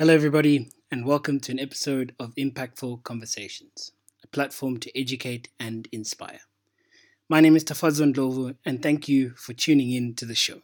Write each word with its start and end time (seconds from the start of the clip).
Hello, 0.00 0.14
everybody, 0.14 0.70
and 0.90 1.04
welcome 1.04 1.40
to 1.40 1.52
an 1.52 1.60
episode 1.60 2.14
of 2.18 2.34
Impactful 2.36 3.02
Conversations, 3.02 3.92
a 4.24 4.26
platform 4.28 4.78
to 4.78 4.98
educate 4.98 5.50
and 5.60 5.86
inspire. 5.92 6.40
My 7.28 7.42
name 7.42 7.54
is 7.54 7.64
Tafadzwa 7.64 8.10
Ndlovu, 8.10 8.56
and 8.64 8.82
thank 8.82 9.10
you 9.10 9.34
for 9.36 9.52
tuning 9.52 9.92
in 9.92 10.14
to 10.14 10.24
the 10.24 10.34
show. 10.34 10.62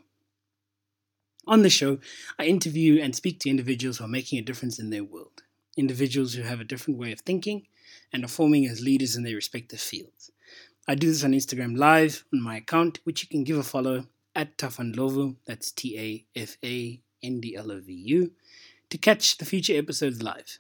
On 1.47 1.61
the 1.61 1.69
show, 1.69 1.99
I 2.39 2.47
interview 2.47 2.99
and 3.03 3.15
speak 3.15 3.39
to 3.41 3.51
individuals 3.51 3.99
who 3.99 4.07
are 4.07 4.09
making 4.09 4.39
a 4.39 4.43
difference 4.43 4.79
in 4.79 4.89
their 4.89 5.05
world, 5.05 5.43
individuals 5.77 6.33
who 6.33 6.41
have 6.41 6.63
a 6.63 6.65
different 6.65 6.99
way 6.99 7.13
of 7.13 7.21
thinking 7.21 7.67
and 8.15 8.25
are 8.25 8.29
forming 8.29 8.65
as 8.65 8.81
leaders 8.81 9.17
in 9.17 9.23
their 9.23 9.35
respective 9.35 9.81
fields. 9.81 10.31
I 10.89 10.95
do 10.95 11.09
this 11.09 11.25
on 11.25 11.33
Instagram 11.33 11.77
Live 11.77 12.25
on 12.33 12.41
my 12.41 12.57
account, 12.57 13.01
which 13.05 13.23
you 13.23 13.29
can 13.29 13.45
give 13.45 13.59
a 13.59 13.63
follow 13.63 14.07
at 14.35 14.57
Tafandlovu, 14.57 15.37
that's 15.45 15.73
T 15.73 15.99
A 15.99 16.41
F 16.41 16.57
A 16.65 17.03
N 17.23 17.41
D 17.41 17.55
L 17.55 17.71
O 17.71 17.81
V 17.81 17.93
U 17.93 18.31
to 18.91 18.99
catch 18.99 19.39
the 19.39 19.45
future 19.45 19.77
episodes 19.77 20.23
live. 20.23 20.59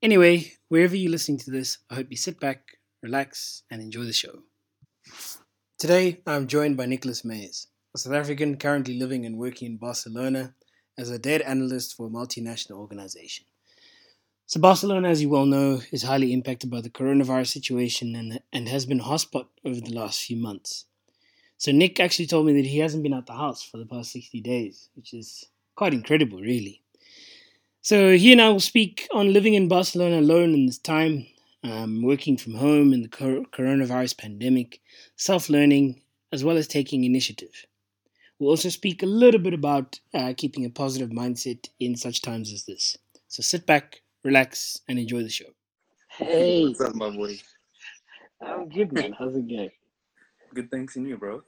Anyway, 0.00 0.52
wherever 0.68 0.96
you're 0.96 1.10
listening 1.10 1.38
to 1.38 1.50
this, 1.50 1.78
I 1.90 1.96
hope 1.96 2.06
you 2.10 2.16
sit 2.16 2.40
back, 2.40 2.78
relax, 3.02 3.62
and 3.70 3.82
enjoy 3.82 4.04
the 4.04 4.12
show. 4.12 4.42
Today, 5.78 6.20
I'm 6.26 6.46
joined 6.46 6.76
by 6.76 6.86
Nikolas 6.86 7.22
Mayers, 7.22 7.66
a 7.94 7.98
South 7.98 8.14
African 8.14 8.56
currently 8.56 8.98
living 8.98 9.26
and 9.26 9.38
working 9.38 9.66
in 9.66 9.76
Barcelona 9.76 10.54
as 10.96 11.10
a 11.10 11.18
data 11.18 11.48
analyst 11.48 11.96
for 11.96 12.06
a 12.06 12.10
multinational 12.10 12.78
organization. 12.78 13.44
So, 14.46 14.60
Barcelona, 14.60 15.08
as 15.08 15.20
you 15.20 15.28
well 15.28 15.46
know, 15.46 15.82
is 15.92 16.04
highly 16.04 16.32
impacted 16.32 16.70
by 16.70 16.80
the 16.80 16.90
coronavirus 16.90 17.48
situation 17.48 18.16
and, 18.16 18.40
and 18.52 18.68
has 18.68 18.86
been 18.86 19.00
hotspot 19.00 19.46
over 19.64 19.80
the 19.80 19.94
last 19.94 20.22
few 20.22 20.36
months. 20.36 20.86
So, 21.58 21.70
Nick 21.70 22.00
actually 22.00 22.26
told 22.26 22.46
me 22.46 22.54
that 22.54 22.68
he 22.68 22.78
hasn't 22.78 23.02
been 23.02 23.12
out 23.12 23.26
the 23.26 23.34
house 23.34 23.62
for 23.62 23.76
the 23.76 23.86
past 23.86 24.12
60 24.12 24.40
days, 24.40 24.88
which 24.94 25.12
is 25.12 25.44
quite 25.76 25.92
incredible, 25.92 26.40
really. 26.40 26.82
So 27.80 28.16
he 28.16 28.32
and 28.32 28.40
I 28.42 28.48
will 28.50 28.60
speak 28.60 29.08
on 29.12 29.32
living 29.32 29.54
in 29.54 29.68
Barcelona 29.68 30.20
alone 30.20 30.52
in 30.52 30.66
this 30.66 30.78
time, 30.78 31.26
um, 31.62 32.02
working 32.02 32.36
from 32.36 32.54
home 32.54 32.92
in 32.92 33.02
the 33.02 33.08
coronavirus 33.08 34.18
pandemic, 34.18 34.80
self 35.16 35.48
learning, 35.48 36.02
as 36.32 36.44
well 36.44 36.56
as 36.56 36.66
taking 36.66 37.04
initiative. 37.04 37.66
We'll 38.38 38.50
also 38.50 38.68
speak 38.68 39.02
a 39.02 39.06
little 39.06 39.40
bit 39.40 39.54
about 39.54 39.98
uh, 40.14 40.32
keeping 40.36 40.64
a 40.64 40.70
positive 40.70 41.10
mindset 41.10 41.68
in 41.80 41.96
such 41.96 42.22
times 42.22 42.52
as 42.52 42.64
this. 42.64 42.96
So 43.26 43.42
sit 43.42 43.66
back, 43.66 44.02
relax, 44.22 44.80
and 44.88 44.98
enjoy 44.98 45.22
the 45.22 45.28
show. 45.28 45.46
Hey, 46.10 46.66
What's 46.66 46.80
up, 46.80 46.94
my 46.94 47.10
boy? 47.10 47.38
I'm 48.40 48.68
good, 48.68 48.92
man. 48.92 49.12
How's 49.18 49.34
it 49.34 49.48
going? 49.48 49.70
Good 50.54 50.70
thanks 50.70 50.96
in 50.96 51.06
you, 51.06 51.16
bro. 51.16 51.42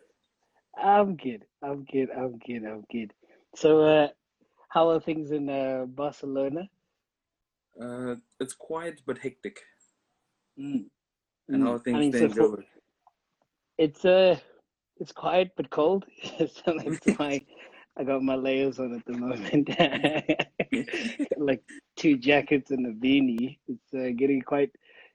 I'm 0.77 1.17
good. 1.17 1.45
I'm 1.63 1.85
good. 1.85 2.09
I'm 2.11 2.39
good. 2.39 2.65
I'm 2.65 2.85
good. 2.91 3.13
So, 3.55 3.83
uh, 3.83 4.09
how 4.71 4.89
are 4.89 5.01
things 5.01 5.33
in 5.33 5.49
uh, 5.51 5.85
Barcelona? 5.87 6.69
Uh, 7.81 8.17
it's 8.41 8.55
quiet 8.55 9.03
but 9.07 9.19
hectic. 9.19 9.61
Mm. 10.59 10.87
And 11.49 11.63
how 11.63 11.73
are 11.75 11.79
Mm. 11.79 11.95
I 11.95 11.99
things 11.99 11.99
mean, 11.99 12.13
so 12.13 12.19
staying 12.19 12.31
for, 12.31 12.43
over? 12.43 12.65
it's 13.79 14.05
uh, 14.05 14.39
it's 14.99 15.13
quiet 15.13 15.51
but 15.57 15.71
cold. 15.71 16.05
so 16.39 16.79
that's 16.79 17.07
why 17.19 17.45
I 17.99 18.05
got 18.05 18.23
my 18.23 18.37
layers 18.37 18.79
on 18.79 18.95
at 18.95 19.05
the 19.07 19.17
moment. 19.19 19.69
like 21.37 21.63
two 21.97 22.17
jackets 22.17 22.71
and 22.71 22.87
a 22.87 22.93
beanie. 22.93 23.59
It's 23.67 23.95
uh, 23.95 24.11
getting 24.17 24.41
quite 24.41 24.71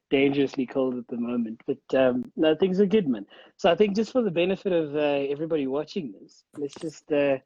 dangerously 0.09 0.66
cold 0.66 0.97
at 0.97 1.08
the 1.08 1.17
moment. 1.17 1.62
But 1.66 1.97
um, 1.97 2.31
no, 2.36 2.56
things 2.56 2.80
are 2.81 2.86
good, 2.86 3.08
man. 3.08 3.25
So 3.58 3.72
I 3.72 3.75
think 3.75 3.95
just 3.95 4.12
for 4.12 4.22
the 4.22 4.31
benefit 4.31 4.73
of 4.73 4.95
uh, 4.95 5.31
everybody 5.31 5.67
watching 5.67 6.13
this, 6.19 6.44
let's 6.57 6.75
just 6.75 7.09
uh, 7.12 7.38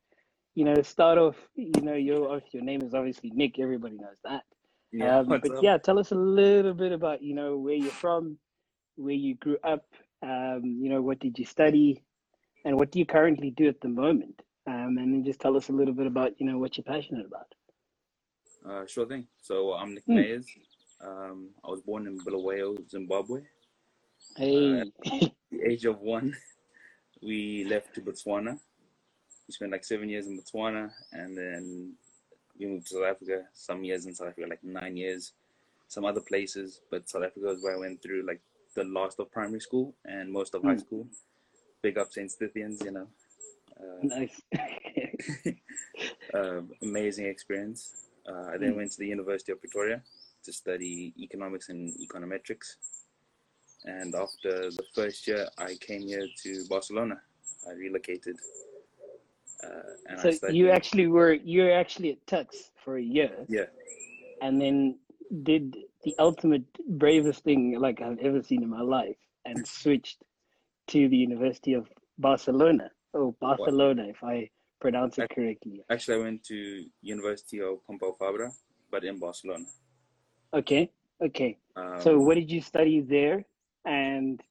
you 0.56 0.66
know 0.66 0.82
start 0.84 1.18
off. 1.18 1.38
You 1.56 1.82
know, 1.82 1.96
your 1.96 2.42
your 2.54 2.64
name 2.64 2.82
is 2.84 2.94
obviously 2.94 3.32
Nick. 3.34 3.60
Everybody 3.60 3.98
knows 3.98 4.18
that. 4.26 4.44
Yeah, 4.92 5.16
Um, 5.22 5.40
but 5.42 5.54
up? 5.58 5.60
yeah, 5.60 5.78
tell 5.78 6.00
us 6.00 6.12
a 6.12 6.16
little 6.16 6.74
bit 6.74 6.92
about 6.94 7.24
you 7.24 7.36
know 7.36 7.58
where 7.58 7.76
you're 7.76 7.94
from, 7.94 8.38
where 8.98 9.16
you 9.16 9.36
grew 9.36 9.58
up. 9.64 9.86
Um, 10.24 10.80
you 10.82 10.90
know, 10.90 11.02
what 11.02 11.20
did 11.20 11.40
you 11.40 11.46
study, 11.46 12.04
and 12.66 12.78
what 12.78 12.92
do 12.92 13.00
you 13.00 13.06
currently 13.06 13.52
do 13.52 13.68
at 13.70 13.82
the 13.82 13.90
moment? 13.90 14.42
Um, 14.68 14.98
and 15.00 15.14
then 15.14 15.24
just 15.26 15.42
tell 15.42 15.58
us 15.58 15.70
a 15.70 15.74
little 15.74 15.94
bit 15.96 16.08
about 16.08 16.34
you 16.40 16.48
know 16.48 16.60
what 16.60 16.78
you're 16.78 16.86
passionate 16.86 17.26
about. 17.28 17.48
Uh, 18.70 18.86
sure 18.88 19.08
thing. 19.08 19.28
So 19.42 19.74
I'm 19.74 19.96
Nick 19.96 20.06
Hmm. 20.08 20.24
Mayers. 20.26 20.46
Um, 21.06 21.50
I 21.66 21.70
was 21.70 21.82
born 21.82 22.08
in 22.08 22.20
Bulawayo, 22.24 22.78
Zimbabwe. 22.90 23.42
Uh, 24.54 24.58
Hey, 24.64 24.82
at 24.82 24.88
the 25.52 25.62
age 25.70 25.86
of 25.86 26.00
one, 26.02 26.36
we 27.24 27.66
left 27.66 27.96
to 27.96 28.02
Botswana. 28.02 28.60
We 29.50 29.54
spent 29.54 29.72
like 29.72 29.84
seven 29.84 30.10
years 30.10 30.28
in 30.28 30.40
Botswana, 30.40 30.92
and 31.12 31.36
then 31.36 31.94
we 32.60 32.68
moved 32.68 32.86
to 32.90 32.94
South 32.94 33.06
Africa. 33.06 33.46
Some 33.52 33.84
years 33.84 34.06
in 34.06 34.14
South 34.14 34.28
Africa, 34.28 34.48
like 34.48 34.64
nine 34.64 34.96
years. 34.96 35.32
Some 35.88 36.06
other 36.06 36.22
places, 36.22 36.82
but 36.92 37.10
South 37.10 37.24
Africa 37.24 37.50
is 37.50 37.64
where 37.64 37.76
I 37.76 37.80
went 37.80 38.00
through 38.00 38.28
like 38.28 38.42
the 38.76 38.84
last 38.84 39.20
of 39.20 39.32
primary 39.32 39.60
school 39.60 39.96
and 40.06 40.32
most 40.32 40.54
of 40.54 40.62
high 40.62 40.74
Hmm. 40.74 40.78
school. 40.78 41.08
Big 41.82 41.98
up 41.98 42.12
Saint 42.12 42.30
Stithians, 42.30 42.84
you 42.86 42.92
know. 42.92 43.08
Uh, 43.80 44.04
nice. 44.04 44.40
uh, 46.36 46.62
amazing 46.84 47.26
experience. 47.26 48.06
Uh, 48.30 48.52
I 48.54 48.58
then 48.58 48.76
went 48.76 48.92
to 48.92 49.00
the 49.00 49.08
University 49.08 49.52
of 49.52 49.60
Pretoria 49.60 50.04
to 50.44 50.54
study 50.54 51.12
economics 51.18 51.70
and 51.70 51.92
econometrics. 51.98 52.76
And 53.84 54.14
after 54.14 54.70
the 54.70 54.86
first 54.94 55.26
year, 55.26 55.50
I 55.58 55.74
came 55.82 56.04
here 56.04 56.28
to 56.44 56.66
Barcelona. 56.70 57.20
I 57.68 57.72
relocated 57.74 58.38
uh, 59.64 60.18
So 60.18 60.50
you 60.50 60.70
actually 60.70 61.08
were 61.08 61.34
you 61.34 61.64
were 61.64 61.72
actually 61.72 62.12
at 62.12 62.26
Tuks 62.28 62.72
for 62.84 62.98
a 62.98 63.02
year, 63.02 63.46
Yeah, 63.48 63.66
and 64.42 64.62
then 64.62 64.98
did 65.44 65.78
the 66.04 66.16
ultimate 66.20 66.66
bravest 66.88 67.44
thing 67.44 67.78
like 67.80 68.02
I've 68.02 68.20
ever 68.20 68.42
seen 68.42 68.64
in 68.64 68.70
my 68.70 68.82
life, 68.82 69.18
and 69.46 69.66
switched 69.68 70.24
to 70.88 71.08
the 71.08 71.18
University 71.18 71.74
of 71.74 71.88
Barcelona. 72.18 72.92
Oh, 73.14 73.36
what? 73.40 73.58
Barcelona, 73.58 74.08
if 74.08 74.24
I 74.24 74.50
pronounce 74.80 75.18
it 75.18 75.24
Ac- 75.24 75.36
correctly. 75.36 75.84
Actually, 75.90 76.18
I 76.18 76.24
went 76.24 76.44
to 76.46 76.86
University 77.02 77.62
of 77.62 77.80
Pompeu 77.88 78.18
Fabra, 78.18 78.52
but 78.92 79.04
in 79.04 79.20
Barcelona. 79.20 79.66
Okay, 80.54 80.92
okay. 81.22 81.58
So 82.00 82.16
Um, 82.16 82.26
what 82.26 82.36
did 82.36 82.50
you 82.50 82.62
study 82.62 83.02
there? 83.02 83.46
And 83.86 84.42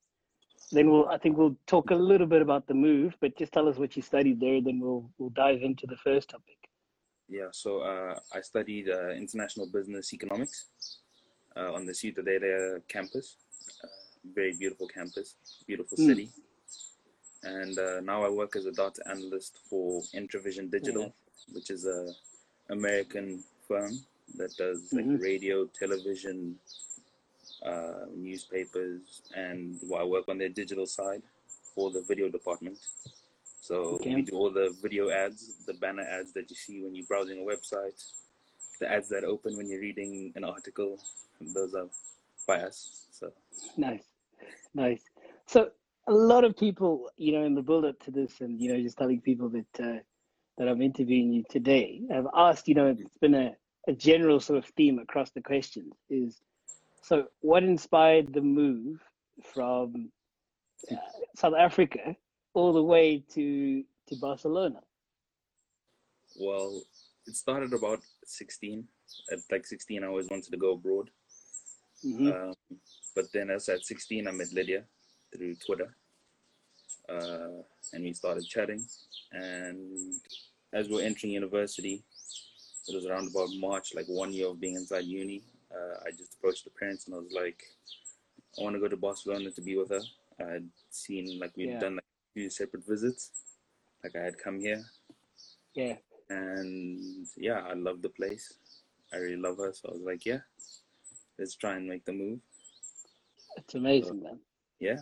then 0.73 0.91
we'll 0.91 1.09
I 1.09 1.19
think 1.19 1.37
we'll 1.39 1.57
talk 1.67 1.91
a 1.91 1.95
little 1.97 2.27
bit 2.27 2.43
about 2.43 2.67
the 2.67 2.75
move, 2.75 3.17
but 3.21 3.37
just 3.39 3.53
tell 3.53 3.69
us 3.69 3.79
what 3.79 3.97
you 3.97 4.03
studied 4.03 4.41
there, 4.41 4.61
then 4.63 4.81
we'll 4.81 5.11
we'll 5.19 5.31
dive 5.31 5.63
into 5.63 5.87
the 5.87 5.97
first 5.97 6.31
topic. 6.31 6.59
yeah, 7.29 7.49
so 7.53 7.81
uh, 7.81 8.19
I 8.35 8.41
studied 8.41 8.89
uh, 8.89 9.11
international 9.11 9.67
business 9.73 10.13
economics 10.15 10.67
uh, 11.57 11.73
on 11.75 11.87
the 11.87 11.93
Ciutadella 11.93 12.81
campus. 12.89 13.37
Uh, 13.85 13.89
very 14.35 14.53
beautiful 14.59 14.89
campus, 14.89 15.37
beautiful 15.67 15.97
Mm, 15.99 16.07
city. 16.09 16.31
and 17.43 17.79
uh, 17.79 18.01
now 18.01 18.25
I 18.25 18.31
work 18.31 18.57
as 18.57 18.67
a 18.67 18.73
data 18.73 19.03
analyst 19.09 19.59
for 19.69 20.03
Entravision 20.15 20.71
Digital, 20.71 21.05
yeah. 21.05 21.55
which 21.55 21.71
is 21.71 21.87
a 21.87 22.13
American 22.71 23.45
firm 23.67 23.93
that 24.37 24.55
does 24.57 24.93
like 24.97 25.07
hmm 25.07 25.17
radio, 25.17 25.67
television, 25.67 26.57
uh, 27.65 28.07
newspapers, 28.15 29.23
and 29.35 29.79
well, 29.85 30.03
I 30.03 30.05
work 30.05 30.29
on 30.29 30.39
their 30.39 30.49
digital 30.49 30.87
side 30.87 31.23
for 31.75 31.91
the 31.91 32.03
video 32.03 32.29
department. 32.29 32.79
So 33.61 33.99
we 34.07 34.23
Okay. 34.23 34.23
do 34.23 34.37
all 34.37 34.51
the 34.51 34.75
video 34.83 35.11
ads, 35.11 35.55
the 35.67 35.75
banner 35.75 36.03
ads 36.03 36.33
that 36.35 36.51
you 36.51 36.57
see 36.57 36.83
when 36.83 36.95
you're 36.95 37.07
browsing 37.07 37.41
a 37.41 37.45
website, 37.45 38.03
the 38.81 38.91
ads 38.91 39.09
that 39.11 39.25
open 39.25 39.57
when 39.57 39.69
you're 39.69 39.81
reading 39.81 40.33
an 40.37 40.45
article. 40.45 40.99
Those 41.41 41.75
are 41.75 41.89
by 42.47 42.63
us. 42.63 43.07
So 43.13 43.33
Nice, 43.77 44.05
nice. 44.75 45.03
So 45.47 45.71
a 46.09 46.13
lot 46.13 46.45
of 46.45 46.57
people, 46.57 47.11
you 47.17 47.33
know, 47.33 47.45
in 47.45 47.55
the 47.55 47.63
build 47.63 47.85
up 47.85 47.99
to 48.01 48.11
this, 48.11 48.41
and 48.41 48.61
you 48.61 48.73
know, 48.73 48.81
just 48.81 48.99
telling 48.99 49.21
people 49.21 49.51
that 49.51 49.81
uh, 49.85 49.99
that 50.59 50.69
I'm 50.69 50.83
interviewing 50.83 51.33
you 51.33 51.45
today, 51.49 52.03
have 52.11 52.27
asked, 52.35 52.69
you 52.69 52.75
know, 52.75 52.89
it's 52.89 53.19
been 53.21 53.35
a, 53.35 53.53
a 53.89 53.93
general 53.93 54.41
sort 54.41 54.59
of 54.59 54.67
theme 54.77 54.99
across 54.99 55.31
the 55.31 55.41
questions 55.43 55.95
is 56.11 56.41
so 57.09 57.25
what 57.41 57.65
inspired 57.65 58.35
the 58.35 58.43
move 58.43 59.01
from 59.55 60.11
uh, 60.93 60.97
South 61.37 61.55
Africa 61.59 62.15
all 62.55 62.73
the 62.75 62.83
way 62.83 63.25
to 63.35 63.83
to 64.09 64.17
Barcelona? 64.17 64.81
well, 66.39 66.83
it 67.27 67.37
started 67.37 67.73
about 67.73 68.01
16. 68.25 68.85
At 69.33 69.39
like 69.51 69.67
16, 69.67 70.05
I 70.05 70.07
always 70.07 70.29
wanted 70.31 70.51
to 70.51 70.57
go 70.57 70.73
abroad. 70.75 71.11
hmm 72.03 72.29
Um, 72.29 72.55
but 73.15 73.27
then 73.33 73.51
as 73.51 73.69
at 73.69 73.85
16, 73.85 74.29
I 74.29 74.31
met 74.31 74.53
Lydia 74.53 74.85
through 75.33 75.55
Twitter, 75.67 75.97
uh, 77.09 77.63
and 77.93 78.05
we 78.05 78.13
started 78.13 78.47
chatting. 78.47 78.85
And 79.33 80.15
as 80.73 80.89
we 80.89 80.97
we're 80.97 81.07
entering 81.07 81.33
university, 81.33 82.05
it 82.89 82.95
was 82.95 83.07
around 83.07 83.29
about 83.31 83.49
March, 83.59 83.95
like 83.95 84.07
one 84.09 84.33
year 84.33 84.49
of 84.49 84.61
being 84.61 84.77
inside 84.77 85.05
uni. 85.05 85.43
Uh, 85.73 86.01
I 86.07 86.11
just 86.11 86.35
approached 86.35 86.65
the 86.65 86.71
parents 86.71 87.07
and 87.07 87.15
I 87.15 87.19
was 87.19 87.33
like, 87.33 87.63
I 88.59 88.63
want 88.63 88.75
to 88.77 88.81
go 88.81 88.89
to 88.89 88.97
Barcelona 88.97 89.51
to 89.51 89.61
be 89.61 89.77
with 89.77 89.91
her. 89.91 90.01
I 90.41 90.53
had 90.55 90.69
seen 90.91 91.39
like 91.41 91.57
we'd 91.57 91.71
Yeah, 91.71 91.81
done 91.81 91.97
like 91.97 92.05
few 92.35 92.49
separate 92.51 92.87
visits. 92.87 93.31
Like 94.03 94.15
I 94.17 94.21
had 94.25 94.39
come 94.39 94.61
here, 94.61 94.83
yeah. 95.75 95.97
and 96.31 97.27
yeah, 97.37 97.61
I 97.69 97.75
love 97.75 98.01
the 98.01 98.09
place. 98.11 98.55
I 99.13 99.17
really 99.17 99.37
love 99.37 99.59
her. 99.59 99.73
So 99.73 99.89
I 99.89 99.93
was 99.95 100.03
like, 100.03 100.25
yeah, 100.25 100.39
let's 101.39 101.57
try 101.57 101.75
and 101.75 101.89
make 101.89 102.05
the 102.05 102.13
move. 102.13 102.39
It's 103.57 103.75
amazing, 103.75 104.23
man. 104.23 104.39
Yeah. 104.79 104.99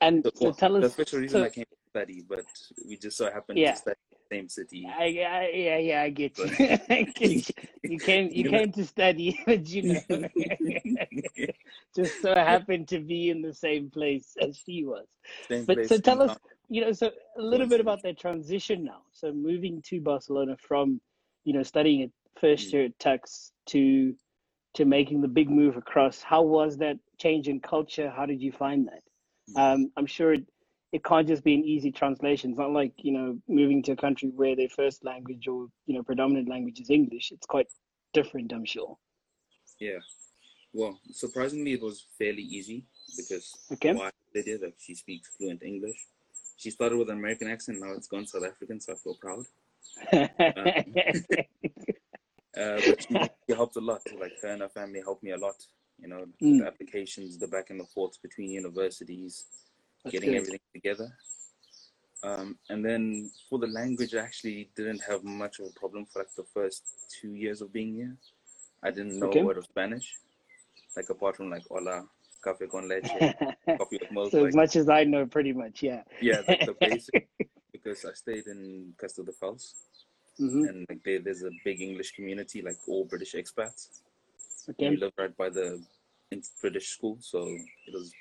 And 0.00 0.22
So, 0.24 0.30
so 0.36 0.44
well, 0.44 0.54
tell 0.54 0.74
the 0.80 0.86
us. 0.86 0.92
official 0.92 1.18
reason 1.18 1.40
so- 1.40 1.44
I 1.46 1.50
came 1.50 1.64
to 1.64 1.76
study, 1.90 2.24
but 2.28 2.44
we 2.86 2.96
just 2.96 3.16
so 3.16 3.28
happened 3.30 3.58
Yeah. 3.58 3.72
to 3.72 3.76
study 3.78 3.96
the 4.05 4.05
same 4.30 4.48
city. 4.48 4.86
I, 4.88 5.04
I, 5.04 5.50
yeah, 5.54 5.78
yeah, 5.78 6.02
I 6.02 6.10
get 6.10 6.38
you. 6.38 6.44
I 6.90 7.12
get 7.14 7.48
you. 7.48 7.54
You 7.82 7.98
came, 8.00 8.28
you 8.28 8.44
You 8.44 8.50
know- 8.50 8.58
came 8.58 8.72
to 8.72 8.84
study, 8.84 9.38
but 9.46 9.66
you 9.68 10.00
know, 10.10 10.28
just 11.96 12.20
so 12.20 12.34
happened 12.34 12.88
to 12.88 13.00
be 13.00 13.30
in 13.30 13.42
the 13.42 13.54
same 13.54 13.90
place 13.90 14.36
as 14.40 14.56
she 14.64 14.84
was. 14.84 15.06
Same 15.48 15.64
But 15.64 15.86
so 15.88 15.98
tell 15.98 16.22
us, 16.22 16.36
you 16.68 16.80
know, 16.82 16.92
so 16.92 17.10
a 17.38 17.42
little 17.42 17.66
bit 17.66 17.80
about 17.80 18.02
that 18.02 18.18
transition 18.18 18.84
now. 18.84 19.02
So 19.12 19.32
moving 19.32 19.82
to 19.88 20.00
Barcelona 20.00 20.56
from, 20.60 21.00
you 21.44 21.52
know, 21.52 21.62
studying 21.62 22.02
at 22.02 22.10
first 22.40 22.68
Mm. 22.68 22.72
year 22.72 22.84
at 22.86 22.98
Tuks 22.98 23.52
to 23.66 24.14
to 24.74 24.84
making 24.84 25.22
the 25.22 25.28
big 25.28 25.48
move 25.48 25.76
across. 25.78 26.20
How 26.22 26.42
was 26.42 26.76
that 26.78 26.98
change 27.18 27.48
in 27.48 27.60
culture? 27.60 28.10
How 28.14 28.26
did 28.26 28.42
you 28.42 28.52
find 28.52 28.86
that? 28.88 29.02
Mm. 29.50 29.74
Um, 29.74 29.92
I'm 29.96 30.04
sure 30.04 30.34
it, 30.34 30.44
it 30.92 31.04
can't 31.04 31.26
just 31.26 31.44
be 31.44 31.54
an 31.54 31.64
easy 31.64 31.90
translation. 31.90 32.50
It's 32.50 32.58
not 32.58 32.72
like, 32.72 32.92
you 32.98 33.12
know, 33.12 33.38
moving 33.48 33.82
to 33.84 33.92
a 33.92 33.96
country 33.96 34.30
where 34.34 34.54
their 34.56 34.68
first 34.68 35.04
language 35.04 35.48
or, 35.48 35.66
you 35.86 35.94
know, 35.94 36.02
predominant 36.02 36.48
language 36.48 36.80
is 36.80 36.90
English. 36.90 37.32
It's 37.32 37.46
quite 37.46 37.66
different, 38.14 38.52
I'm 38.52 38.64
sure. 38.64 38.96
Yeah. 39.80 39.98
Well, 40.72 40.98
surprisingly, 41.10 41.72
it 41.72 41.82
was 41.82 42.06
fairly 42.18 42.42
easy 42.42 42.84
because 43.16 43.52
Okay. 43.72 43.92
why 43.94 44.10
Lydia, 44.34 44.58
like 44.62 44.74
she 44.78 44.94
speaks 44.94 45.28
fluent 45.36 45.62
English. 45.62 46.06
She 46.56 46.70
started 46.70 46.96
with 46.98 47.10
an 47.10 47.18
American 47.18 47.48
accent, 47.48 47.80
now 47.80 47.92
it's 47.92 48.08
gone 48.08 48.26
South 48.26 48.44
African, 48.44 48.80
so 48.80 48.92
I 48.92 48.96
feel 48.96 49.16
proud. 49.20 49.44
Uh, 52.56 52.80
but 52.86 53.02
she, 53.02 53.14
she 53.46 53.54
helped 53.54 53.76
a 53.76 53.80
lot. 53.80 54.00
Like 54.18 54.32
her 54.40 54.48
and 54.48 54.62
her 54.62 54.68
family 54.70 55.00
helped 55.00 55.22
me 55.22 55.32
a 55.32 55.36
lot. 55.36 55.56
You 56.00 56.08
know, 56.08 56.24
Mm. 56.42 56.60
the 56.60 56.66
applications, 56.66 57.36
the 57.38 57.48
back 57.48 57.68
and 57.68 57.78
the 57.78 57.84
forth 57.84 58.20
between 58.22 58.50
universities, 58.50 59.44
That's 60.06 60.14
getting 60.14 60.30
good. 60.30 60.36
everything 60.38 60.60
together. 60.74 61.08
Um, 62.22 62.58
and 62.70 62.84
then 62.84 63.30
for 63.50 63.58
the 63.58 63.66
language, 63.66 64.14
I 64.14 64.18
actually 64.20 64.70
didn't 64.76 65.02
have 65.08 65.22
much 65.24 65.58
of 65.58 65.66
a 65.66 65.70
problem 65.78 66.06
for 66.06 66.20
like 66.20 66.34
the 66.36 66.44
first 66.54 66.82
two 67.20 67.34
years 67.34 67.60
of 67.60 67.72
being 67.72 67.94
here. 67.94 68.16
I 68.82 68.90
didn't 68.90 69.18
know 69.18 69.28
Okay. 69.28 69.40
a 69.40 69.44
word 69.44 69.58
of 69.58 69.64
Spanish, 69.64 70.14
like 70.96 71.10
apart 71.10 71.36
from 71.36 71.50
like 71.50 71.62
hola, 71.68 72.04
café 72.44 72.68
con 72.70 72.88
leche, 72.88 73.10
coffee 73.78 73.98
with 74.00 74.10
milk. 74.10 74.30
so 74.30 74.38
like, 74.38 74.48
as 74.48 74.54
much 74.54 74.76
as 74.76 74.88
I 74.88 75.04
know, 75.04 75.26
pretty 75.26 75.52
much, 75.52 75.82
yeah. 75.82 76.02
yeah, 76.20 76.42
like 76.46 76.64
the 76.64 76.74
basic. 76.80 77.28
Because 77.72 78.04
I 78.04 78.12
stayed 78.12 78.46
in 78.46 78.94
Castelldefels, 79.02 79.74
hmm 80.38 80.64
and 80.66 80.86
like 80.88 81.02
there, 81.04 81.20
there's 81.20 81.42
a 81.42 81.50
big 81.64 81.80
English 81.80 82.12
community, 82.12 82.62
like 82.62 82.76
all 82.88 83.04
British 83.04 83.34
expats. 83.34 83.88
Okay. 84.70 84.90
We 84.90 84.96
live 84.96 85.12
right 85.18 85.36
by 85.36 85.50
the 85.50 85.82
British 86.60 86.88
school, 86.90 87.18
so 87.20 87.44
it 87.46 87.92
was 87.92 88.12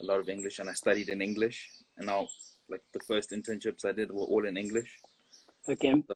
a 0.00 0.04
lot 0.04 0.20
of 0.20 0.28
English, 0.28 0.58
and 0.58 0.68
I 0.68 0.72
studied 0.74 1.08
in 1.08 1.22
English. 1.22 1.68
And 1.98 2.06
now, 2.06 2.28
like 2.68 2.82
the 2.94 3.00
first 3.00 3.30
internships 3.32 3.84
I 3.84 3.92
did 3.92 4.10
were 4.10 4.24
all 4.24 4.46
in 4.46 4.56
English, 4.56 4.90
Okay. 5.68 6.02
so 6.08 6.14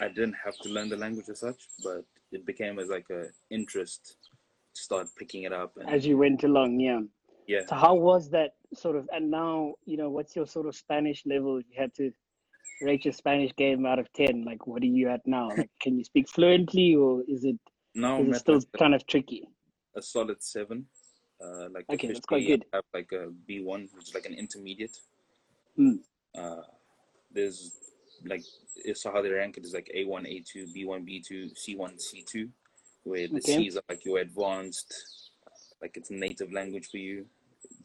I 0.00 0.08
didn't 0.08 0.36
have 0.44 0.56
to 0.62 0.68
learn 0.68 0.88
the 0.88 0.96
language 0.96 1.28
as 1.30 1.40
such, 1.40 1.68
but 1.84 2.04
it 2.32 2.46
became 2.46 2.78
as 2.78 2.88
like 2.88 3.06
a 3.10 3.26
interest 3.50 4.16
to 4.74 4.82
start 4.82 5.08
picking 5.18 5.42
it 5.44 5.52
up. 5.52 5.72
And 5.76 5.88
As 5.90 6.06
you 6.06 6.16
went 6.16 6.44
along, 6.44 6.80
yeah. 6.80 7.00
yeah, 7.46 7.66
So 7.68 7.76
how 7.76 7.94
was 7.94 8.30
that 8.30 8.52
sort 8.74 8.96
of? 8.96 9.08
And 9.12 9.30
now, 9.30 9.74
you 9.84 9.96
know, 9.96 10.10
what's 10.10 10.34
your 10.36 10.46
sort 10.46 10.66
of 10.66 10.76
Spanish 10.76 11.24
level? 11.26 11.60
You 11.60 11.74
had 11.76 11.94
to 11.96 12.12
rate 12.82 13.04
your 13.04 13.12
Spanish 13.12 13.54
game 13.56 13.84
out 13.84 13.98
of 13.98 14.10
ten, 14.12 14.44
like 14.44 14.66
what 14.66 14.82
are 14.82 14.86
you 14.86 15.08
at 15.10 15.20
now? 15.26 15.48
Like, 15.50 15.70
can 15.82 15.98
you 15.98 16.04
speak 16.04 16.28
fluently, 16.28 16.94
or 16.94 17.22
is 17.28 17.44
it 17.44 17.58
now 17.94 18.22
is 18.22 18.28
it 18.28 18.36
still 18.36 18.60
kind 18.78 18.94
of 18.94 19.06
tricky? 19.06 19.48
a 19.96 20.02
solid 20.02 20.40
seven. 20.42 20.86
Uh, 21.42 21.68
like 21.72 21.86
Okay, 21.90 22.08
that's 22.08 22.20
quite 22.20 22.46
good. 22.46 22.64
I 22.72 22.76
have 22.76 22.84
like 22.92 23.10
a 23.12 23.30
B 23.46 23.62
one, 23.62 23.88
which 23.94 24.08
is 24.08 24.14
like 24.14 24.26
an 24.26 24.34
intermediate. 24.34 24.98
Hmm. 25.76 25.96
Uh, 26.36 26.62
there's 27.32 27.78
like 28.26 28.44
it's 28.76 29.04
how 29.04 29.22
they 29.22 29.30
rank 29.30 29.56
it 29.56 29.64
is 29.64 29.72
like 29.72 29.90
A 29.94 30.04
one, 30.04 30.26
A 30.26 30.40
two, 30.40 30.66
B 30.74 30.84
one, 30.84 31.04
B 31.04 31.22
two, 31.26 31.48
C 31.54 31.76
one, 31.76 31.98
C 31.98 32.22
two, 32.26 32.50
where 33.04 33.26
the 33.28 33.36
Okay. 33.36 33.56
C's 33.56 33.76
are 33.76 33.82
like 33.88 34.04
your 34.04 34.18
advanced, 34.18 35.30
like 35.80 35.96
it's 35.96 36.10
native 36.10 36.52
language 36.52 36.88
for 36.90 36.98
you. 36.98 37.24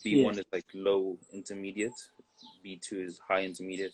B 0.03 0.23
one 0.23 0.37
is 0.37 0.45
like 0.51 0.65
low 0.73 1.17
intermediate, 1.31 1.93
B 2.61 2.79
two 2.83 2.99
is 2.99 3.19
high 3.25 3.43
intermediate, 3.43 3.93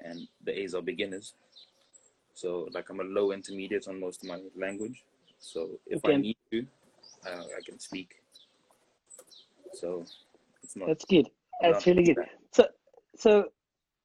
and 0.00 0.28
the 0.44 0.58
A's 0.58 0.74
are 0.74 0.82
beginners. 0.82 1.34
So 2.34 2.68
like 2.72 2.90
I'm 2.90 3.00
a 3.00 3.04
low 3.04 3.32
intermediate 3.32 3.88
on 3.88 3.98
most 3.98 4.22
of 4.22 4.28
my 4.28 4.40
language. 4.56 5.02
So 5.40 5.70
if 5.86 6.04
I 6.04 6.16
need 6.16 6.36
to, 6.50 6.66
uh, 7.26 7.44
I 7.56 7.60
can 7.64 7.78
speak. 7.78 8.16
So 9.80 10.04
it's 10.62 10.76
not. 10.76 10.88
That's 10.88 11.04
good. 11.04 11.28
That's 11.62 11.86
really 11.86 12.04
good. 12.04 12.16
bad. 12.16 12.28
So, 12.52 12.66
so 13.16 13.40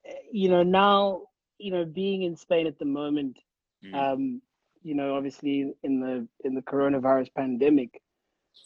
uh, 0.10 0.14
you 0.31 0.50
know, 0.50 0.64
now 0.64 1.24
you 1.60 1.72
know, 1.72 1.86
being 1.86 2.24
in 2.24 2.36
Spain 2.38 2.68
at 2.68 2.80
the 2.80 2.86
moment, 2.86 3.38
Mm. 3.86 3.96
um, 3.96 4.42
you 4.84 4.96
know, 4.96 5.16
obviously 5.16 5.74
in 5.84 6.00
the 6.00 6.28
in 6.46 6.56
the 6.56 6.62
coronavirus 6.62 7.30
pandemic, 7.36 8.02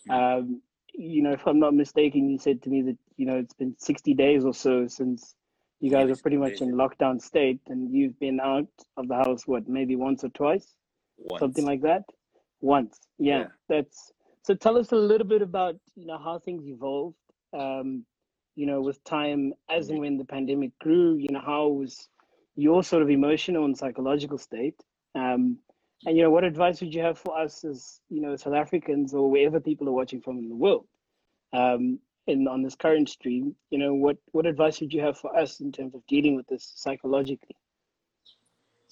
um, 0.10 0.62
you 0.94 1.24
know, 1.24 1.32
if 1.34 1.46
I'm 1.48 1.60
not 1.60 1.74
mistaken, 1.76 2.30
you 2.30 2.38
said 2.40 2.62
to 2.64 2.70
me 2.70 2.82
that 2.84 2.98
you 3.18 3.26
know 3.26 3.38
it's 3.38 3.54
been 3.54 3.76
60 3.80 4.14
days 4.16 4.46
or 4.46 4.54
so 4.54 4.88
since 4.88 5.36
you 5.82 5.92
guys 5.92 6.10
Yeah, 6.10 6.14
are 6.14 6.18
pretty 6.18 6.38
much 6.38 6.52
days, 6.52 6.62
in 6.62 6.74
lockdown 6.74 7.22
state, 7.22 7.62
and 7.68 7.92
you've 7.94 8.20
been 8.20 8.40
out 8.40 8.68
of 8.98 9.08
the 9.08 9.16
house 9.16 9.48
what 9.48 9.68
maybe 9.70 9.96
once 9.96 10.24
or 10.24 10.30
twice, 10.30 10.76
Once. 11.18 11.42
something 11.42 11.66
like 11.66 11.82
that. 11.82 12.04
Once, 12.62 13.00
yeah, 13.20 13.40
Yeah. 13.40 13.48
That's 13.70 14.12
so. 14.48 14.56
Tell 14.56 14.78
us 14.78 14.92
a 14.94 14.96
little 14.96 15.28
bit 15.28 15.42
about 15.42 15.76
you 15.96 16.06
know 16.06 16.18
how 16.18 16.40
things 16.40 16.66
evolved. 16.66 17.18
Um, 17.54 18.06
you 18.56 18.66
know, 18.66 18.82
with 18.82 19.04
time 19.04 19.54
as 19.70 19.90
and 19.90 20.00
when 20.00 20.18
the 20.18 20.26
pandemic 20.26 20.72
grew, 20.80 21.16
you 21.16 21.28
know, 21.30 21.42
how 21.46 21.68
was 21.68 22.10
your 22.56 22.84
sort 22.84 23.04
of 23.04 23.10
emotional 23.10 23.66
and 23.66 23.78
psychological 23.78 24.38
state? 24.38 24.76
Um, 25.14 25.60
and 26.06 26.16
you 26.16 26.24
know, 26.24 26.32
what 26.32 26.44
advice 26.44 26.80
would 26.82 26.94
you 26.94 27.02
have 27.02 27.20
for 27.20 27.38
us 27.38 27.64
as 27.66 28.00
you 28.10 28.22
know 28.22 28.36
South 28.36 28.54
Africans 28.54 29.14
or 29.14 29.30
wherever 29.30 29.60
people 29.60 29.90
are 29.90 29.94
watching 30.00 30.22
from 30.22 30.38
in 30.38 30.50
the 30.50 30.56
world? 30.56 30.88
Um, 31.54 32.00
in 32.26 32.48
on 32.48 32.62
this 32.62 32.76
current 32.76 33.10
stream, 33.10 33.56
you 33.70 33.80
know, 33.80 33.94
what 33.94 34.18
what 34.32 34.46
advice 34.46 34.80
would 34.80 34.94
you 34.94 35.02
have 35.02 35.18
for 35.18 35.36
us 35.38 35.60
in 35.60 35.72
terms 35.72 35.94
of 35.94 36.02
dealing 36.08 36.36
with 36.36 36.48
this 36.48 36.72
psychologically? 36.76 37.56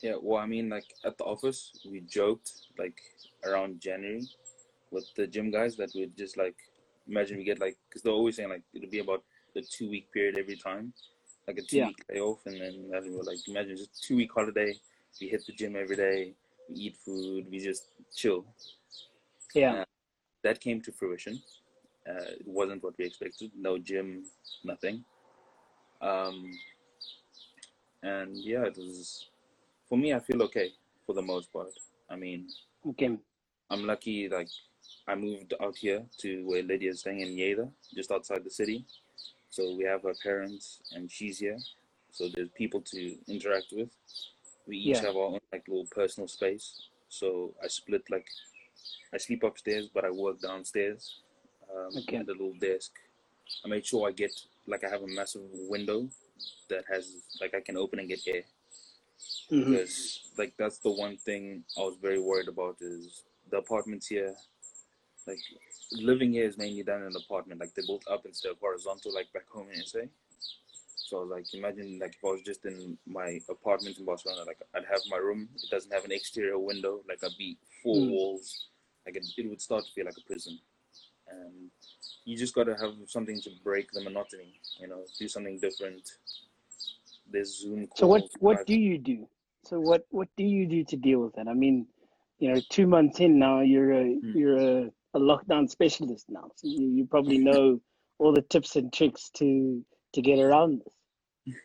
Yeah, 0.03 0.15
well, 0.21 0.41
I 0.41 0.45
mean, 0.45 0.69
like 0.69 0.85
at 1.05 1.17
the 1.17 1.23
office, 1.23 1.71
we 1.89 2.01
joked 2.01 2.51
like 2.77 2.97
around 3.45 3.79
January 3.79 4.21
with 4.95 5.13
the 5.15 5.27
gym 5.27 5.51
guys 5.51 5.75
that 5.77 5.91
we'd 5.95 6.17
just 6.17 6.37
like 6.37 6.55
imagine 7.07 7.37
we 7.37 7.43
get 7.43 7.59
like 7.59 7.77
because 7.89 8.01
they're 8.01 8.13
always 8.13 8.37
saying 8.37 8.49
like 8.49 8.63
it'll 8.73 8.89
be 8.89 8.99
about 8.99 9.23
a 9.57 9.61
two 9.61 9.89
week 9.89 10.11
period 10.11 10.37
every 10.37 10.57
time, 10.57 10.93
like 11.47 11.57
a 11.59 11.61
two 11.61 11.77
Yeah. 11.77 11.85
week 11.87 12.03
layoff, 12.11 12.39
and 12.47 12.59
then 12.61 12.73
imagine 12.89 13.13
we're 13.15 13.23
like 13.23 13.47
imagine 13.47 13.77
just 13.77 14.03
two 14.03 14.17
week 14.17 14.31
holiday. 14.33 14.73
We 15.21 15.27
hit 15.29 15.45
the 15.47 15.53
gym 15.53 15.75
every 15.75 15.95
day, 15.95 16.33
we 16.69 16.75
eat 16.75 16.97
food, 17.05 17.47
we 17.51 17.59
just 17.59 17.83
chill. 18.15 18.45
Yeah, 19.53 19.85
That 20.43 20.59
came 20.59 20.81
to 20.81 20.91
fruition. 20.91 21.41
Uh, 22.09 22.31
it 22.41 22.47
wasn't 22.47 22.83
what 22.83 22.95
we 22.97 23.05
expected. 23.05 23.51
No 23.57 23.77
gym, 23.77 24.25
nothing. 24.63 25.05
Um, 26.01 26.51
and 28.03 28.35
yeah, 28.37 28.65
it 28.65 28.77
was 28.77 29.29
for 29.89 29.97
me. 29.97 30.13
I 30.13 30.19
feel 30.19 30.43
okay 30.43 30.73
for 31.05 31.13
the 31.15 31.21
most 31.21 31.51
part. 31.53 31.69
I 32.09 32.15
mean, 32.17 32.47
okay, 32.89 33.17
I'm 33.71 33.83
lucky. 33.85 34.29
Like, 34.29 34.49
I 35.07 35.15
moved 35.15 35.53
out 35.61 35.75
here 35.77 36.03
to 36.19 36.45
where 36.47 36.63
Lydia 36.63 36.91
is 36.91 37.01
staying 37.01 37.21
in 37.21 37.29
Yeda, 37.29 37.69
just 37.93 38.11
outside 38.11 38.43
the 38.43 38.49
city. 38.49 38.85
So 39.49 39.75
we 39.75 39.83
have 39.85 40.03
her 40.03 40.15
parents, 40.21 40.79
and 40.91 41.09
she's 41.09 41.39
here. 41.39 41.57
So 42.11 42.29
there's 42.33 42.49
people 42.49 42.81
to 42.81 43.17
interact 43.27 43.67
with. 43.71 43.89
We 44.67 44.77
each 44.77 44.97
Yeah. 44.97 45.01
have 45.07 45.15
our 45.15 45.25
own 45.25 45.39
like 45.51 45.67
little 45.67 45.85
personal 45.85 46.27
space. 46.27 46.81
So 47.09 47.53
I 47.63 47.67
split 47.67 48.03
like, 48.09 48.27
I 49.13 49.17
sleep 49.17 49.43
upstairs, 49.43 49.89
but 49.93 50.03
I 50.05 50.09
work 50.11 50.41
downstairs. 50.41 51.21
Um, 51.73 51.97
Okay. 51.97 52.17
At 52.17 52.27
a 52.29 52.31
little 52.31 52.53
desk. 52.53 52.91
I 53.63 53.67
made 53.67 53.85
sure 53.85 54.07
I 54.07 54.11
get 54.11 54.31
like 54.65 54.83
I 54.83 54.89
have 54.89 55.03
a 55.03 55.07
massive 55.07 55.43
window 55.69 56.09
that 56.69 56.83
has 56.91 57.03
like 57.39 57.53
I 57.53 57.61
can 57.61 57.77
open 57.77 57.99
and 57.99 58.07
get 58.07 58.27
air 58.27 58.43
Mhm. 59.51 59.69
because 59.71 60.19
like 60.37 60.53
that's 60.57 60.79
the 60.79 60.89
one 60.91 61.17
thing 61.17 61.63
I 61.77 61.81
was 61.81 61.95
very 61.97 62.19
worried 62.19 62.47
about 62.47 62.77
is 62.81 63.23
the 63.51 63.57
apartments 63.57 64.07
here. 64.07 64.35
Like 65.27 65.39
living 65.91 66.33
here 66.33 66.45
is 66.45 66.57
mainly 66.57 66.83
done 66.83 67.01
in 67.01 67.07
an 67.07 67.15
apartment. 67.15 67.59
Like 67.59 67.73
they're 67.73 67.85
built 67.85 68.03
up 68.09 68.25
instead 68.25 68.51
of 68.51 68.59
horizontal, 68.59 69.13
like 69.13 69.31
back 69.33 69.49
home 69.49 69.67
in 69.73 69.83
SA. 69.85 70.01
So 71.07 71.19
like 71.21 71.45
imagine 71.53 71.99
like 71.99 72.15
if 72.15 72.23
I 72.23 72.27
was 72.31 72.41
just 72.41 72.65
in 72.65 72.97
my 73.05 73.39
apartment 73.49 73.97
in 73.97 74.05
Barcelona, 74.05 74.43
like 74.45 74.59
I'd 74.75 74.85
have 74.85 75.01
my 75.09 75.17
room. 75.17 75.49
It 75.63 75.69
doesn't 75.69 75.93
have 75.93 76.05
an 76.05 76.11
exterior 76.11 76.57
window. 76.59 77.01
Like 77.07 77.23
I'd 77.23 77.37
be 77.37 77.57
four 77.83 77.95
Mm. 77.97 78.11
walls. 78.11 78.67
Like 79.05 79.15
it, 79.17 79.25
it 79.37 79.47
would 79.49 79.61
start 79.61 79.85
to 79.85 79.91
feel 79.93 80.05
like 80.05 80.17
a 80.17 80.21
prison. 80.21 80.59
And 81.27 81.69
you 82.23 82.37
just 82.37 82.53
gotta 82.55 82.75
have 82.79 82.93
something 83.07 83.39
to 83.41 83.49
break 83.63 83.91
the 83.91 84.01
monotony. 84.01 84.59
You 84.79 84.87
know, 84.87 85.03
do 85.19 85.27
something 85.27 85.59
different. 85.59 86.03
There's 87.31 87.61
Zoom 87.61 87.87
calls. 87.87 87.99
So 87.99 88.07
what 88.07 88.23
what 88.39 88.59
I've- 88.59 88.65
do 88.73 88.79
you 88.79 88.97
do? 88.97 89.27
So 89.63 89.79
what 89.79 90.05
what 90.11 90.27
do 90.37 90.43
you 90.43 90.67
do 90.67 90.83
to 90.83 90.95
deal 90.97 91.19
with 91.21 91.33
that? 91.35 91.47
I 91.47 91.53
mean, 91.53 91.87
you 92.39 92.51
know, 92.53 92.61
two 92.69 92.85
months 92.87 93.19
in 93.19 93.39
now, 93.39 93.61
you're 93.61 93.91
a 93.93 94.05
Mm. 94.05 94.35
you're 94.35 94.57
a, 94.57 94.91
a 95.15 95.19
lockdown 95.19 95.69
specialist 95.69 96.25
now. 96.29 96.49
So 96.55 96.67
you, 96.67 96.87
you 96.97 97.05
probably 97.05 97.37
know 97.39 97.81
all 98.19 98.33
the 98.33 98.41
tips 98.43 98.75
and 98.75 98.91
tricks 98.93 99.29
to 99.37 99.83
to 100.13 100.21
get 100.21 100.39
around 100.39 100.81
this. 100.83 101.55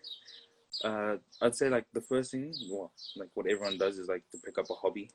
Uh, 0.84 1.16
I'd 1.42 1.54
say 1.54 1.68
like 1.68 1.84
the 1.92 2.00
first 2.00 2.30
thing, 2.30 2.52
well, 2.70 2.92
like 3.16 3.28
what 3.34 3.46
everyone 3.46 3.76
does 3.78 3.98
is 3.98 4.08
like 4.08 4.24
to 4.32 4.38
pick 4.44 4.58
up 4.58 4.66
a 4.70 4.74
hobby. 4.74 5.10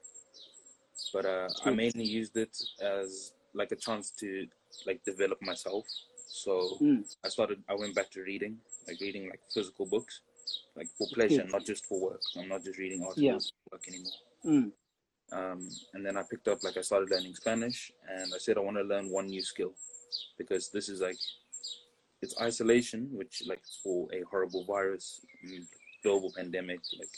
But 1.14 1.26
uh, 1.26 1.48
I 1.66 1.72
mainly 1.72 2.06
used 2.06 2.38
it 2.38 2.56
as 2.82 3.34
like 3.54 3.72
a 3.72 3.76
chance 3.76 4.12
to 4.20 4.48
like 4.86 5.02
develop 5.06 5.42
myself. 5.42 5.86
So 6.28 6.78
Mm. 6.82 7.04
I 7.24 7.30
started. 7.30 7.64
I 7.70 7.76
went 7.76 7.96
back 7.96 8.10
to 8.12 8.22
reading, 8.22 8.58
like 8.88 9.00
reading 9.00 9.30
like 9.30 9.40
physical 9.54 9.86
books, 9.86 10.22
like 10.76 10.88
for 10.98 11.08
pleasure, 11.14 11.46
not 11.46 11.66
just 11.66 11.86
for 11.86 12.00
work. 12.02 12.22
I'm 12.38 12.50
not 12.50 12.64
just 12.64 12.78
reading 12.78 13.02
articles 13.04 13.24
Yeah. 13.24 13.38
for 13.38 13.76
work 13.76 13.88
anymore. 13.88 14.12
Mm. 14.46 14.72
Um, 15.32 15.68
and 15.94 16.06
then 16.06 16.18
I 16.18 16.24
picked 16.24 16.48
up 16.48 16.64
like 16.64 16.78
I 16.78 16.82
started 16.82 17.10
learning 17.10 17.36
Spanish, 17.36 17.92
and 18.08 18.32
I 18.34 18.38
said 18.38 18.58
I 18.58 18.62
want 18.62 18.78
to 18.78 18.84
learn 18.84 19.10
one 19.10 19.28
new 19.28 19.42
skill 19.42 19.74
because 20.38 20.70
this 20.70 20.88
is 20.90 21.02
like 21.02 21.18
it's 22.22 22.36
isolation, 22.40 23.10
which 23.12 23.44
like 23.48 23.62
for 23.84 24.08
a 24.14 24.22
horrible 24.30 24.66
virus, 24.66 25.22
global 26.04 26.32
pandemic, 26.36 26.80
like 27.00 27.10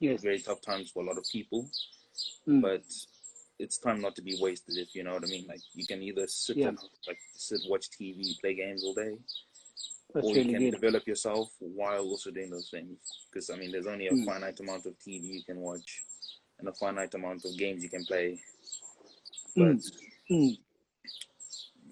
Yes. 0.00 0.22
very 0.22 0.38
tough 0.40 0.60
times 0.60 0.90
for 0.90 1.02
a 1.02 1.06
lot 1.06 1.18
of 1.18 1.24
people. 1.30 1.68
Mm. 2.48 2.62
But 2.62 2.84
it's 3.58 3.78
time 3.78 4.00
not 4.00 4.14
to 4.16 4.22
be 4.22 4.38
wasted, 4.40 4.76
if 4.78 4.94
you 4.94 5.02
know 5.02 5.14
what 5.14 5.24
I 5.24 5.26
mean. 5.26 5.46
Like 5.48 5.62
you 5.74 5.84
can 5.86 6.02
either 6.02 6.26
sit 6.28 6.56
Yeah. 6.58 6.68
and 6.68 6.78
like 7.08 7.18
sit, 7.34 7.60
watch 7.68 7.90
TV, 7.90 8.38
play 8.40 8.54
games 8.54 8.84
all 8.84 8.94
day, 8.94 9.16
That's 10.14 10.24
or 10.24 10.30
you 10.30 10.42
really 10.42 10.52
can 10.54 10.62
good. 10.62 10.74
develop 10.74 11.06
yourself 11.08 11.50
while 11.58 12.04
also 12.04 12.30
doing 12.30 12.50
those 12.50 12.70
things. 12.70 12.96
Because 13.30 13.50
I 13.50 13.56
mean, 13.56 13.72
there's 13.72 13.88
only 13.88 14.06
a 14.06 14.12
Mm. 14.14 14.24
finite 14.24 14.60
amount 14.60 14.86
of 14.86 14.96
TV 15.00 15.24
you 15.26 15.42
can 15.44 15.58
watch, 15.60 16.04
and 16.58 16.68
a 16.68 16.72
finite 16.72 17.14
amount 17.14 17.44
of 17.44 17.56
games 17.56 17.82
you 17.82 17.88
can 17.88 18.04
play. 18.04 18.40
Mm. 19.56 19.76
But 19.76 20.34
Mm. 20.34 20.58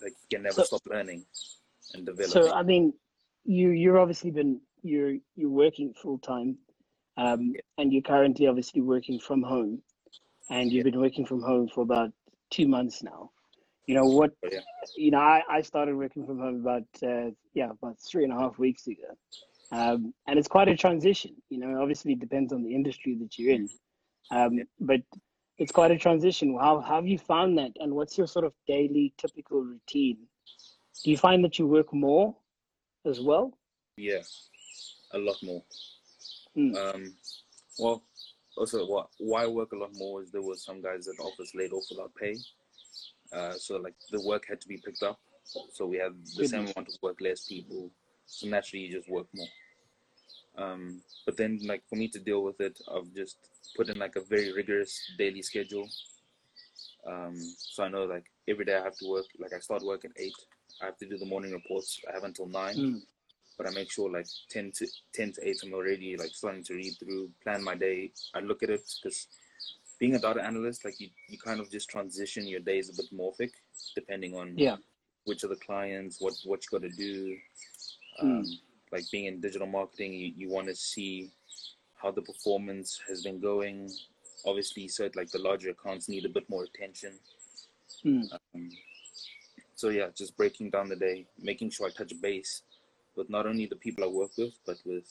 like 0.02 0.12
you 0.12 0.36
can 0.36 0.42
never 0.42 0.54
So- 0.54 0.64
stop 0.64 0.86
learning 0.86 1.24
and 1.94 2.04
developing. 2.04 2.30
So 2.32 2.52
I 2.52 2.62
mean, 2.62 2.92
you 3.44 3.70
you're 3.70 3.98
obviously 3.98 4.30
been 4.30 4.60
you're 4.82 5.16
you're 5.36 5.50
working 5.50 5.94
full 5.94 6.18
time, 6.18 6.58
um, 7.16 7.52
Yeah. 7.54 7.60
and 7.78 7.92
you're 7.92 8.02
currently 8.02 8.46
obviously 8.46 8.80
working 8.82 9.18
from 9.18 9.42
home, 9.42 9.82
and 10.50 10.70
you've 10.70 10.84
been 10.84 11.00
working 11.00 11.24
from 11.26 11.40
home 11.42 11.68
for 11.68 11.80
about 11.82 12.12
two 12.50 12.68
months 12.68 13.02
now. 13.02 13.30
You 13.86 13.94
know 13.94 14.04
what? 14.04 14.32
But 14.42 14.52
yeah. 14.52 14.60
You 14.96 15.10
know, 15.12 15.18
I, 15.18 15.42
I 15.48 15.62
started 15.62 15.96
working 15.96 16.26
from 16.26 16.38
home 16.38 16.60
about 16.60 16.86
uh, 17.02 17.30
yeah 17.54 17.70
about 17.70 17.98
three 18.00 18.24
and 18.24 18.32
a 18.32 18.36
half 18.36 18.58
weeks 18.58 18.86
ago, 18.88 19.16
um, 19.72 20.12
and 20.26 20.38
it's 20.38 20.48
quite 20.48 20.68
a 20.68 20.76
transition. 20.76 21.40
You 21.48 21.58
know, 21.58 21.80
obviously 21.80 22.12
it 22.12 22.20
depends 22.20 22.52
on 22.52 22.62
the 22.62 22.74
industry 22.74 23.14
that 23.20 23.38
you're 23.38 23.52
in, 23.54 23.68
um, 24.30 24.60
but 24.80 25.00
it's 25.58 25.72
quite 25.72 25.90
a 25.90 25.98
transition. 25.98 26.56
How, 26.60 26.80
how 26.80 26.96
have 26.96 27.06
you 27.06 27.18
found 27.18 27.58
that, 27.58 27.72
and 27.80 27.94
what's 27.94 28.18
your 28.18 28.26
sort 28.26 28.44
of 28.44 28.52
daily 28.66 29.12
typical 29.18 29.62
routine? 29.62 30.18
Do 31.04 31.10
you 31.10 31.16
find 31.16 31.44
that 31.44 31.58
you 31.58 31.66
work 31.66 31.92
more 31.92 32.34
as 33.04 33.20
well? 33.20 33.56
Yeah, 33.96 34.22
a 35.12 35.18
lot 35.18 35.36
more. 35.42 35.62
Mm. 36.56 36.76
Um, 36.76 37.14
well, 37.78 38.02
also 38.56 38.86
what 38.86 39.08
why 39.18 39.44
I 39.44 39.46
work 39.46 39.72
a 39.72 39.76
lot 39.76 39.90
more 39.94 40.22
is 40.22 40.30
there 40.30 40.42
were 40.42 40.56
some 40.56 40.80
guys 40.80 41.06
at 41.08 41.16
the 41.16 41.22
office 41.22 41.54
laid 41.54 41.72
off 41.72 41.84
without 41.90 42.14
pay. 42.14 42.36
Uh, 43.32 43.52
so 43.54 43.76
like 43.76 43.94
the 44.10 44.24
work 44.26 44.46
had 44.48 44.60
to 44.62 44.68
be 44.68 44.78
picked 44.78 45.02
up. 45.02 45.20
So 45.72 45.86
we 45.86 45.98
had 45.98 46.12
the 46.36 46.48
same 46.48 46.62
amount 46.62 46.88
of 46.88 46.94
work, 47.02 47.20
less 47.20 47.46
people. 47.46 47.90
So 48.26 48.48
naturally 48.48 48.86
you 48.86 48.92
just 48.92 49.08
work 49.08 49.26
more. 49.34 49.46
Um, 50.58 51.02
but 51.26 51.36
then 51.36 51.60
like 51.64 51.82
for 51.88 51.96
me 51.96 52.08
to 52.08 52.18
deal 52.18 52.42
with 52.42 52.60
it, 52.60 52.78
I've 52.94 53.12
just 53.14 53.36
put 53.76 53.88
in 53.88 53.98
like 53.98 54.16
a 54.16 54.22
very 54.22 54.52
rigorous 54.52 54.98
daily 55.18 55.42
schedule. 55.42 55.88
Um, 57.06 57.36
so 57.58 57.84
I 57.84 57.88
know 57.88 58.04
like 58.04 58.24
every 58.48 58.64
day 58.64 58.74
I 58.76 58.82
have 58.84 58.96
to 58.98 59.08
work. 59.08 59.26
Like 59.38 59.52
I 59.54 59.60
start 59.60 59.82
work 59.84 60.04
at 60.04 60.12
eight. 60.16 60.34
I 60.82 60.86
have 60.86 60.98
to 60.98 61.06
do 61.08 61.18
the 61.18 61.26
morning 61.26 61.52
reports. 61.52 62.00
I 62.08 62.12
have 62.14 62.24
until 62.24 62.46
nine 62.46 62.76
Mm. 62.76 63.00
but 63.56 63.66
I 63.66 63.70
make 63.70 63.90
sure 63.90 64.10
like 64.10 64.26
10 64.50 64.72
to 64.76 64.86
10 65.14 65.32
to 65.32 65.48
8 65.48 65.56
I'm 65.64 65.72
already 65.74 66.16
like 66.16 66.30
starting 66.34 66.62
to 66.64 66.74
read 66.74 66.94
through, 66.98 67.30
plan 67.42 67.62
my 67.64 67.74
day. 67.74 68.12
I 68.34 68.40
look 68.40 68.62
at 68.62 68.70
it 68.70 68.82
because 69.02 69.28
being 69.98 70.14
a 70.14 70.18
data 70.18 70.42
analyst, 70.44 70.84
like 70.84 71.00
you, 71.00 71.08
you 71.28 71.38
kind 71.38 71.58
of 71.60 71.70
just 71.70 71.88
transition 71.88 72.46
your 72.46 72.60
days 72.60 72.90
a 72.90 72.94
bit 73.00 73.10
morphic 73.12 73.52
depending 73.94 74.34
on 74.34 74.58
Yeah. 74.58 74.76
which 75.24 75.42
are 75.44 75.48
the 75.48 75.56
clients, 75.56 76.20
what 76.20 76.34
what 76.44 76.60
you 76.64 76.78
got 76.78 76.86
to 76.86 76.94
do. 76.94 77.36
Mm. 78.22 78.44
Like 78.96 79.10
being 79.12 79.26
in 79.26 79.42
digital 79.42 79.66
marketing, 79.66 80.14
you, 80.14 80.32
you 80.34 80.48
want 80.48 80.68
to 80.68 80.74
see 80.74 81.30
how 81.96 82.10
the 82.10 82.22
performance 82.22 82.98
has 83.06 83.22
been 83.22 83.38
going. 83.38 83.90
Obviously, 84.46 84.88
so 84.88 85.10
like 85.14 85.30
the 85.30 85.38
larger 85.38 85.68
accounts 85.70 86.08
need 86.08 86.24
a 86.24 86.30
bit 86.30 86.48
more 86.48 86.64
attention. 86.64 87.12
Mm. 88.06 88.32
Um, 88.32 88.70
so 89.74 89.90
yeah, 89.90 90.06
just 90.16 90.34
breaking 90.38 90.70
down 90.70 90.88
the 90.88 90.96
day, 90.96 91.26
making 91.38 91.68
sure 91.70 91.88
I 91.88 91.90
touch 91.90 92.14
base 92.22 92.62
with 93.16 93.28
not 93.28 93.46
only 93.46 93.66
the 93.66 93.76
people 93.76 94.02
I 94.02 94.06
work 94.06 94.30
with, 94.38 94.54
but 94.64 94.78
with 94.86 95.06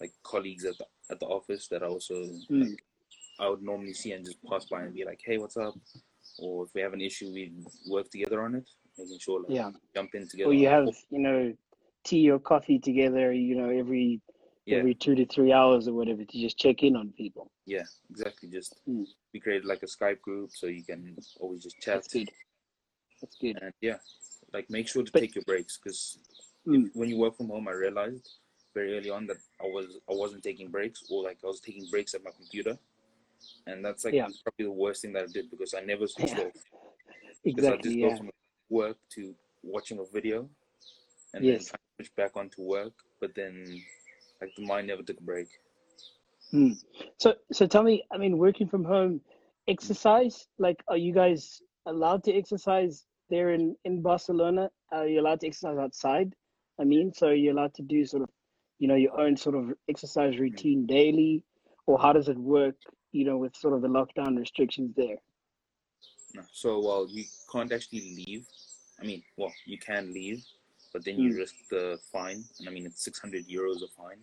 like 0.00 0.12
colleagues 0.22 0.64
at 0.64 0.78
the 0.78 0.86
at 1.10 1.18
the 1.18 1.26
office 1.26 1.66
that 1.68 1.82
I 1.82 1.86
also 1.86 2.14
Mm. 2.14 2.60
like, 2.60 2.84
I 3.40 3.48
would 3.48 3.62
normally 3.62 3.92
see 3.92 4.12
and 4.12 4.24
just 4.24 4.38
pass 4.48 4.66
by 4.66 4.82
and 4.84 4.94
be 4.94 5.04
like, 5.04 5.20
hey, 5.24 5.38
what's 5.38 5.56
up? 5.56 5.74
Or 6.38 6.64
if 6.66 6.74
we 6.74 6.80
have 6.80 6.92
an 6.92 7.00
issue, 7.00 7.32
we 7.32 7.52
work 7.90 8.08
together 8.08 8.42
on 8.42 8.54
it, 8.54 8.68
making 8.96 9.18
sure 9.18 9.40
like 9.40 9.50
Yeah. 9.50 9.72
jump 9.96 10.14
in 10.14 10.28
together. 10.28 10.50
Or 10.50 10.54
you 10.54 10.68
have, 10.68 10.88
you 11.10 11.18
know, 11.18 11.52
tea 12.06 12.30
or 12.30 12.38
coffee 12.38 12.78
together, 12.78 13.32
you 13.32 13.54
know, 13.56 13.68
every 13.68 14.20
yeah, 14.64 14.78
every 14.78 14.94
two 14.94 15.14
to 15.14 15.26
three 15.26 15.52
hours 15.52 15.86
or 15.88 15.92
whatever 15.94 16.24
to 16.24 16.40
just 16.40 16.56
check 16.58 16.82
in 16.82 16.96
on 16.96 17.12
people. 17.16 17.50
yeah, 17.66 17.84
exactly. 18.10 18.48
Just 18.48 18.72
Mm. 18.88 19.06
we 19.32 19.40
created 19.40 19.64
like 19.72 19.82
a 19.82 19.86
Skype 19.86 20.20
group 20.20 20.50
so 20.52 20.66
you 20.66 20.84
can 20.84 21.16
always 21.40 21.62
just 21.62 21.78
chat. 21.80 21.94
That's 21.96 22.08
good. 22.12 22.30
That's 23.20 23.36
good. 23.36 23.58
And 23.62 23.72
yeah, 23.80 23.98
like 24.52 24.68
make 24.70 24.88
sure 24.88 25.02
to 25.04 25.12
But- 25.12 25.20
take 25.20 25.34
your 25.34 25.44
breaks 25.44 25.78
because 25.78 26.18
Mm. 26.66 26.90
when 26.94 27.08
you 27.10 27.18
work 27.18 27.36
from 27.36 27.48
home, 27.48 27.68
I 27.68 27.72
realized 27.72 28.28
very 28.74 28.96
early 28.96 29.10
on 29.10 29.26
that 29.28 29.38
I 29.60 29.66
was 29.76 29.86
I 30.10 30.14
wasn't 30.22 30.42
taking 30.48 30.68
breaks 30.76 31.00
or 31.10 31.22
like 31.28 31.38
I 31.44 31.46
was 31.46 31.60
taking 31.60 31.86
breaks 31.92 32.14
at 32.14 32.22
my 32.24 32.32
computer, 32.40 32.74
and 33.68 33.84
that's 33.84 34.04
like 34.04 34.14
Yeah. 34.14 34.28
probably 34.44 34.66
the 34.70 34.78
worst 34.84 35.02
thing 35.02 35.12
that 35.14 35.24
I 35.28 35.32
did 35.38 35.46
because 35.50 35.74
I 35.74 35.80
never 35.92 36.06
switched 36.14 36.36
Yeah. 36.38 36.46
off. 36.46 36.54
Because 37.44 37.64
I 37.66 37.74
Exactly. 37.74 37.88
just 37.90 37.96
Yeah. 37.98 38.08
go 38.10 38.16
from 38.16 38.30
work 38.68 38.98
to 39.16 39.22
watching 39.62 39.98
a 40.00 40.04
video, 40.18 40.38
and 41.36 41.44
Yes. 41.44 41.70
then 41.70 41.78
switch 41.96 42.16
back 42.16 42.36
onto 42.36 42.62
work, 42.62 42.92
but 43.20 43.34
then 43.34 43.82
like 44.40 44.50
the 44.56 44.66
mind 44.66 44.88
never 44.88 45.02
took 45.02 45.20
a 45.20 45.22
break. 45.22 45.48
Mm. 46.52 46.76
So, 47.18 47.34
so 47.52 47.66
tell 47.66 47.82
me, 47.82 48.04
I 48.10 48.16
mean, 48.16 48.38
working 48.38 48.68
from 48.68 48.84
home, 48.84 49.20
exercise, 49.68 50.48
like, 50.58 50.82
are 50.88 50.96
you 50.96 51.12
guys 51.12 51.60
allowed 51.86 52.24
to 52.24 52.32
exercise 52.32 53.04
there 53.28 53.50
in, 53.50 53.76
in 53.84 54.02
Barcelona? 54.02 54.70
Are 54.92 55.06
you 55.06 55.20
allowed 55.20 55.40
to 55.40 55.46
exercise 55.46 55.78
outside? 55.78 56.34
I 56.80 56.84
mean, 56.84 57.12
so 57.12 57.26
you're 57.26 57.36
you 57.36 57.52
allowed 57.52 57.74
to 57.74 57.82
do 57.82 58.04
sort 58.04 58.22
of, 58.22 58.30
you 58.78 58.88
know, 58.88 58.94
your 58.94 59.18
own 59.18 59.36
sort 59.36 59.56
of 59.56 59.72
exercise 59.88 60.38
routine 60.38 60.86
daily? 60.86 61.42
Or 61.86 61.98
how 61.98 62.12
does 62.12 62.28
it 62.28 62.38
work, 62.38 62.76
you 63.12 63.24
know, 63.24 63.38
with 63.38 63.56
sort 63.56 63.74
of 63.74 63.82
the 63.82 63.88
lockdown 63.88 64.38
restrictions 64.38 64.94
there? 64.96 65.16
No. 66.34 66.42
So 66.52 66.80
while 66.80 67.06
you 67.08 67.24
can't 67.50 67.72
actually 67.72 68.24
leave, 68.26 68.46
I 69.00 69.04
mean, 69.04 69.22
well, 69.36 69.52
you 69.66 69.78
can 69.78 70.12
leave, 70.12 70.44
but 70.96 71.04
then 71.04 71.18
you 71.18 71.34
Mm. 71.34 71.36
risk 71.36 71.54
the 71.68 71.98
fine, 72.10 72.42
and 72.58 72.66
I 72.68 72.70
mean 72.72 72.86
it's 72.86 73.04
600 73.04 73.46
euros 73.46 73.82
a 73.82 73.88
fine, 73.88 74.20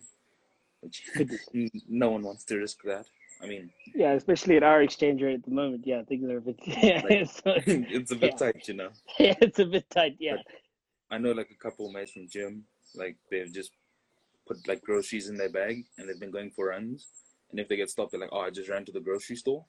which 0.80 0.96
no 1.88 2.10
one 2.10 2.22
wants 2.24 2.42
to 2.46 2.56
risk 2.58 2.82
that. 2.82 3.06
I 3.40 3.46
mean, 3.46 3.70
Yeah, 3.94 4.14
especially 4.14 4.56
at 4.56 4.64
our 4.64 4.82
exchange 4.82 5.22
rate 5.22 5.34
at 5.34 5.44
the 5.44 5.52
moment. 5.52 5.86
Yeah, 5.86 6.02
things 6.02 6.28
are 6.28 6.38
a 6.38 6.40
bit, 6.40 6.58
Like- 7.04 7.30
so, 7.30 7.54
it's 7.96 8.10
a 8.10 8.16
bit 8.16 8.32
Yeah. 8.32 8.38
tight, 8.42 8.66
you 8.66 8.74
know. 8.74 8.90
yeah, 9.20 9.34
it's 9.40 9.60
a 9.60 9.66
bit 9.66 9.88
tight. 9.88 10.16
Yeah. 10.18 10.38
I 11.12 11.18
know 11.18 11.30
like 11.30 11.50
a 11.52 11.62
couple 11.64 11.86
of 11.86 11.92
mates 11.92 12.10
from 12.12 12.26
gym, 12.28 12.64
like 12.96 13.16
they've 13.30 13.52
just 13.52 13.70
put 14.48 14.66
like 14.66 14.82
groceries 14.82 15.28
in 15.28 15.36
their 15.36 15.48
bag 15.60 15.84
and 15.96 16.08
they've 16.08 16.18
been 16.24 16.32
going 16.32 16.50
for 16.50 16.64
runs. 16.70 17.06
And 17.52 17.60
if 17.60 17.68
they 17.68 17.76
get 17.76 17.88
stopped, 17.90 18.10
they're 18.10 18.20
like, 18.20 18.30
"Oh, 18.32 18.40
I 18.40 18.50
just 18.50 18.68
ran 18.68 18.84
to 18.86 18.90
the 18.90 18.98
grocery 19.08 19.36
store. 19.36 19.64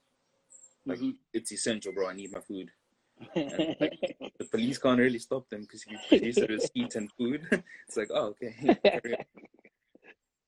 Like 0.88 0.98
Mhm. 1.00 1.18
it's 1.34 1.52
essential, 1.52 1.94
bro. 1.94 2.08
I 2.08 2.14
need 2.16 2.32
my 2.32 2.42
food." 2.42 2.72
Like, 3.80 4.18
The 4.40 4.46
police 4.46 4.78
can't 4.78 5.00
really 5.00 5.20
stop 5.20 5.50
them 5.50 5.62
because 5.62 5.86
you 5.88 5.98
produce 6.10 6.42
a 6.42 6.48
receipt 6.48 6.96
and 6.96 7.12
food, 7.14 7.48
it's 7.88 7.98
like, 7.98 8.10
"Oh, 8.14 8.34
okay." 8.36 8.78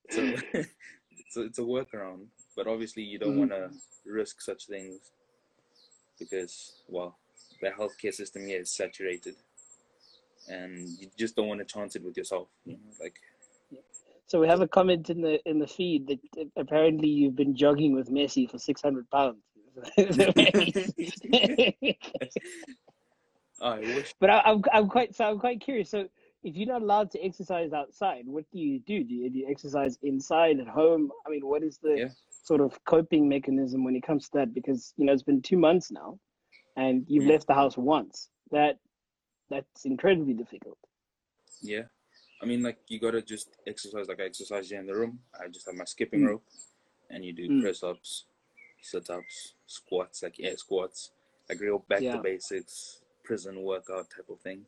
so, 0.10 0.36
so 1.30 1.42
it's 1.42 1.60
a 1.60 1.62
workaround, 1.62 2.28
but 2.56 2.68
obviously 2.68 3.04
you 3.04 3.20
don't 3.20 3.36
Mhm. 3.36 3.38
want 3.38 3.52
to 3.52 3.70
risk 4.06 4.42
such 4.42 4.66
things 4.68 5.12
because, 6.20 6.82
well, 6.90 7.18
the 7.62 7.70
healthcare 7.70 8.14
system 8.14 8.46
here 8.48 8.62
is 8.62 8.72
saturated, 8.72 9.36
and 10.50 10.90
you 11.00 11.10
just 11.18 11.36
don't 11.36 11.48
want 11.48 11.60
to 11.60 11.66
chance 11.66 11.96
it 11.96 12.04
with 12.04 12.18
yourself. 12.18 12.48
You 12.66 12.74
know, 12.74 12.94
like 13.00 13.16
So 14.28 14.40
we 14.42 14.48
have 14.48 14.62
a 14.62 14.68
comment 14.68 15.10
in 15.10 15.22
the 15.22 15.40
in 15.50 15.60
the 15.60 15.68
feed 15.68 16.08
that 16.08 16.50
apparently 16.58 17.08
you've 17.08 17.36
been 17.36 17.56
jogging 17.56 17.94
with 17.94 18.10
Messi 18.10 18.50
for 18.50 18.58
six 18.60 18.82
hundred 18.82 19.10
pounds. 19.10 19.42
I 23.62 23.80
wish. 23.80 24.14
but 24.20 24.30
I, 24.30 24.42
I'm 24.46 24.62
I'm 24.72 24.88
quite 24.88 25.16
so 25.16 25.26
I'm 25.26 25.40
quite 25.40 25.62
curious. 25.62 25.90
So 25.90 26.08
if 26.44 26.56
you're 26.56 26.68
not 26.68 26.82
allowed 26.82 27.12
to 27.12 27.20
exercise 27.24 27.74
outside, 27.74 28.24
what 28.28 28.46
do 28.52 28.60
you 28.60 28.80
do? 28.80 29.04
Do 29.04 29.14
you, 29.14 29.30
do 29.30 29.40
you 29.40 29.48
exercise 29.50 29.98
inside 30.04 30.60
at 30.60 30.68
home? 30.68 31.12
I 31.26 31.30
mean, 31.30 31.46
what 31.46 31.64
is 31.64 31.78
the 31.80 31.98
Yeah. 31.98 32.10
sort 32.44 32.62
of 32.62 32.80
coping 32.86 33.28
mechanism 33.28 33.84
when 33.84 33.96
it 33.96 34.04
comes 34.04 34.26
to 34.30 34.38
that? 34.40 34.54
Because 34.54 34.94
you 34.98 35.06
know 35.06 35.14
it's 35.14 35.24
been 35.24 35.42
two 35.42 35.58
months 35.58 35.92
now, 35.92 36.20
and 36.76 37.06
you've 37.08 37.24
Mm. 37.26 37.30
left 37.30 37.48
the 37.48 37.54
house 37.56 37.78
once. 37.78 38.30
That 38.52 38.80
that's 39.50 39.86
incredibly 39.86 40.34
difficult. 40.34 40.78
Yeah. 41.62 41.84
I 42.42 42.46
mean, 42.46 42.62
like, 42.62 42.78
you 42.88 43.00
gotta 43.00 43.22
just 43.22 43.58
exercise 43.66 44.08
like 44.08 44.20
I 44.20 44.26
exercise 44.26 44.70
here 44.70 44.80
in 44.80 44.86
the 44.86 44.94
room. 44.96 45.20
I 45.34 45.48
just 45.48 45.66
have 45.66 45.76
my 45.76 45.86
skipping 45.86 46.22
Mm. 46.22 46.28
rope, 46.28 46.44
and 47.10 47.26
you 47.26 47.34
do 47.34 47.50
Mm. 47.50 47.62
press 47.62 47.82
ups, 47.82 48.26
sit 48.82 49.10
ups, 49.10 49.54
squats, 49.66 50.24
like 50.24 50.36
air 50.40 50.58
squats, 50.58 51.12
like 51.50 51.60
real 51.60 51.80
back 51.88 52.02
Yeah. 52.02 52.16
to 52.18 52.22
basics, 52.22 53.02
prison 53.24 53.64
workout 53.64 54.10
type 54.10 54.30
of 54.30 54.40
thing. 54.42 54.66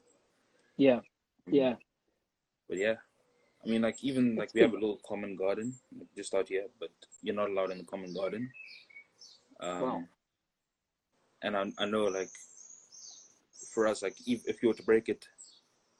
Yeah, 0.77 1.01
Mm. 1.47 1.53
yeah, 1.53 1.75
But 2.67 2.77
yeah, 2.77 2.95
I 3.65 3.69
mean, 3.69 3.81
like, 3.81 4.03
even 4.03 4.35
like 4.35 4.53
we 4.53 4.61
have 4.61 4.71
a 4.71 4.75
little 4.79 4.99
common 5.07 5.35
garden 5.35 5.73
just 6.15 6.33
out 6.33 6.47
here, 6.49 6.67
but 6.79 6.91
you're 7.21 7.35
not 7.35 7.49
allowed 7.49 7.71
in 7.71 7.79
the 7.79 7.83
common 7.85 8.13
garden. 8.13 8.51
Um, 9.59 9.81
Wow. 9.81 10.03
And 11.41 11.55
I, 11.55 11.71
I 11.77 11.85
know, 11.85 12.05
like, 12.05 12.29
for 13.73 13.87
us, 13.87 14.01
like, 14.03 14.15
if, 14.27 14.45
if 14.47 14.61
you 14.61 14.69
were 14.69 14.75
to 14.75 14.83
break 14.83 15.07
it, 15.09 15.27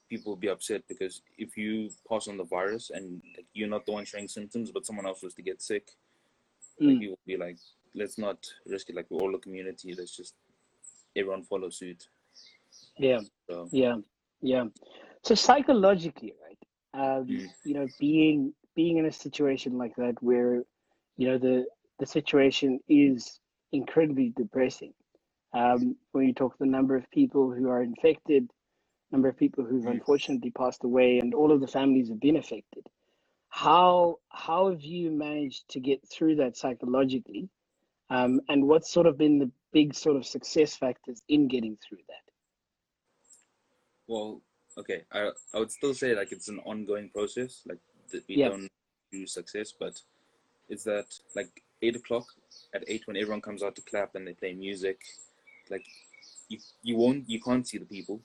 people 0.08 0.32
would 0.32 0.40
be 0.40 0.48
upset 0.48 0.82
because 0.88 1.22
if 1.38 1.56
you 1.56 1.88
pass 2.08 2.28
on 2.28 2.36
the 2.36 2.44
virus 2.44 2.90
and 2.90 3.22
like, 3.36 3.46
you're 3.54 3.68
not 3.68 3.86
the 3.86 3.92
one 3.92 4.04
showing 4.04 4.28
symptoms, 4.28 4.70
but 4.70 4.84
someone 4.84 5.06
else 5.06 5.22
was 5.22 5.34
to 5.34 5.42
get 5.42 5.62
sick, 5.62 5.92
like, 6.86 6.98
Mm. 6.98 7.02
you 7.02 7.10
would 7.10 7.26
be 7.26 7.36
like, 7.38 7.58
let's 7.94 8.18
not 8.18 8.38
risk 8.66 8.90
it. 8.90 8.96
Like, 8.96 9.06
we're 9.10 9.20
all 9.20 9.34
a 9.34 9.40
community. 9.40 9.94
Let's 9.98 10.16
just 10.16 10.34
everyone 11.16 11.44
follow 11.44 11.70
suit. 11.70 12.04
yeah, 12.98 13.20
So, 13.50 13.70
yeah, 13.72 13.96
yeah. 14.42 14.66
So 15.24 15.34
psychologically, 15.36 16.34
right? 16.44 16.58
Um, 16.94 17.28
Mm. 17.28 17.48
You 17.64 17.74
know, 17.74 17.88
being 18.00 18.54
being 18.76 18.98
in 18.98 19.06
a 19.06 19.12
situation 19.12 19.78
like 19.78 19.96
that 19.96 20.16
where, 20.22 20.64
you 21.18 21.28
know, 21.28 21.38
the 21.38 21.66
the 22.00 22.06
situation 22.06 22.80
is 22.88 23.40
incredibly 23.72 24.30
depressing. 24.36 24.94
Um, 25.54 25.96
when 26.12 26.26
you 26.28 26.34
talk 26.34 26.58
the 26.58 26.66
number 26.66 26.96
of 26.96 27.10
people 27.10 27.52
who 27.52 27.68
are 27.70 27.82
infected, 27.82 28.50
number 29.12 29.28
of 29.28 29.36
people 29.38 29.64
who've 29.64 29.86
Mm. 29.86 29.92
unfortunately 29.92 30.52
passed 30.52 30.84
away, 30.84 31.18
and 31.20 31.34
all 31.34 31.52
of 31.52 31.60
the 31.60 31.68
families 31.68 32.08
have 32.10 32.20
been 32.20 32.36
affected. 32.36 32.84
How 33.50 34.20
how 34.30 34.70
have 34.70 34.82
you 34.82 35.10
managed 35.10 35.68
to 35.70 35.80
get 35.80 36.08
through 36.08 36.36
that 36.36 36.56
psychologically? 36.56 37.50
Um, 38.10 38.40
and 38.48 38.68
what's 38.68 38.90
sort 38.92 39.06
of 39.06 39.18
been 39.18 39.38
the 39.38 39.52
big 39.72 39.94
sort 39.94 40.16
of 40.16 40.26
success 40.26 40.76
factors 40.76 41.22
in 41.28 41.48
getting 41.48 41.76
through 41.78 42.02
that? 42.08 42.32
well, 44.06 44.40
okay, 44.78 45.02
I 45.12 45.30
I 45.54 45.58
would 45.58 45.70
still 45.70 45.94
say 45.94 46.14
like 46.14 46.32
it's 46.32 46.48
an 46.48 46.60
ongoing 46.60 47.10
process. 47.10 47.62
Like 47.66 47.80
that 48.12 48.24
we 48.28 48.36
Yeah. 48.36 48.50
don't 48.50 48.68
do 49.12 49.26
success, 49.26 49.72
but 49.78 50.00
it's 50.68 50.84
that 50.84 51.06
like 51.36 51.62
eight 51.82 51.96
o'clock 51.96 52.26
at 52.74 52.84
eight 52.88 53.06
when 53.06 53.16
everyone 53.16 53.42
comes 53.42 53.62
out 53.62 53.76
to 53.76 53.82
clap 53.82 54.14
and 54.16 54.26
they 54.26 54.34
play 54.34 54.54
music, 54.54 55.00
like 55.70 55.86
you 56.48 56.58
you 56.82 56.96
won't 56.96 57.28
you 57.28 57.40
can't 57.40 57.66
see 57.68 57.78
the 57.78 57.86
people 57.86 58.20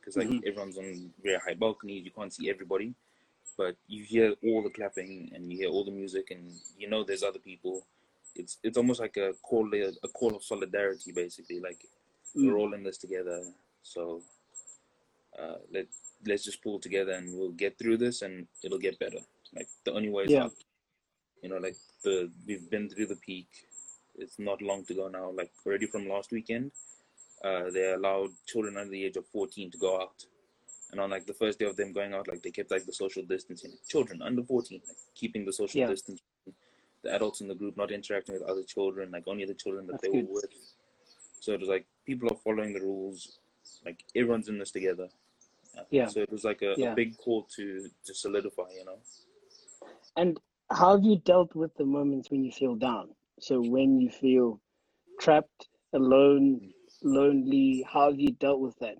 because 0.00 0.16
like 0.16 0.28
Mhm. 0.28 0.44
everyone's 0.46 0.78
on 0.78 1.12
very 1.22 1.38
high 1.38 1.54
balconies. 1.54 2.04
You 2.04 2.12
can't 2.12 2.32
see 2.34 2.50
everybody, 2.50 2.94
but 3.60 3.76
you 3.94 4.02
hear 4.04 4.28
all 4.42 4.62
the 4.62 4.70
clapping 4.70 5.30
and 5.34 5.52
you 5.52 5.58
hear 5.58 5.68
all 5.68 5.84
the 5.84 5.90
music 6.02 6.26
and 6.30 6.42
you 6.78 6.88
know 6.88 7.04
there's 7.04 7.22
other 7.30 7.42
people. 7.50 7.74
It's 8.34 8.54
it's 8.66 8.78
almost 8.80 9.00
like 9.06 9.16
a 9.18 9.34
call 9.48 9.66
a 10.02 10.08
call 10.18 10.34
of 10.34 10.42
solidarity 10.42 11.12
basically. 11.12 11.60
Like 11.68 11.80
we're 12.34 12.54
Mm. 12.54 12.60
all 12.60 12.72
in 12.76 12.82
this 12.88 12.96
together. 13.04 13.38
So 13.82 14.22
uh, 15.40 15.58
let 15.74 15.86
let's 16.28 16.44
just 16.48 16.62
pull 16.64 16.78
together 16.86 17.12
and 17.18 17.26
we'll 17.36 17.56
get 17.64 17.78
through 17.78 17.98
this 17.98 18.22
and 18.22 18.34
it'll 18.64 18.84
get 18.88 18.98
better. 19.04 19.22
Like 19.56 19.68
the 19.84 19.92
only 19.98 20.10
way 20.16 20.24
is 20.24 20.32
Yeah. 20.36 20.46
up. 20.46 20.54
You 21.42 21.50
know, 21.50 21.60
like 21.66 21.76
the 22.04 22.14
we've 22.46 22.68
been 22.74 22.88
through 22.88 23.08
the 23.12 23.20
peak. 23.28 23.48
It's 24.22 24.38
not 24.38 24.62
long 24.70 24.84
to 24.86 24.94
go 25.00 25.08
now. 25.08 25.26
Like 25.40 25.52
already 25.66 25.86
from 25.92 26.08
last 26.14 26.32
weekend, 26.32 26.72
uh, 27.44 27.64
they 27.74 27.86
allowed 27.92 28.30
children 28.50 28.76
under 28.78 28.92
the 28.96 29.04
age 29.06 29.16
of 29.16 29.26
14 29.26 29.70
to 29.72 29.78
go 29.86 29.92
out. 30.04 30.18
And 30.90 31.00
on 31.00 31.10
like 31.10 31.26
the 31.26 31.34
first 31.34 31.58
day 31.58 31.66
of 31.66 31.76
them 31.76 31.92
going 31.92 32.14
out, 32.14 32.26
like 32.28 32.42
they 32.42 32.50
kept 32.50 32.70
like 32.70 32.84
the 32.84 32.92
social 32.92 33.22
distancing. 33.22 33.72
Children 33.88 34.22
under 34.22 34.42
14, 34.42 34.80
like 34.86 34.96
keeping 35.14 35.44
the 35.44 35.52
social 35.52 35.80
Yeah. 35.80 35.88
distance. 35.88 36.20
The 37.02 37.14
adults 37.14 37.40
in 37.40 37.48
the 37.48 37.54
group 37.54 37.76
not 37.76 37.90
interacting 37.90 38.34
with 38.34 38.42
other 38.42 38.62
children, 38.64 39.10
like 39.10 39.24
only 39.26 39.44
the 39.44 39.54
children 39.54 39.86
that 39.86 39.92
That's 39.94 40.02
they 40.02 40.10
good. 40.10 40.26
were 40.28 40.34
with. 40.34 40.50
So 41.40 41.52
it 41.52 41.60
was 41.60 41.68
like 41.68 41.86
people 42.04 42.28
are 42.30 42.36
following 42.44 42.72
the 42.74 42.80
rules. 42.80 43.38
Like 43.84 44.04
everyone's 44.16 44.48
in 44.48 44.58
this 44.58 44.70
together. 44.70 45.08
Uh, 45.78 45.84
Yeah. 45.90 46.06
So 46.08 46.20
it 46.20 46.30
was 46.30 46.44
like 46.44 46.62
a, 46.62 46.74
Yeah. 46.76 46.92
a 46.92 46.94
big 46.94 47.16
call 47.16 47.44
to 47.56 47.88
to 48.06 48.14
solidify, 48.14 48.70
you 48.72 48.84
know. 48.84 48.98
And 50.16 50.38
how 50.70 50.96
have 50.96 51.04
you 51.04 51.16
dealt 51.18 51.54
with 51.54 51.74
the 51.76 51.84
moments 51.84 52.30
when 52.30 52.44
you 52.44 52.52
feel 52.52 52.74
down? 52.74 53.14
So 53.40 53.60
when 53.60 53.98
you 54.00 54.10
feel 54.10 54.60
trapped, 55.20 55.68
alone, 55.92 56.72
lonely, 57.02 57.84
how 57.88 58.10
have 58.10 58.20
you 58.20 58.32
dealt 58.32 58.60
with 58.60 58.76
that? 58.80 58.98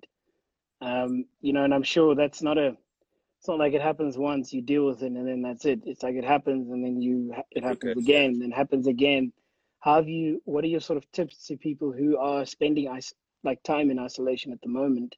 Um, 0.81 1.27
you 1.41 1.53
know, 1.53 1.65
and 1.65 1.75
I'm 1.75 1.83
sure 1.83 2.15
that's 2.15 2.43
not 2.43 2.59
a. 2.59 2.77
It's 3.39 3.49
not 3.49 3.59
like 3.59 3.73
it 3.73 3.81
happens 3.81 4.19
once, 4.19 4.53
you 4.53 4.61
deal 4.61 4.85
with 4.87 5.03
it, 5.03 5.13
and 5.13 5.27
then 5.27 5.41
that's 5.43 5.65
it. 5.65 5.81
It's 5.87 6.03
like 6.03 6.15
it 6.15 6.25
happens, 6.25 6.71
and 6.71 6.85
then 6.85 7.01
you 7.01 7.35
it 7.51 7.65
happens 7.65 7.97
Okay, 7.97 8.01
again, 8.01 8.39
then 8.39 8.51
happens 8.51 8.87
again. 8.87 9.33
How 9.81 9.97
have 9.97 10.09
you? 10.09 10.43
What 10.45 10.65
are 10.65 10.69
your 10.69 10.81
sort 10.81 10.99
of 10.99 11.11
tips 11.13 11.47
to 11.47 11.57
people 11.57 11.93
who 11.93 12.19
are 12.19 12.45
spending 12.45 12.95
is- 12.97 13.15
like 13.43 13.63
time 13.63 13.91
in 13.91 13.99
isolation 13.99 14.53
at 14.53 14.61
the 14.63 14.69
moment, 14.69 15.17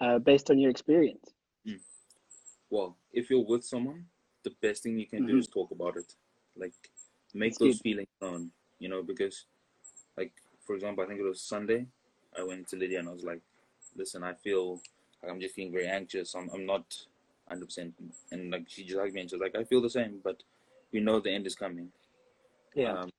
uh, 0.00 0.18
based 0.20 0.50
on 0.50 0.58
your 0.58 0.70
experience? 0.70 1.34
Well, 2.70 2.96
if 3.12 3.30
you're 3.30 3.44
with 3.44 3.64
someone, 3.64 4.06
the 4.44 4.50
best 4.62 4.82
thing 4.82 4.98
you 4.98 5.06
can 5.06 5.26
do 5.26 5.36
Mhm. 5.36 5.38
is 5.40 5.48
talk 5.48 5.70
about 5.70 5.96
it. 5.96 6.14
Like 6.56 6.74
make 7.34 7.52
That's 7.52 7.58
those 7.58 7.76
good. 7.76 7.82
feelings 7.82 8.08
known, 8.20 8.52
you 8.78 8.88
know, 8.88 9.02
because 9.02 9.46
like 10.16 10.32
for 10.66 10.74
example, 10.74 11.02
I 11.02 11.06
think 11.06 11.20
it 11.20 11.24
was 11.24 11.40
Sunday, 11.42 11.86
I 12.36 12.42
went 12.42 12.68
to 12.68 12.76
Lydia 12.76 12.98
and 13.00 13.08
I 13.08 13.12
was 13.12 13.24
like, 13.24 13.40
Listen, 13.96 14.22
I 14.22 14.34
feel 14.34 14.80
like 15.22 15.32
I'm 15.32 15.40
just 15.40 15.54
feeling 15.54 15.72
very 15.72 15.86
anxious. 15.88 16.34
I'm 16.34 16.48
I'm 16.54 16.66
not 16.66 16.96
hundred 17.48 17.64
percent 17.66 17.94
and 18.30 18.50
like 18.50 18.64
she 18.68 18.84
just 18.84 18.98
hugged 18.98 19.14
me 19.14 19.22
and 19.22 19.30
she 19.30 19.36
was 19.36 19.40
like, 19.42 19.56
I 19.56 19.64
feel 19.64 19.80
the 19.80 19.90
same, 19.90 20.20
but 20.22 20.42
we 20.92 21.00
know 21.00 21.18
the 21.20 21.30
end 21.32 21.46
is 21.46 21.54
coming. 21.54 21.88
Yeah, 22.74 22.92
Um, 22.92 23.10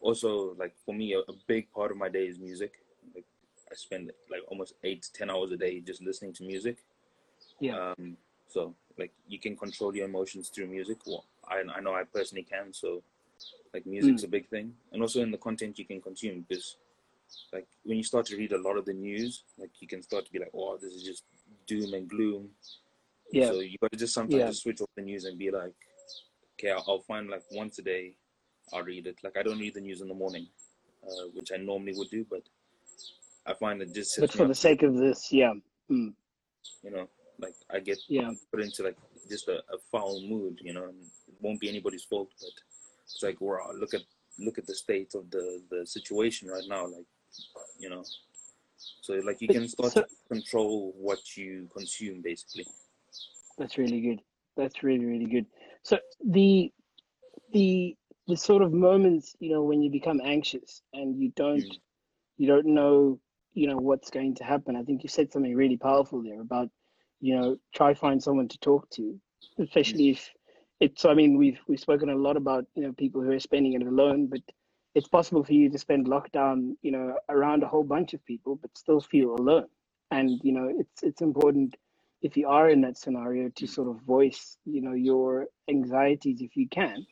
also, 0.00 0.54
like 0.58 0.74
for 0.84 0.94
me, 0.94 1.14
a, 1.14 1.20
a 1.20 1.34
big 1.46 1.72
part 1.72 1.90
of 1.90 1.96
my 1.96 2.08
day 2.08 2.26
is 2.26 2.38
music. 2.38 2.72
Like 3.14 3.24
I 3.70 3.74
spend 3.74 4.12
like 4.30 4.42
almost 4.48 4.74
eight 4.84 5.02
to 5.02 5.12
ten 5.12 5.30
hours 5.30 5.52
a 5.52 5.56
day 5.56 5.80
just 5.80 6.02
listening 6.02 6.32
to 6.34 6.44
music. 6.44 6.78
yeah, 7.58 7.94
Um, 7.98 8.16
so 8.48 8.74
like 8.98 9.12
you 9.28 9.38
can 9.38 9.56
control 9.56 9.94
your 9.94 10.06
emotions 10.06 10.48
through 10.50 10.66
music. 10.66 10.98
Well, 11.06 11.24
I 11.48 11.62
I 11.74 11.80
know 11.80 11.94
I 11.94 12.04
personally 12.04 12.44
can. 12.44 12.72
So 12.72 13.02
like 13.72 13.86
music's 13.86 14.22
a 14.24 14.28
big 14.28 14.48
thing, 14.48 14.74
and 14.92 15.02
also 15.02 15.20
in 15.22 15.30
the 15.30 15.38
content 15.38 15.78
you 15.78 15.84
can 15.86 16.00
consume 16.00 16.44
because 16.48 16.76
like 17.52 17.66
when 17.84 17.96
you 17.96 18.04
start 18.04 18.26
to 18.26 18.36
read 18.36 18.52
a 18.52 18.60
lot 18.60 18.76
of 18.76 18.84
the 18.84 18.92
news, 18.92 19.44
like 19.58 19.70
you 19.80 19.88
can 19.88 20.02
start 20.02 20.26
to 20.26 20.32
be 20.32 20.38
like, 20.38 20.50
oh, 20.54 20.76
this 20.80 20.92
is 20.92 21.02
just 21.02 21.24
doom 21.66 21.94
and 21.94 22.08
gloom. 22.08 22.50
yeah, 23.32 23.48
So 23.48 23.60
you 23.60 23.76
got 23.80 23.92
to 23.92 23.98
just 23.98 24.14
sometimes 24.14 24.40
Yeah. 24.42 24.48
just 24.48 24.62
switch 24.62 24.80
off 24.80 24.88
the 24.96 25.02
news 25.02 25.24
and 25.24 25.38
be 25.38 25.50
like, 25.50 25.74
okay, 26.58 26.70
I'll, 26.72 26.84
I'll 26.88 27.00
find 27.00 27.28
like 27.28 27.44
once 27.52 27.78
a 27.78 27.82
day, 27.82 28.16
I'll 28.72 28.82
read 28.82 29.06
it. 29.06 29.18
Like 29.22 29.36
I 29.36 29.42
don't 29.42 29.58
read 29.58 29.74
the 29.74 29.80
news 29.80 30.00
in 30.00 30.08
the 30.08 30.14
morning, 30.14 30.46
uh, 31.02 31.26
which 31.34 31.50
I 31.52 31.56
normally 31.56 31.94
would 31.96 32.10
do, 32.10 32.24
but 32.28 32.42
I 33.46 33.54
find 33.54 33.82
it 33.82 33.94
just 33.94 34.18
but 34.20 34.32
for 34.32 34.46
the 34.46 34.54
sake 34.54 34.82
of 34.82 34.96
this, 34.96 35.32
yeah, 35.32 35.54
mm, 35.90 36.12
You 36.82 36.90
know, 36.90 37.08
like 37.38 37.54
I 37.70 37.80
get 37.80 37.98
yeah, 38.08 38.30
put 38.50 38.60
into 38.60 38.82
like 38.82 38.96
just 39.28 39.48
a, 39.48 39.58
a 39.72 39.78
foul 39.90 40.20
mood, 40.22 40.60
you 40.62 40.72
know, 40.72 40.84
and 40.84 40.96
it 41.28 41.34
won't 41.40 41.60
be 41.60 41.68
anybody's 41.68 42.04
fault, 42.04 42.30
but 42.40 42.50
it's 43.04 43.22
like 43.22 43.40
wow, 43.40 43.70
look 43.78 43.94
at 43.94 44.02
look 44.38 44.58
at 44.58 44.66
the 44.66 44.74
state 44.74 45.14
of 45.14 45.30
the 45.30 45.62
the 45.70 45.86
situation 45.86 46.48
right 46.48 46.64
now, 46.68 46.86
like 46.86 47.06
you 47.78 47.90
know. 47.90 48.04
So 49.02 49.14
like 49.24 49.40
you 49.40 49.48
But 49.48 49.56
can 49.56 49.68
start 49.68 49.92
so- 49.92 50.02
to 50.02 50.08
control 50.28 50.92
what 50.96 51.36
you 51.36 51.68
consume, 51.74 52.22
basically. 52.22 52.66
That's 53.58 53.76
really 53.78 54.00
good. 54.00 54.20
That's 54.56 54.82
really 54.82 55.04
really 55.04 55.26
good. 55.26 55.46
So 55.82 55.98
the 56.26 56.72
the 57.52 57.96
the 58.28 58.36
sort 58.36 58.62
of 58.62 58.72
moments 58.72 59.34
you 59.40 59.50
know 59.50 59.62
when 59.62 59.82
you 59.82 59.90
become 59.90 60.20
anxious 60.24 60.82
and 60.92 61.18
you 61.20 61.32
don't 61.36 61.56
Mm. 61.64 61.80
you 62.38 62.46
don't 62.46 62.66
know 62.66 63.18
you 63.54 63.66
know 63.66 63.76
what's 63.76 64.10
going 64.10 64.34
to 64.36 64.44
happen. 64.44 64.76
I 64.76 64.82
think 64.82 65.02
you 65.02 65.08
said 65.08 65.32
something 65.32 65.54
really 65.54 65.76
powerful 65.76 66.22
there 66.22 66.40
about 66.40 66.70
you 67.20 67.34
know 67.36 67.56
try 67.74 67.92
find 67.94 68.22
someone 68.22 68.48
to 68.48 68.58
talk 68.58 68.88
to, 68.90 69.20
especially 69.58 70.10
if 70.10 70.30
it's. 70.80 71.04
I 71.04 71.14
mean 71.14 71.36
we've 71.36 71.58
we've 71.68 71.80
spoken 71.80 72.08
a 72.10 72.14
lot 72.16 72.36
about 72.36 72.64
you 72.74 72.82
know 72.82 72.92
people 72.92 73.20
who 73.22 73.32
are 73.32 73.40
spending 73.40 73.74
it 73.74 73.82
alone, 73.82 74.26
but 74.26 74.40
it's 74.94 75.08
possible 75.08 75.44
for 75.44 75.52
you 75.52 75.70
to 75.70 75.78
spend 75.78 76.06
lockdown 76.06 76.74
you 76.82 76.90
know 76.90 77.16
around 77.28 77.62
a 77.62 77.68
whole 77.68 77.84
bunch 77.84 78.14
of 78.14 78.24
people 78.24 78.56
but 78.56 78.76
still 78.76 79.00
feel 79.00 79.34
alone. 79.34 79.66
And 80.10 80.40
you 80.42 80.52
know 80.52 80.68
it's 80.78 81.02
it's 81.02 81.22
important 81.22 81.76
if 82.22 82.36
you 82.36 82.48
are 82.48 82.68
in 82.68 82.80
that 82.82 82.98
scenario 82.98 83.48
to 83.56 83.66
sort 83.66 83.88
of 83.88 84.00
voice 84.02 84.56
you 84.64 84.80
know 84.82 84.92
your 84.92 85.46
anxieties 85.68 86.40
if 86.40 86.56
you 86.56 86.68
can 86.68 87.06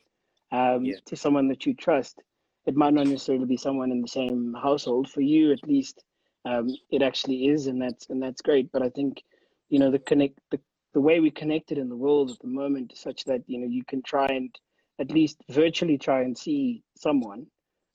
um, 0.51 0.85
Yeah. 0.85 0.95
to 1.05 1.15
someone 1.15 1.47
that 1.49 1.65
you 1.65 1.73
trust 1.73 2.21
it 2.65 2.75
might 2.75 2.93
not 2.93 3.07
necessarily 3.07 3.45
be 3.45 3.57
someone 3.57 3.91
in 3.91 4.01
the 4.01 4.07
same 4.07 4.53
household 4.61 5.09
for 5.09 5.21
you 5.21 5.51
at 5.51 5.63
least 5.67 6.03
um, 6.45 6.67
it 6.91 7.01
actually 7.01 7.47
is 7.47 7.67
and 7.67 7.81
that's 7.81 8.09
and 8.09 8.21
that's 8.21 8.41
great 8.41 8.71
but 8.71 8.81
i 8.81 8.89
think 8.89 9.23
you 9.69 9.79
know 9.79 9.91
the 9.91 9.99
connect 9.99 10.37
the, 10.51 10.59
the 10.93 11.01
way 11.01 11.19
we 11.19 11.31
connected 11.31 11.77
in 11.77 11.89
the 11.89 11.95
world 11.95 12.31
at 12.31 12.39
the 12.39 12.47
moment 12.47 12.91
is 12.93 12.99
such 12.99 13.23
that 13.25 13.41
you 13.47 13.59
know 13.59 13.67
you 13.67 13.83
can 13.85 14.01
try 14.01 14.27
and 14.27 14.53
at 14.99 15.11
least 15.11 15.37
virtually 15.49 15.97
try 15.97 16.21
and 16.21 16.37
see 16.37 16.83
someone 16.97 17.45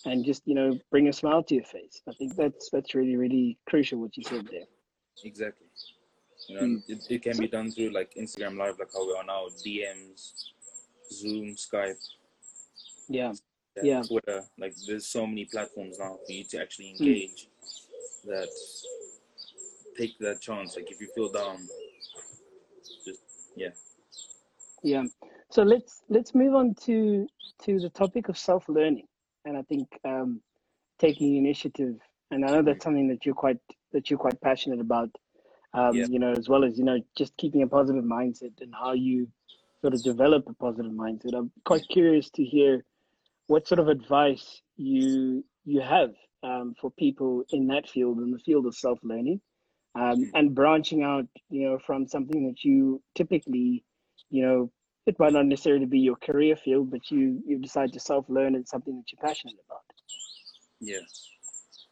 and 0.05 0.25
just 0.25 0.43
you 0.47 0.55
know 0.55 0.79
bring 0.91 1.09
a 1.09 1.13
smile 1.13 1.43
to 1.45 1.55
your 1.55 1.65
face. 1.65 2.03
I 2.09 2.13
think 2.13 2.37
that's 2.37 2.71
that's 2.71 2.95
really 2.95 3.17
really 3.17 3.59
crucial 3.69 4.01
what 4.01 4.17
you 4.17 4.25
said 4.25 4.49
there. 4.51 4.65
Exactly. 5.25 5.67
You 6.49 6.57
know, 6.57 6.63
mm. 6.63 6.83
it, 6.89 7.07
it 7.09 7.23
can 7.23 7.39
be 7.39 7.49
done 7.49 7.71
through 7.71 7.91
like 7.91 8.15
Instagram 8.15 8.59
Live, 8.59 8.79
like 8.79 8.93
how 8.93 9.07
we 9.07 9.17
are 9.17 9.25
now, 9.25 9.47
DMs, 9.65 10.51
Zoom, 11.11 11.55
Skype. 11.55 11.97
Yeah. 13.09 13.33
Yeah. 13.83 14.03
Twitter. 14.03 14.43
Like, 14.59 14.75
there's 14.87 15.07
so 15.07 15.27
many 15.27 15.47
platforms 15.47 15.99
now 15.99 16.19
for 16.27 16.33
you 16.33 16.45
to 16.45 16.61
actually 16.61 16.95
hmm. 16.97 17.05
engage 17.05 17.49
mm. 17.49 18.27
that 18.27 18.49
take 19.99 20.19
that 20.19 20.41
chance. 20.41 20.77
Like, 20.77 20.91
if 20.91 21.01
you 21.01 21.09
feel 21.15 21.31
down, 21.31 21.67
just, 23.05 23.21
yeah. 23.57 23.69
Yeah. 24.83 25.05
So 25.51 25.63
let's 25.63 26.03
let's 26.09 26.35
move 26.35 26.55
on 26.55 26.75
to 26.83 27.27
to 27.63 27.81
the 27.81 27.89
topic 27.89 28.29
of 28.29 28.37
self 28.37 28.69
learning, 28.69 29.07
and 29.45 29.57
I 29.57 29.63
think 29.63 29.89
um, 30.05 30.41
taking 30.99 31.37
initiative. 31.37 31.97
And 32.31 32.45
I 32.45 32.49
know 32.49 32.63
that's 32.63 32.85
something 32.85 33.09
that 33.09 33.25
you're 33.25 33.35
quite 33.35 33.59
that 33.93 34.11
you're 34.11 34.19
quite 34.19 34.41
passionate 34.41 34.81
about. 34.81 35.11
Um, 35.73 35.95
yeah. 35.95 36.07
You 36.09 36.19
know, 36.19 36.33
as 36.33 36.49
well 36.49 36.65
as 36.65 36.79
you 36.79 36.85
know, 36.85 36.99
just 37.17 37.37
keeping 37.37 37.63
a 37.63 37.67
positive 37.67 38.05
mindset 38.05 38.61
and 38.61 38.73
how 38.75 38.93
you 38.93 39.29
sort 39.81 39.95
of 39.95 40.03
develop 40.03 40.49
a 40.49 40.55
positive 40.55 40.93
mindset. 40.93 41.35
I'm 41.37 41.51
quite 41.65 41.83
curious 41.91 42.31
to 42.31 42.45
hear 42.45 42.85
what 43.49 43.69
sort 43.69 43.79
of 43.79 43.89
advice 43.89 44.63
you 44.77 45.45
you 45.65 45.81
have 45.81 46.15
um, 46.43 46.75
for 46.81 46.91
people 46.91 47.45
in 47.51 47.67
that 47.69 47.89
field, 47.89 48.19
in 48.19 48.31
the 48.31 48.39
field 48.39 48.67
of 48.67 48.75
self 48.75 48.99
learning, 49.03 49.41
um, 49.95 50.17
mm. 50.17 50.31
and 50.35 50.55
branching 50.55 51.03
out, 51.03 51.27
you 51.51 51.69
know, 51.69 51.79
from 51.79 52.07
something 52.07 52.47
that 52.47 52.65
you 52.65 53.03
typically, 53.15 53.85
you 54.31 54.43
know, 54.47 54.71
it 55.07 55.19
might 55.19 55.33
not 55.33 55.47
necessarily 55.47 55.87
be 55.87 55.99
your 55.99 56.17
career 56.17 56.57
field, 56.57 56.91
but 56.91 57.11
you 57.11 57.43
you 57.47 57.59
decide 57.59 57.93
to 57.93 58.01
self 58.01 58.25
learn 58.29 58.55
in 58.55 58.65
something 58.65 58.97
that 58.97 59.13
you're 59.13 59.27
passionate 59.27 59.57
about. 59.67 59.83
Yeah. 60.81 61.01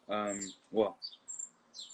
Um, 0.09 0.41
well, 0.71 0.99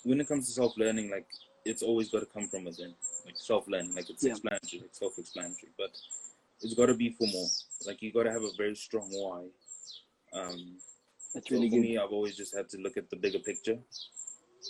when 0.05 0.21
it 0.21 0.29
comes 0.29 0.47
to 0.47 0.53
self 0.53 0.77
learning, 0.77 1.11
like 1.11 1.27
it's 1.65 1.83
always 1.83 2.09
got 2.11 2.21
to 2.21 2.27
come 2.27 2.49
from 2.49 2.65
within, 2.65 2.95
like 3.27 3.37
self 3.37 3.67
learning, 3.69 3.95
like 3.95 4.11
it's 4.11 4.25
yeah. 4.25 4.33
explanatory, 4.33 4.83
like 4.83 4.95
self 4.95 5.19
explanatory, 5.19 5.73
but 5.77 5.91
it's 6.61 6.75
got 6.75 6.87
to 6.87 6.95
be 6.95 7.11
for 7.11 7.27
more. 7.27 7.49
Like 7.87 8.03
you 8.03 8.13
got 8.13 8.25
to 8.25 8.33
have 8.33 8.43
a 8.43 8.51
very 8.57 8.75
strong 8.75 9.09
why. 9.11 9.47
Um, 10.39 10.77
That's 11.35 11.51
really 11.51 11.69
for 11.69 11.77
good. 11.77 11.83
me. 11.83 11.99
I've 11.99 12.11
always 12.11 12.37
just 12.37 12.55
had 12.55 12.69
to 12.71 12.79
look 12.79 12.97
at 12.97 13.11
the 13.11 13.17
bigger 13.17 13.39
picture. 13.39 13.79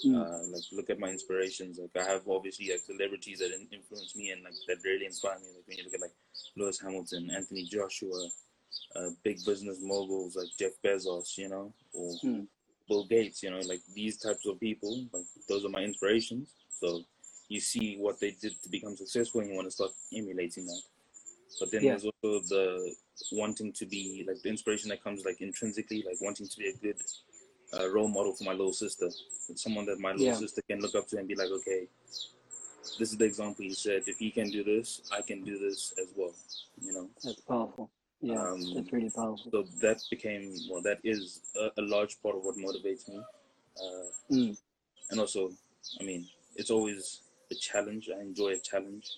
Mm. 0.06 0.16
Uh, 0.16 0.46
like 0.52 0.62
look 0.72 0.90
at 0.90 0.98
my 0.98 1.08
inspirations. 1.08 1.78
Like 1.78 2.04
I 2.04 2.10
have 2.10 2.28
obviously 2.28 2.70
like 2.70 2.80
celebrities 2.80 3.38
that 3.38 3.52
influence 3.72 4.14
me 4.14 4.30
and 4.30 4.42
like 4.44 4.54
that 4.68 4.84
really 4.84 5.06
inspire 5.06 5.38
me. 5.40 5.46
Like 5.54 5.66
when 5.66 5.78
you 5.78 5.84
look 5.84 5.94
at 5.94 6.00
like 6.00 6.14
Lewis 6.56 6.80
Hamilton, 6.80 7.30
Anthony 7.34 7.64
Joshua, 7.64 8.28
uh, 8.96 9.10
big 9.24 9.44
business 9.44 9.78
moguls 9.80 10.36
like 10.36 10.48
Jeff 10.58 10.72
Bezos, 10.84 11.36
you 11.38 11.48
know, 11.48 11.72
or 11.92 12.12
mm. 12.24 12.46
Bill 12.88 13.06
Gates, 13.06 13.42
you 13.42 13.50
know, 13.50 13.60
like 13.60 13.80
these 13.94 14.18
types 14.18 14.46
of 14.46 14.60
people. 14.60 15.06
Like 15.12 15.24
those 15.48 15.64
are 15.64 15.70
my 15.70 15.82
inspirations. 15.82 16.54
So 16.80 17.02
you 17.48 17.60
see 17.60 17.96
what 17.98 18.20
they 18.20 18.32
did 18.32 18.52
to 18.62 18.68
become 18.68 18.96
successful, 18.96 19.40
and 19.40 19.50
you 19.50 19.56
want 19.56 19.66
to 19.66 19.72
start 19.72 19.90
emulating 20.14 20.66
that. 20.66 20.82
But 21.58 21.70
then 21.72 21.82
yeah. 21.82 21.90
there's 21.92 22.04
also 22.04 22.40
the 22.48 22.94
wanting 23.32 23.72
to 23.72 23.86
be 23.86 24.24
like 24.28 24.42
the 24.42 24.50
inspiration 24.50 24.90
that 24.90 25.02
comes 25.02 25.24
like 25.24 25.40
intrinsically, 25.40 26.04
like 26.06 26.20
wanting 26.20 26.46
to 26.46 26.56
be 26.56 26.68
a 26.68 26.76
good 26.76 27.00
uh, 27.78 27.88
role 27.90 28.08
model 28.08 28.32
for 28.32 28.44
my 28.44 28.52
little 28.52 28.72
sister. 28.72 29.10
Someone 29.54 29.86
that 29.86 29.98
my 29.98 30.12
little 30.12 30.26
yeah. 30.26 30.34
sister 30.34 30.62
can 30.68 30.80
look 30.80 30.94
up 30.94 31.08
to 31.08 31.18
and 31.18 31.28
be 31.28 31.34
like, 31.34 31.50
okay, 31.50 31.86
this 32.98 33.12
is 33.12 33.16
the 33.16 33.24
example 33.24 33.64
he 33.64 33.74
said. 33.74 34.02
If 34.06 34.18
he 34.18 34.30
can 34.30 34.50
do 34.50 34.64
this, 34.64 35.02
I 35.12 35.22
can 35.22 35.42
do 35.42 35.58
this 35.58 35.92
as 36.00 36.08
well. 36.16 36.34
You 36.80 36.92
know, 36.92 37.10
that's 37.22 37.40
powerful. 37.40 37.90
Yeah, 38.20 38.40
um, 38.40 38.60
that's 38.74 38.92
really 38.92 39.10
powerful. 39.10 39.50
So 39.50 39.64
that 39.80 40.00
became 40.10 40.54
well, 40.70 40.82
that 40.82 40.98
is 41.04 41.40
a, 41.56 41.80
a 41.80 41.82
large 41.82 42.20
part 42.22 42.36
of 42.36 42.44
what 42.44 42.56
motivates 42.56 43.08
me. 43.08 43.20
Uh, 43.76 44.34
mm. 44.34 44.58
And 45.10 45.20
also, 45.20 45.52
I 46.00 46.04
mean, 46.04 46.26
it's 46.56 46.70
always 46.70 47.20
a 47.50 47.54
challenge. 47.54 48.10
I 48.14 48.20
enjoy 48.20 48.54
a 48.54 48.58
challenge. 48.58 49.10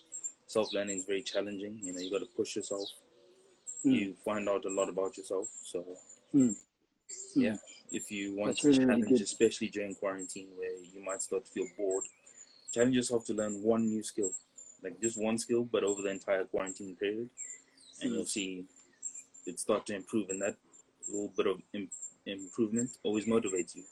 Self 0.47 0.73
learning 0.75 0.99
is 0.99 1.05
very 1.05 1.23
challenging. 1.23 1.79
You 1.83 1.93
know, 1.93 2.01
you 2.01 2.11
got 2.11 2.19
to 2.19 2.29
push 2.37 2.57
yourself. 2.57 2.89
Mm. 3.87 3.93
You 3.93 4.15
find 4.25 4.49
out 4.49 4.65
a 4.65 4.69
lot 4.69 4.89
about 4.89 5.17
yourself. 5.17 5.49
So, 5.65 5.85
mm. 6.35 6.55
yeah, 7.35 7.57
if 7.91 8.11
you 8.11 8.37
want 8.37 8.51
That's 8.51 8.61
to 8.63 8.69
really, 8.69 8.87
challenge, 8.87 9.21
especially 9.21 9.69
during 9.69 9.95
quarantine 9.95 10.49
where 10.57 10.73
you 10.73 11.05
might 11.05 11.23
start 11.23 11.45
to 11.47 11.51
feel 11.51 11.67
bored, 11.77 12.05
challenge 12.73 12.95
yourself 12.95 13.27
to 13.27 13.35
learn 13.35 13.63
one 13.63 13.87
new 13.87 14.03
skill, 14.03 14.31
like 14.83 15.01
just 15.01 15.21
one 15.21 15.39
skill, 15.39 15.65
but 15.65 15.85
over 15.85 16.03
the 16.03 16.11
entire 16.11 16.45
quarantine 16.45 16.97
period, 16.97 17.29
and 18.03 18.13
you'll 18.13 18.25
see 18.25 18.65
it 19.47 19.59
start 19.59 19.87
to 19.87 19.95
improve. 19.95 20.31
And 20.31 20.41
that 20.43 20.57
little 21.09 21.33
bit 21.37 21.47
of 21.47 21.61
Im- 21.73 21.91
improvement 22.27 22.91
always 23.03 23.27
motivates 23.27 23.75
you 23.75 23.85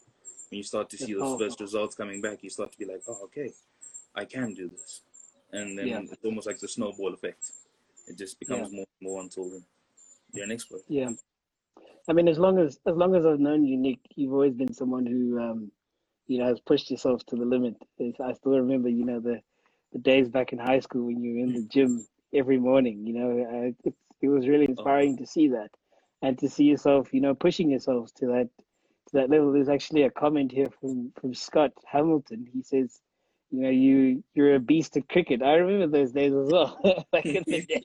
when 0.51 0.59
you 0.59 0.63
start 0.63 0.89
to 0.91 0.97
see 0.97 1.15
those 1.15 1.39
first 1.39 1.61
results 1.61 1.95
coming 1.95 2.21
back, 2.21 2.39
you 2.43 2.51
start 2.51 2.73
to 2.73 2.79
be 2.79 2.87
like, 2.87 3.03
oh, 3.09 3.25
okay, 3.25 3.53
I 4.15 4.25
can 4.25 4.55
do 4.55 4.69
this. 4.69 5.03
And 5.53 5.79
then 5.79 5.87
yeah. 5.87 6.01
it's 6.01 6.25
almost 6.25 6.47
like 6.47 6.59
the 6.59 6.69
snowball 6.69 7.13
effect. 7.13 7.51
It 8.07 8.17
just 8.17 8.39
becomes 8.39 8.71
yeah. 8.71 8.77
more 8.77 8.87
and 9.01 9.09
more 9.09 9.23
until 9.23 9.51
you're 10.33 10.45
an 10.45 10.53
expert. 10.53 10.81
Yeah. 10.89 11.11
I 12.09 12.15
mean, 12.15 12.29
as 12.29 12.39
long 12.39 12.59
as 12.59 12.79
as 12.87 12.97
long 12.97 13.15
as 13.15 13.27
I've 13.27 13.41
known 13.41 13.65
you, 13.65 13.77
Nick, 13.77 14.01
you've 14.17 14.33
always 14.33 14.55
been 14.55 14.73
someone 14.73 15.07
who, 15.07 15.39
um, 15.41 15.73
you 16.27 16.39
know, 16.39 16.47
has 16.47 16.61
pushed 16.61 16.91
yourself 16.91 17.25
to 17.27 17.37
the 17.37 17.45
limit. 17.45 17.77
I 18.01 18.33
still 18.35 18.53
remember, 18.59 18.89
you 18.89 19.05
know, 19.05 19.21
the 19.21 19.41
the 19.93 19.99
days 19.99 20.29
back 20.29 20.53
in 20.53 20.59
high 20.59 20.81
school 20.81 21.07
when 21.07 21.23
you 21.23 21.35
were 21.35 21.41
in 21.41 21.53
the 21.55 21.69
gym 21.69 22.07
every 22.35 22.59
morning. 22.59 23.07
You 23.07 23.15
know, 23.15 23.31
uh, 23.43 23.73
it, 23.85 23.95
it 24.23 24.29
was 24.29 24.49
really 24.49 24.67
oh. 24.69 24.73
inspiring 24.73 25.17
oh. 25.19 25.23
to 25.23 25.27
see 25.27 25.49
that, 25.49 25.71
and 26.23 26.39
to 26.39 26.49
see 26.49 26.65
yourself, 26.65 27.13
you 27.13 27.21
know, 27.21 27.35
pushing 27.35 27.71
yourself 27.71 28.13
to 28.17 28.27
that 28.29 28.49
to 29.09 29.13
that 29.15 29.31
level. 29.31 29.53
There's 29.53 29.69
actually 29.69 30.05
a 30.05 30.11
comment 30.11 30.53
here 30.53 30.69
from 30.81 31.13
from 31.21 31.35
Scott 31.35 31.73
Hamilton. 31.87 32.47
He 32.53 32.63
says, 32.63 33.01
you 33.51 33.63
know, 33.63 33.71
you 33.71 34.25
you're 34.35 34.55
a 34.55 34.61
beast 34.61 34.97
of 34.97 35.09
cricket. 35.09 35.43
I 35.43 35.55
remember 35.55 35.99
those 35.99 36.13
days 36.13 36.33
as 36.35 36.51
well. 36.51 37.05
back 37.13 37.27
in 37.27 37.45
the 37.47 37.63
day. 37.69 37.83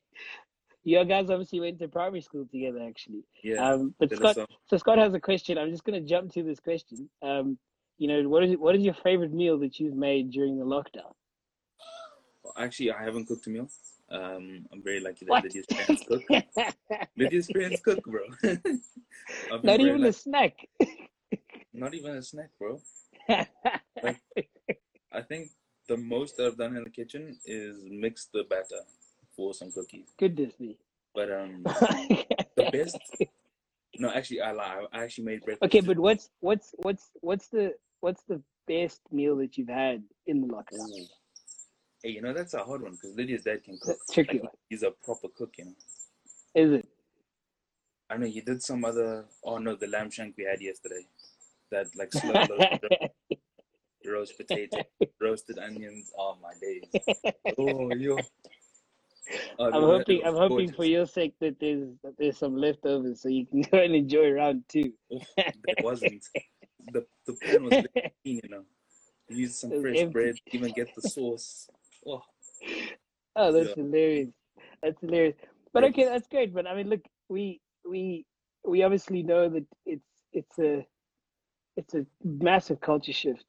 You 0.84 1.04
guys 1.06 1.30
obviously 1.30 1.62
went 1.62 1.80
to 1.80 1.88
primary 1.88 2.22
school 2.22 2.46
together, 2.46 2.80
actually. 2.86 3.24
Yeah. 3.42 3.66
Um, 3.66 3.96
but 4.00 4.14
Scott, 4.14 4.36
so. 4.36 4.48
so 4.66 4.78
Scott 4.78 4.98
has 4.98 5.14
a 5.14 5.20
question. 5.20 5.58
I'm 5.58 5.72
just 5.72 5.86
going 5.86 6.02
to 6.02 6.08
jump 6.08 6.34
to 6.34 6.44
this 6.44 6.60
question. 6.60 7.10
Um, 7.22 7.58
you 7.98 8.08
know, 8.08 8.28
what 8.28 8.44
is 8.44 8.58
what 8.58 8.76
is 8.76 8.84
your 8.84 8.96
favorite 8.96 9.34
meal 9.34 9.58
that 9.60 9.80
you've 9.80 9.96
made 9.96 10.32
during 10.32 10.60
the 10.60 10.66
lockdown? 10.66 11.14
Well, 12.44 12.54
actually, 12.58 12.92
I 12.92 13.04
haven't 13.04 13.28
cooked 13.28 13.48
a 13.48 13.50
meal. 13.50 13.70
Um, 14.12 14.66
I'm 14.72 14.84
very 14.84 15.00
lucky 15.00 15.26
that 15.26 15.30
what? 15.30 15.44
Lydia's 15.44 15.66
parents 15.68 16.04
cook. 16.06 16.24
Lydia's 17.18 17.48
parents 17.48 17.82
cook, 17.82 18.04
bro. 18.04 18.22
Not 19.64 19.80
even 19.80 20.02
lucky. 20.02 20.08
a 20.10 20.14
snack. 20.14 20.68
Not 21.74 21.94
even 21.94 22.12
a 22.12 22.22
snack, 22.22 22.50
bro. 22.60 22.82
like, 23.30 24.22
I 25.12 25.22
think 25.22 25.52
the 25.88 25.98
most 25.98 26.38
that 26.38 26.48
I've 26.48 26.58
done 26.58 26.76
in 26.76 26.84
the 26.84 26.90
kitchen 26.90 27.38
is 27.46 27.78
mix 27.90 28.28
the 28.34 28.44
batter 28.50 28.84
for 29.36 29.54
some 29.54 29.72
cookies. 29.72 30.08
Goodness 30.20 30.60
me. 30.60 30.78
But 31.14 31.32
um, 31.32 31.64
the 32.56 32.64
best. 32.72 32.98
No, 34.00 34.10
actually, 34.12 34.42
I 34.42 34.52
lie. 34.52 34.86
I 34.92 35.04
actually 35.04 35.26
made 35.26 35.44
breakfast. 35.46 35.64
Okay, 35.70 35.82
but 35.82 35.98
what's 36.00 36.30
what's 36.40 36.74
what's 36.80 37.12
what's 37.22 37.48
the 37.48 37.74
what's 38.02 38.24
the 38.24 38.42
best 38.68 39.02
meal 39.12 39.38
that 39.38 39.58
you've 39.58 39.70
had 39.70 40.04
in 40.26 40.42
the 40.42 40.48
lockdown? 40.48 41.08
Hey, 42.04 42.12
you 42.12 42.22
know 42.22 42.34
that's 42.34 42.54
a 42.54 42.64
hard 42.64 42.82
one 42.82 42.94
because 42.94 43.16
Lydia's 43.16 43.44
dad 43.44 43.64
can 43.64 43.78
cook. 43.82 43.98
tricky 44.12 44.40
like, 44.40 44.52
He's 44.70 44.84
a 44.84 44.92
proper 44.92 45.28
cook, 45.30 45.54
you 45.58 45.66
know. 45.66 45.76
Is 46.56 46.72
it? 46.74 46.88
I 48.10 48.18
know 48.18 48.28
he 48.28 48.42
did 48.42 48.62
some 48.64 48.86
other. 48.86 49.26
Oh 49.44 49.58
no, 49.58 49.76
the 49.76 49.88
lamb 49.88 50.12
shank 50.12 50.36
we 50.38 50.46
had 50.46 50.62
yesterday 50.62 51.06
that 51.72 51.88
like 51.96 52.14
slow 52.14 52.34
roast, 52.50 52.68
roast 54.08 54.38
potato, 54.38 54.84
roasted 55.22 55.60
onions. 55.60 56.12
Oh 56.18 56.38
my 56.42 56.54
days! 56.62 57.00
Oh 57.58 57.92
yo. 57.92 58.18
Oh, 59.60 59.66
I'm 59.66 59.84
hoping. 59.84 60.22
I'm 60.26 60.36
hoping 60.36 60.58
gorgeous. 60.58 60.76
for 60.76 60.86
your 60.86 61.06
sake 61.06 61.34
that 61.40 61.60
there's 61.60 61.90
that 62.04 62.14
there's 62.18 62.38
some 62.38 62.56
leftovers 62.56 63.22
so 63.22 63.30
you 63.30 63.46
can 63.46 63.62
go 63.72 63.80
and 63.80 63.96
enjoy 63.96 64.32
round 64.32 64.64
two. 64.70 64.94
it 65.10 65.84
wasn't. 65.84 66.24
The 66.92 67.06
the 67.26 67.34
pan 67.42 67.64
was 67.64 67.72
clean, 68.24 68.42
you 68.44 68.50
know. 68.50 68.64
Use 69.30 69.60
some 69.60 69.72
fresh 69.82 69.98
empty. 69.98 70.12
bread, 70.12 70.36
even 70.52 70.72
get 70.74 70.94
the 70.96 71.02
sauce. 71.02 71.70
Oh, 72.06 72.22
oh 73.36 73.52
that's 73.52 73.70
yeah. 73.70 73.84
hilarious. 73.84 74.30
That's 74.82 75.00
hilarious. 75.00 75.36
But 75.72 75.86
okay, 75.86 76.06
that's 76.06 76.28
great. 76.28 76.54
But 76.54 76.68
I 76.68 76.76
mean, 76.76 76.90
look, 76.90 77.02
we 77.30 77.62
we 77.90 78.26
we 78.66 78.84
obviously 78.84 79.24
know 79.24 79.50
that 79.50 79.66
it's 79.86 80.10
it's 80.34 80.60
a 80.60 80.86
it's 81.78 81.94
a 81.94 82.06
massive 82.24 82.82
culture 82.82 83.14
shift. 83.14 83.46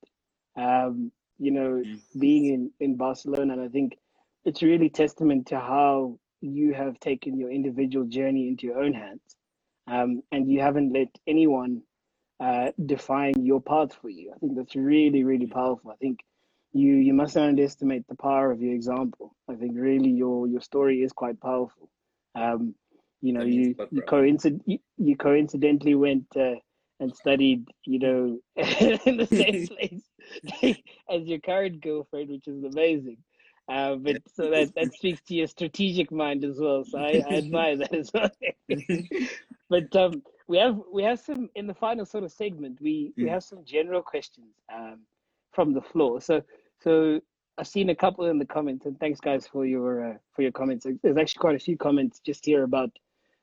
Um, 0.56 1.10
you 1.38 1.50
know, 1.50 1.82
mm-hmm. 1.84 2.18
being 2.18 2.46
in, 2.46 2.70
in 2.80 2.96
Barcelona, 2.96 3.54
and 3.54 3.62
I 3.62 3.68
think 3.68 3.98
it's 4.44 4.62
really 4.62 4.90
testament 4.90 5.46
to 5.48 5.58
how 5.58 6.18
you 6.40 6.74
have 6.74 7.00
taken 7.00 7.38
your 7.38 7.50
individual 7.50 8.06
journey 8.06 8.48
into 8.48 8.66
your 8.66 8.82
own 8.82 8.92
hands. 8.92 9.20
Um, 9.86 10.22
and 10.32 10.50
you 10.50 10.60
haven't 10.60 10.92
let 10.92 11.08
anyone 11.26 11.82
uh, 12.40 12.72
define 12.84 13.34
your 13.44 13.60
path 13.60 13.94
for 14.00 14.08
you. 14.08 14.32
I 14.34 14.38
think 14.38 14.56
that's 14.56 14.76
really, 14.76 15.24
really 15.24 15.46
powerful. 15.46 15.90
I 15.90 15.96
think 15.96 16.20
you 16.72 16.94
you 16.94 17.14
must 17.14 17.36
underestimate 17.36 18.06
the 18.08 18.16
power 18.16 18.50
of 18.50 18.60
your 18.60 18.74
example. 18.74 19.34
I 19.48 19.54
think 19.54 19.72
really 19.76 20.10
your 20.10 20.46
your 20.48 20.60
story 20.60 21.02
is 21.02 21.12
quite 21.12 21.40
powerful. 21.40 21.88
Um, 22.34 22.74
you 23.24 23.32
know 23.32 23.42
you 23.42 23.74
you, 23.90 24.02
coincid- 24.02 24.60
you, 24.66 24.78
you 24.98 25.16
coincidentally 25.16 25.94
went 25.94 26.26
uh, 26.36 26.56
and 27.00 27.14
studied 27.16 27.66
you 27.84 27.98
know 27.98 28.38
in 28.56 29.16
the 29.16 29.26
same 29.26 29.66
place 30.62 30.76
as 31.10 31.22
your 31.24 31.38
current 31.38 31.80
girlfriend 31.80 32.28
which 32.30 32.46
is 32.46 32.62
amazing 32.64 33.16
uh, 33.68 33.94
but 33.96 34.18
so 34.26 34.50
that 34.50 34.74
that 34.74 34.92
speaks 34.92 35.20
to 35.22 35.34
your 35.34 35.46
strategic 35.46 36.10
mind 36.12 36.44
as 36.44 36.58
well 36.58 36.84
so 36.84 36.98
i, 36.98 37.22
I 37.26 37.36
admire 37.36 37.76
that 37.76 37.94
as 37.94 38.10
well 38.12 38.30
but 39.70 39.94
um 39.96 40.22
we 40.46 40.58
have 40.58 40.78
we 40.92 41.02
have 41.02 41.20
some 41.20 41.48
in 41.54 41.66
the 41.66 41.74
final 41.74 42.04
sort 42.04 42.24
of 42.24 42.32
segment 42.32 42.80
we 42.80 43.12
we 43.20 43.28
Mm. 43.28 43.32
have 43.32 43.44
some 43.44 43.64
general 43.64 44.02
questions 44.02 44.54
um 44.74 45.00
from 45.52 45.72
the 45.72 45.82
floor 45.82 46.20
so 46.20 46.42
so 46.80 47.20
I've 47.56 47.68
seen 47.68 47.90
a 47.90 47.94
couple 47.94 48.24
in 48.26 48.38
the 48.38 48.44
comments, 48.44 48.84
and 48.84 48.98
thanks 48.98 49.20
guys 49.20 49.46
for 49.46 49.64
your 49.64 50.10
uh, 50.10 50.14
for 50.34 50.42
your 50.42 50.50
comments. 50.52 50.86
There's 51.02 51.16
actually 51.16 51.38
quite 51.40 51.54
a 51.54 51.60
few 51.60 51.76
comments 51.76 52.18
just 52.18 52.44
here 52.44 52.64
about 52.64 52.90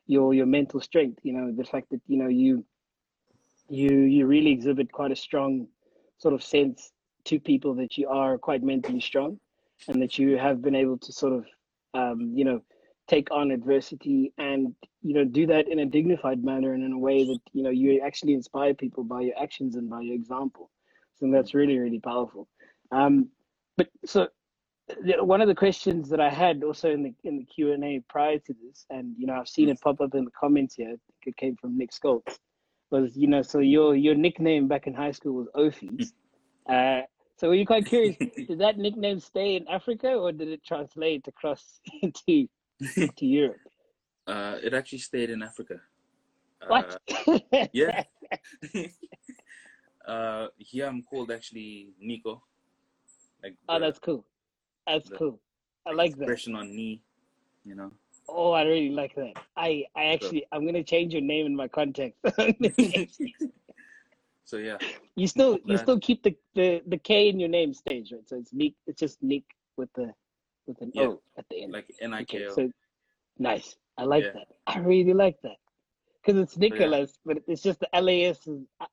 your 0.05 0.33
your 0.33 0.45
mental 0.45 0.81
strength. 0.81 1.19
You 1.23 1.33
know, 1.33 1.51
the 1.55 1.63
fact 1.63 1.89
that 1.91 2.01
you 2.07 2.17
know 2.17 2.27
you 2.27 2.65
you 3.69 4.01
you 4.01 4.25
really 4.27 4.51
exhibit 4.51 4.91
quite 4.91 5.11
a 5.11 5.15
strong 5.15 5.67
sort 6.17 6.33
of 6.33 6.43
sense 6.43 6.91
to 7.25 7.39
people 7.39 7.73
that 7.75 7.97
you 7.97 8.09
are 8.09 8.37
quite 8.37 8.63
mentally 8.63 8.99
strong, 8.99 9.39
and 9.87 10.01
that 10.01 10.17
you 10.17 10.37
have 10.37 10.61
been 10.61 10.75
able 10.75 10.97
to 10.97 11.11
sort 11.11 11.33
of 11.33 11.45
um, 11.93 12.31
you 12.35 12.45
know 12.45 12.61
take 13.07 13.29
on 13.31 13.51
adversity 13.51 14.31
and 14.37 14.73
you 15.01 15.13
know 15.13 15.25
do 15.25 15.45
that 15.47 15.67
in 15.67 15.79
a 15.79 15.85
dignified 15.85 16.43
manner 16.43 16.73
and 16.73 16.83
in 16.83 16.93
a 16.93 16.97
way 16.97 17.23
that 17.25 17.39
you 17.53 17.63
know 17.63 17.69
you 17.69 18.01
actually 18.05 18.33
inspire 18.33 18.73
people 18.73 19.03
by 19.03 19.21
your 19.21 19.37
actions 19.41 19.75
and 19.75 19.89
by 19.89 20.01
your 20.01 20.15
example. 20.15 20.69
So 21.19 21.29
that's 21.31 21.53
really 21.53 21.77
really 21.77 21.99
powerful. 21.99 22.47
Um, 22.91 23.29
but 23.77 23.89
so 24.05 24.27
one 25.19 25.41
of 25.41 25.47
the 25.47 25.55
questions 25.55 26.09
that 26.09 26.19
I 26.19 26.29
had 26.29 26.63
also 26.63 26.91
in 26.91 27.03
the 27.03 27.13
in 27.23 27.37
the 27.37 27.45
Q 27.45 27.73
and 27.73 27.83
A 27.83 28.01
prior 28.09 28.39
to 28.39 28.55
this, 28.63 28.85
and 28.89 29.15
you 29.17 29.27
know 29.27 29.33
I've 29.33 29.47
seen 29.47 29.69
it 29.69 29.79
pop 29.81 30.01
up 30.01 30.15
in 30.15 30.25
the 30.25 30.31
comments 30.31 30.75
here. 30.75 30.87
I 30.87 30.89
think 30.89 31.01
it 31.25 31.37
came 31.37 31.55
from 31.55 31.77
Nick 31.77 31.91
Skoltz. 31.91 32.37
Was 32.89 33.15
you 33.15 33.27
know 33.27 33.41
so 33.41 33.59
your 33.59 33.95
your 33.95 34.15
nickname 34.15 34.67
back 34.67 34.87
in 34.87 34.93
high 34.93 35.11
school 35.11 35.33
was 35.33 35.47
Ophies. 35.55 36.11
Uh, 36.69 37.01
so 37.41 37.47
were 37.47 37.55
you 37.55 37.65
quite 37.65 37.87
curious? 37.87 38.15
did 38.47 38.59
that 38.59 38.77
nickname 38.77 39.19
stay 39.19 39.55
in 39.55 39.67
Africa 39.67 40.13
or 40.13 40.31
did 40.31 40.47
it 40.47 40.63
translate 40.63 41.27
across 41.27 41.81
into 42.03 42.47
to 43.17 43.25
Europe? 43.25 43.57
Uh, 44.27 44.57
it 44.61 44.75
actually 44.75 44.99
stayed 44.99 45.31
in 45.31 45.41
Africa. 45.41 45.81
What? 46.67 46.99
Uh, 47.27 47.39
yeah. 47.73 48.03
uh, 50.07 50.47
here 50.59 50.85
I'm 50.85 51.01
called 51.01 51.31
actually 51.31 51.93
Nico. 51.99 52.43
Like 53.41 53.55
oh, 53.67 53.79
that's 53.79 53.97
cool. 53.97 54.23
That's 54.85 55.09
cool. 55.09 55.39
I 55.87 55.93
like 55.93 56.15
that. 56.17 56.29
expression 56.29 56.55
on 56.55 56.69
knee, 56.69 57.01
you 57.63 57.73
know. 57.73 57.91
Oh, 58.29 58.51
I 58.51 58.61
really 58.61 58.91
like 58.91 59.15
that. 59.15 59.33
I 59.57 59.85
I 59.95 60.13
actually 60.13 60.45
I'm 60.51 60.63
gonna 60.63 60.83
change 60.83 61.13
your 61.13 61.23
name 61.23 61.47
in 61.47 61.55
my 61.55 61.67
contact. 61.67 62.13
So 64.51 64.57
yeah, 64.57 64.77
You 65.15 65.27
still 65.27 65.57
you 65.63 65.77
still 65.77 65.97
keep 65.97 66.23
the, 66.23 66.35
the, 66.55 66.81
the 66.85 66.97
K 66.97 67.29
in 67.29 67.39
your 67.39 67.47
name 67.47 67.73
stage, 67.73 68.11
right? 68.11 68.27
So 68.27 68.35
it's 68.35 68.51
Nick. 68.51 68.73
It's 68.85 68.99
just 68.99 69.23
Nick 69.23 69.43
with 69.77 69.87
the 69.95 70.13
with 70.67 70.81
an 70.81 70.91
Yeah. 70.93 71.05
O 71.07 71.21
at 71.37 71.45
the 71.49 71.63
end. 71.63 71.71
like 71.71 71.87
N 72.01 72.13
I 72.13 72.23
okay, 72.23 72.45
so 72.49 72.69
nice. 73.39 73.77
I 73.97 74.03
like 74.03 74.25
Yeah. 74.25 74.33
that. 74.33 74.47
I 74.67 74.79
really 74.79 75.13
like 75.13 75.37
that 75.43 75.55
because 76.21 76.37
it's 76.41 76.57
yeah. 76.57 76.63
Nicholas, 76.67 77.17
but 77.25 77.37
it's 77.47 77.61
just 77.61 77.79
the 77.79 77.87
LAS. 77.93 78.45
Is, 78.45 78.59
I- 78.81 78.87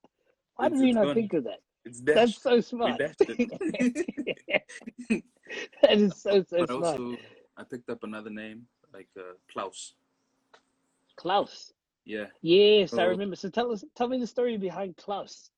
why 0.55 0.69
did 0.69 0.79
we 0.79 0.93
not 0.93 1.07
gone. 1.07 1.15
think 1.17 1.33
of 1.35 1.43
that? 1.45 1.59
It's 1.85 2.01
That's 2.03 2.41
so 2.41 2.61
smart. 2.61 2.99
that 3.19 4.63
is 5.91 6.15
so 6.23 6.45
so 6.49 6.59
but 6.59 6.71
smart. 6.71 6.99
also, 7.01 7.17
I 7.57 7.65
picked 7.65 7.91
up 7.91 8.05
another 8.05 8.31
name 8.31 8.67
like 8.95 9.09
uh, 9.19 9.35
Klaus. 9.53 9.95
Klaus. 11.17 11.73
Yeah. 12.09 12.25
Yes, 12.41 12.95
I 12.95 13.05
remember. 13.05 13.37
So 13.37 13.51
tell 13.51 13.71
us, 13.71 13.85
tell 13.95 14.09
me 14.09 14.19
the 14.19 14.27
story 14.27 14.57
behind 14.57 14.97
Klaus. 14.97 15.51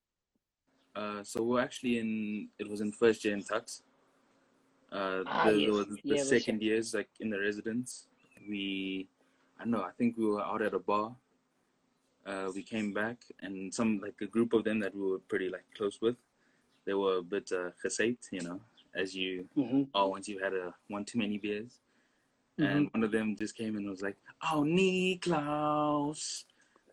Uh, 0.97 1.23
so 1.23 1.45
we're 1.45 1.61
actually 1.61 1.99
in. 2.01 2.49
It 2.59 2.69
was 2.69 2.81
in 2.81 2.91
first 2.91 3.25
year 3.25 3.35
in 3.35 3.45
Tuks. 3.45 3.85
Uh, 4.91 5.23
Ah, 5.29 5.47
the, 5.47 5.53
yes. 5.53 5.71
the, 5.71 5.85
the 6.09 6.17
Yeah, 6.17 6.25
second 6.25 6.61
years, 6.61 6.93
like 6.93 7.09
in 7.21 7.31
the 7.31 7.39
residence, 7.39 8.09
we, 8.49 9.07
I 9.61 9.63
don't 9.63 9.71
know. 9.71 9.83
I 9.83 9.93
think 9.97 10.17
we 10.19 10.27
were 10.27 10.43
out 10.43 10.63
at 10.63 10.75
a 10.75 10.81
bar. 10.81 11.15
Uh, 12.27 12.51
we 12.53 12.65
came 12.65 12.93
back, 12.93 13.19
and 13.43 13.73
some 13.73 14.01
like 14.03 14.17
a 14.21 14.27
group 14.27 14.53
of 14.53 14.65
them 14.65 14.81
that 14.81 14.93
we 14.93 15.09
were 15.09 15.21
pretty 15.29 15.49
like 15.49 15.65
close 15.77 16.01
with, 16.03 16.17
they 16.85 16.95
were 16.95 17.19
a 17.19 17.23
bit 17.23 17.49
uh, 17.53 17.71
gesate, 17.85 18.27
you 18.33 18.43
know, 18.43 18.61
as 18.97 19.15
you 19.15 19.47
hmm 19.55 19.85
are 19.95 20.09
once 20.09 20.27
you've 20.27 20.43
had 20.43 20.53
a 20.55 20.75
one 20.89 21.05
too 21.05 21.19
many 21.19 21.39
beers. 21.39 21.79
Mhm. 22.61 22.77
And 22.77 22.89
one 22.93 23.05
of 23.05 23.11
them 23.11 23.37
just 23.37 23.57
came 23.57 23.77
and 23.77 23.89
was 23.89 24.03
like, 24.03 24.17
"Oh, 24.53 24.63
Niklaus," 24.63 26.45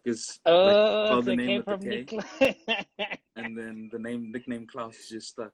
because 0.04 0.40
Oh, 0.46 0.72
spell 1.06 1.22
so 1.22 1.22
the 1.22 1.36
name 1.36 1.48
came 1.48 1.58
with 1.58 1.66
the 1.66 1.76
from 1.76 1.82
K. 1.82 1.90
Nick. 1.90 2.58
and 3.36 3.58
then 3.58 3.90
the 3.92 4.00
name 4.00 4.32
nickname 4.32 4.66
Klaus 4.66 5.10
just 5.10 5.30
stuck. 5.30 5.52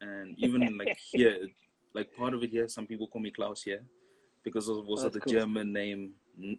And 0.00 0.38
even 0.38 0.78
like 0.78 0.96
here, 1.12 1.48
like 1.94 2.14
part 2.14 2.34
of 2.34 2.42
it 2.44 2.50
here, 2.50 2.68
some 2.68 2.86
people 2.86 3.08
call 3.08 3.20
me 3.20 3.30
Klaus 3.32 3.62
here 3.62 3.82
because 4.44 4.68
of 4.68 4.86
also 4.88 5.04
that's 5.04 5.14
the 5.14 5.20
cool. 5.20 5.32
German 5.32 5.72
name 5.72 6.12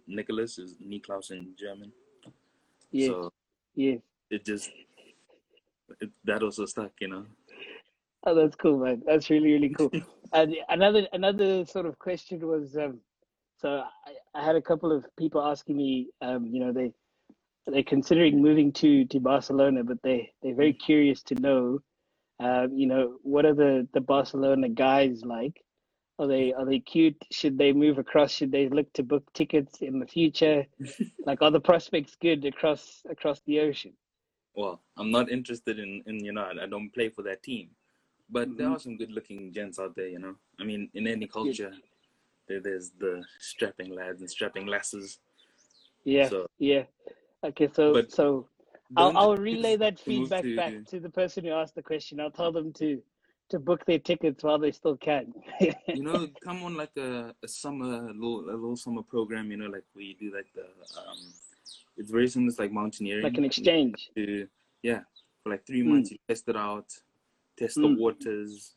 Nicholas 0.06 0.60
is 0.60 0.76
Niklaus 0.86 1.32
in 1.32 1.56
German. 1.58 1.94
Yeah, 2.92 3.08
So 3.08 3.34
yes. 3.76 4.02
it 4.30 4.44
just 4.44 4.70
it, 6.02 6.10
that 6.26 6.44
also 6.44 6.66
stuck, 6.66 6.92
you 7.00 7.08
know. 7.08 7.26
Oh, 8.26 8.36
that's 8.36 8.56
cool, 8.56 8.80
man. 8.80 9.02
That's 9.06 9.30
really, 9.30 9.54
really 9.54 9.70
cool. 9.70 9.92
and 10.34 10.56
another 10.68 11.08
another 11.14 11.66
sort 11.66 11.86
of 11.86 11.98
question 12.00 12.46
was, 12.46 12.76
um, 12.76 13.00
so 13.58 13.84
I, 14.06 14.40
I 14.40 14.44
had 14.44 14.56
a 14.56 14.62
couple 14.62 14.92
of 14.92 15.06
people 15.18 15.42
asking 15.42 15.78
me, 15.78 16.10
um, 16.22 16.46
you 16.48 16.60
know, 16.60 16.74
they 16.74 16.92
they're 17.66 17.84
considering 17.84 18.42
moving 18.42 18.72
to 18.74 19.06
to 19.06 19.20
Barcelona, 19.20 19.84
but 19.84 20.02
they 20.04 20.34
they're 20.42 20.56
very 20.56 20.74
curious 20.74 21.24
to 21.24 21.36
know, 21.36 21.80
um, 22.40 22.74
you 22.74 22.88
know, 22.88 23.18
what 23.22 23.46
are 23.46 23.56
the 23.56 23.88
the 23.94 24.02
Barcelona 24.02 24.70
guys 24.70 25.24
like? 25.24 25.64
Are 26.18 26.28
they 26.28 26.52
are 26.52 26.66
they 26.66 26.80
cute? 26.80 27.16
Should 27.32 27.58
they 27.58 27.72
move 27.72 27.98
across? 27.98 28.32
Should 28.32 28.52
they 28.52 28.68
look 28.68 28.92
to 28.94 29.04
book 29.04 29.24
tickets 29.34 29.82
in 29.82 30.00
the 30.00 30.08
future? 30.08 30.66
like, 31.26 31.42
are 31.42 31.52
the 31.52 31.62
prospects 31.62 32.18
good 32.22 32.44
across 32.44 33.02
across 33.10 33.40
the 33.46 33.62
ocean? 33.62 33.94
Well, 34.56 34.82
I'm 34.98 35.12
not 35.12 35.32
interested 35.32 35.80
in, 35.80 36.04
in 36.06 36.26
you 36.26 36.34
know, 36.34 36.44
I 36.62 36.66
don't 36.66 36.94
play 36.94 37.08
for 37.08 37.22
that 37.24 37.44
team. 37.44 37.70
But 38.32 38.56
there 38.58 38.68
Mhm. 38.68 38.76
are 38.76 38.80
some 38.80 38.98
good 38.98 39.12
looking 39.12 39.52
gents 39.52 39.80
out 39.80 39.96
there, 39.96 40.08
you 40.08 40.20
know. 40.20 40.36
I 40.60 40.64
mean, 40.64 40.90
in 40.94 41.08
any 41.08 41.28
culture, 41.28 41.74
there, 42.48 42.60
there's 42.60 42.92
the 42.92 43.24
strapping 43.40 43.94
lads 43.96 44.22
and 44.22 44.30
strapping 44.30 44.68
lasses. 44.68 45.20
Yeah, 46.04 46.30
So 46.30 46.48
yeah. 46.60 46.86
Okay, 47.44 47.68
so 47.74 48.06
so 48.08 48.48
I'll 48.96 49.16
I'll 49.18 49.38
relay 49.52 49.76
that 49.78 50.00
feedback 50.00 50.44
to- 50.44 50.56
back 50.56 50.74
to 50.88 51.00
the 51.00 51.10
person 51.10 51.44
who 51.46 51.52
asked 51.52 51.76
the 51.76 51.82
question. 51.84 52.20
I'll 52.20 52.32
tell 52.32 52.52
them 52.52 52.72
to 52.74 53.02
to 53.50 53.58
book 53.60 53.84
their 53.86 53.98
tickets 53.98 54.44
while 54.44 54.60
they 54.60 54.72
still 54.72 54.96
can. 54.96 55.34
you 55.60 56.04
know, 56.04 56.28
come 56.40 56.62
on 56.62 56.76
like 56.78 56.96
a, 56.98 57.34
a 57.42 57.48
summer, 57.48 58.02
little, 58.14 58.42
a 58.42 58.54
little 58.54 58.76
summer 58.76 59.02
program, 59.02 59.50
you 59.50 59.58
know, 59.58 59.66
like 59.66 59.86
we 59.96 60.14
do 60.20 60.32
like 60.32 60.46
the, 60.54 60.66
um, 61.00 61.18
it's 61.98 62.12
very 62.12 62.28
similar 62.28 62.52
to 62.52 62.62
like 62.62 62.72
mountaineering. 62.72 63.24
like 63.24 63.40
an 63.40 63.44
exchange. 63.44 64.12
To, 64.16 64.48
yeah, 64.84 65.02
for 65.42 65.50
like 65.50 65.66
three 65.66 65.82
Mm. 65.82 65.88
months, 65.88 66.12
you 66.12 66.20
test 66.28 66.48
it 66.48 66.56
out, 66.56 66.94
test 67.60 67.76
the 67.76 67.82
Mm. 67.82 67.98
waters, 68.00 68.76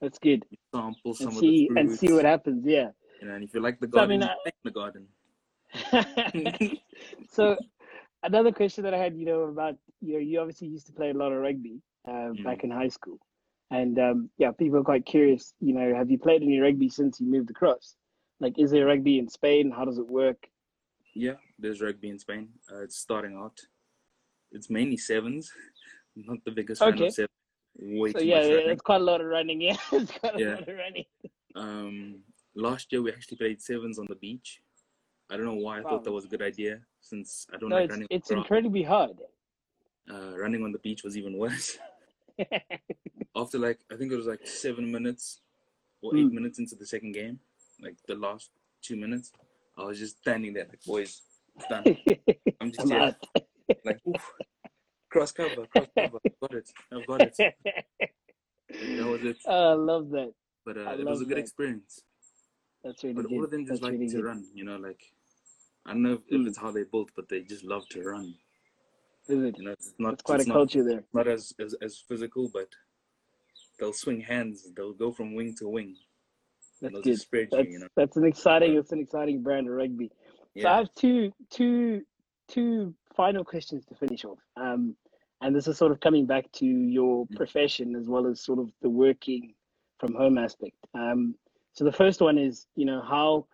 That's 0.00 0.18
good. 0.18 0.44
sample 0.74 1.14
some 1.14 1.28
And 1.28 1.36
of 1.36 1.40
see 1.40 1.68
the 1.68 1.80
and 1.80 1.90
see 1.90 2.12
what 2.12 2.24
happens. 2.24 2.64
Yeah. 2.64 2.90
You 3.20 3.28
know, 3.28 3.34
and 3.34 3.44
if 3.44 3.52
you 3.54 3.60
like 3.60 3.80
the 3.80 3.88
So, 3.92 3.98
I 3.98 4.06
garden, 4.06 4.20
mean, 4.20 4.28
I- 4.28 4.52
the 4.62 4.70
garden. 4.70 5.08
so 7.30 7.56
another 8.22 8.52
question 8.52 8.84
that 8.84 8.94
I 8.94 8.98
had, 8.98 9.16
you 9.16 9.26
know, 9.26 9.42
about 9.42 9.76
you 10.00 10.12
know, 10.14 10.18
you 10.20 10.38
obviously 10.40 10.68
used 10.68 10.86
to 10.86 10.92
play 10.92 11.10
a 11.10 11.14
lot 11.14 11.32
of 11.32 11.38
rugby 11.40 11.80
uh, 12.06 12.30
Mm. 12.32 12.44
back 12.44 12.62
in 12.64 12.70
high 12.70 12.88
school, 12.88 13.18
and 13.70 13.98
um, 13.98 14.30
yeah, 14.38 14.52
people 14.52 14.78
are 14.78 14.84
quite 14.84 15.04
curious. 15.04 15.54
You 15.60 15.74
know, 15.74 15.94
have 15.94 16.10
you 16.10 16.18
played 16.18 16.42
any 16.42 16.58
rugby 16.60 16.88
since 16.88 17.20
you 17.20 17.26
moved 17.26 17.50
across? 17.50 17.96
Like, 18.40 18.58
is 18.58 18.70
there 18.70 18.86
rugby 18.86 19.18
in 19.18 19.28
Spain? 19.28 19.70
How 19.70 19.84
does 19.84 19.98
it 19.98 20.06
work? 20.06 20.46
Yeah, 21.14 21.34
there's 21.58 21.80
rugby 21.80 22.08
in 22.10 22.18
Spain. 22.20 22.50
Uh, 22.70 22.82
it's 22.84 22.96
starting 22.96 23.34
out. 23.36 23.58
It's 24.52 24.70
mainly 24.70 24.96
sevens. 24.96 25.50
I'm 26.16 26.24
not 26.28 26.38
the 26.44 26.52
biggest 26.52 26.80
fan 26.80 26.92
of 27.02 27.12
sevens. 27.12 27.28
Way 27.80 28.12
So 28.12 28.18
too 28.18 28.26
yeah, 28.26 28.40
much 28.40 28.50
running. 28.50 28.70
it's 28.70 28.82
quite 28.82 29.00
a 29.00 29.04
lot 29.04 29.20
of 29.20 29.26
running. 29.28 29.60
Yeah, 29.60 29.76
it's 29.92 30.12
quite 30.18 30.34
a 30.34 30.38
Yeah. 30.38 30.54
lot 30.54 30.68
of 30.68 30.76
running. 30.76 31.04
Um, 31.54 32.20
last 32.54 32.92
year 32.92 33.02
we 33.02 33.12
actually 33.12 33.36
played 33.36 33.62
sevens 33.62 33.98
on 33.98 34.06
the 34.08 34.16
beach. 34.16 34.60
I 35.30 35.36
don't 35.36 35.46
know 35.46 35.54
why 35.54 35.78
I 35.78 35.82
Wow. 35.82 35.90
thought 35.90 36.04
that 36.04 36.12
was 36.12 36.24
a 36.24 36.28
good 36.28 36.42
idea 36.42 36.80
since 37.00 37.46
I 37.52 37.56
don't 37.58 37.70
No, 37.70 37.76
like 37.76 37.84
it's 37.84 37.90
running. 37.92 38.06
it's 38.10 38.30
incredibly 38.30 38.82
hard. 38.82 39.18
Uh, 40.10 40.36
running 40.38 40.64
on 40.64 40.72
the 40.72 40.78
beach 40.78 41.04
was 41.04 41.16
even 41.16 41.36
worse. 41.36 41.78
After 43.36 43.58
like 43.58 43.78
I 43.92 43.96
think 43.96 44.10
it 44.10 44.16
was 44.16 44.26
like 44.26 44.46
seven 44.46 44.90
minutes 44.90 45.40
or 46.02 46.16
eight 46.16 46.26
Mm. 46.26 46.32
minutes 46.32 46.58
into 46.58 46.74
the 46.76 46.86
second 46.86 47.12
game, 47.12 47.38
like 47.80 47.96
the 48.06 48.14
last 48.14 48.50
two 48.82 48.96
minutes, 48.96 49.32
I 49.76 49.84
was 49.84 49.98
just 49.98 50.18
standing 50.18 50.54
there 50.54 50.66
like, 50.68 50.82
boys, 50.84 51.22
done. 51.68 51.84
I'm 52.60 52.72
just 52.72 52.88
here, 52.90 53.14
like, 53.84 53.98
oof, 54.08 54.32
cross 55.18 55.32
cover, 55.32 55.66
cross 55.66 55.86
cover, 55.98 56.18
I've 56.24 56.40
got 56.40 56.54
it, 56.54 56.70
I've 56.92 57.06
got 57.06 57.20
it. 57.22 57.36
That 57.38 59.06
was 59.06 59.24
it. 59.24 59.38
Oh, 59.46 59.70
I 59.70 59.74
love 59.74 60.10
that. 60.10 60.32
But 60.64 60.76
uh, 60.76 60.90
it 60.98 61.06
was 61.06 61.22
a 61.22 61.24
good 61.24 61.36
that. 61.38 61.40
experience. 61.40 62.02
That's 62.84 63.02
really 63.02 63.14
But 63.14 63.28
good. 63.28 63.32
all 63.34 63.44
of 63.44 63.50
them 63.50 63.62
just 63.66 63.80
That's 63.80 63.82
like 63.82 63.92
really 63.92 64.08
to 64.10 64.16
good. 64.16 64.24
run, 64.24 64.44
you 64.54 64.64
know, 64.64 64.76
like 64.76 65.00
I 65.86 65.92
don't 65.92 66.02
know 66.02 66.12
if, 66.14 66.20
if 66.28 66.40
Mm. 66.40 66.46
it's 66.48 66.58
how 66.58 66.70
they're 66.70 66.84
built, 66.84 67.10
but 67.16 67.28
they 67.28 67.40
just 67.42 67.64
love 67.64 67.88
to 67.90 68.02
run. 68.02 68.34
Is 69.28 69.42
it? 69.42 69.58
You 69.58 69.64
know, 69.64 69.70
it's 69.72 69.94
not 69.98 70.14
It's 70.14 70.22
quite 70.22 70.42
a 70.42 70.48
not, 70.48 70.54
culture 70.54 70.84
there. 70.84 71.04
not 71.14 71.26
as, 71.26 71.52
as 71.58 71.74
as 71.82 71.98
physical, 71.98 72.50
but 72.52 72.68
they'll 73.78 73.92
swing 73.92 74.20
hands. 74.20 74.68
They'll 74.76 74.92
go 74.92 75.12
from 75.12 75.34
wing 75.34 75.54
to 75.58 75.68
wing. 75.68 75.96
That's 76.80 76.94
good. 77.00 77.18
That's 77.32 77.66
you. 77.68 77.72
You 77.72 77.78
know. 77.80 77.88
that's 77.96 78.16
an 78.16 78.24
exciting 78.24 78.76
it's 78.76 78.92
an 78.92 79.00
exciting 79.00 79.42
brand 79.42 79.66
of 79.68 79.74
rugby. 79.74 80.10
Yeah. 80.54 80.62
So 80.62 80.68
I 80.68 80.76
have 80.76 80.94
two 80.94 81.32
two 81.50 82.02
two 82.48 82.94
final 83.16 83.44
questions 83.44 83.84
to 83.86 83.94
finish 83.94 84.24
off. 84.24 84.38
Um, 84.56 84.94
and 85.40 85.54
this 85.54 85.68
is 85.68 85.78
sort 85.78 85.92
of 85.92 86.00
coming 86.00 86.26
back 86.26 86.50
to 86.52 86.66
your 86.66 87.26
Mm. 87.26 87.36
profession 87.36 87.96
as 87.96 88.08
well 88.08 88.26
as 88.26 88.40
sort 88.40 88.58
of 88.58 88.70
the 88.82 88.90
working 88.90 89.54
from 89.98 90.14
home 90.14 90.38
aspect. 90.38 90.76
Um, 90.94 91.34
so 91.74 91.84
the 91.84 91.92
first 91.92 92.20
one 92.20 92.38
is, 92.38 92.66
you 92.76 92.84
know, 92.84 93.00
how 93.02 93.46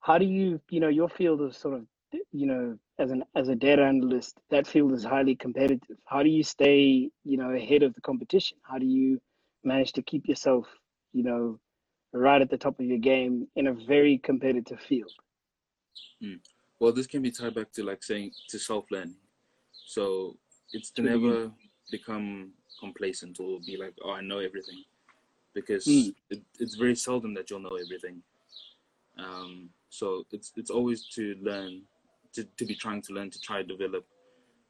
how 0.00 0.18
do 0.18 0.24
you, 0.24 0.60
you 0.70 0.80
know, 0.80 0.88
your 0.88 1.08
field 1.08 1.42
is 1.42 1.56
sort 1.56 1.74
of, 1.74 1.86
you 2.32 2.46
know, 2.46 2.78
as 2.98 3.10
an 3.10 3.24
as 3.34 3.48
a 3.48 3.54
data 3.54 3.82
analyst, 3.84 4.38
that 4.50 4.66
field 4.66 4.92
is 4.92 5.04
highly 5.04 5.36
competitive. 5.36 5.98
How 6.06 6.22
do 6.22 6.28
you 6.30 6.42
stay, 6.42 7.10
you 7.24 7.36
know, 7.36 7.50
ahead 7.50 7.82
of 7.82 7.94
the 7.94 8.00
competition? 8.00 8.58
How 8.62 8.78
do 8.78 8.86
you 8.86 9.20
manage 9.64 9.92
to 9.94 10.02
keep 10.02 10.26
yourself, 10.28 10.66
you 11.12 11.22
know, 11.22 11.58
right 12.12 12.40
at 12.42 12.50
the 12.50 12.58
top 12.58 12.80
of 12.80 12.86
your 12.86 12.98
game 12.98 13.48
in 13.56 13.66
a 13.68 13.72
very 13.74 14.18
competitive 14.18 14.80
field? 14.80 15.12
Well, 16.78 16.92
this 16.92 17.06
can 17.06 17.22
be 17.22 17.30
tied 17.30 17.54
back 17.54 17.72
to 17.72 17.84
like 17.84 18.02
saying 18.02 18.32
to 18.48 18.58
self 18.58 18.86
learning. 18.90 19.16
So 19.72 20.36
it's 20.72 20.90
to 20.92 21.02
Really 21.02 21.18
never 21.20 21.52
become 21.90 22.52
complacent 22.78 23.40
or 23.40 23.60
be 23.60 23.76
like, 23.76 23.94
oh, 24.04 24.12
I 24.12 24.20
know 24.20 24.38
everything, 24.38 24.84
because 25.54 25.84
Mm. 25.86 26.14
it, 26.30 26.42
it's 26.58 26.74
very 26.76 26.94
seldom 26.96 27.34
that 27.34 27.50
you'll 27.50 27.60
know 27.60 27.76
everything. 27.76 28.22
Um, 29.18 29.70
so 29.88 30.24
it's 30.30 30.52
it's 30.56 30.70
always 30.70 31.04
to 31.16 31.36
learn, 31.42 31.82
to, 32.34 32.44
to 32.44 32.64
be 32.64 32.74
trying 32.74 33.02
to 33.02 33.12
learn, 33.12 33.30
to 33.30 33.40
try 33.40 33.62
to 33.62 33.68
develop, 33.68 34.06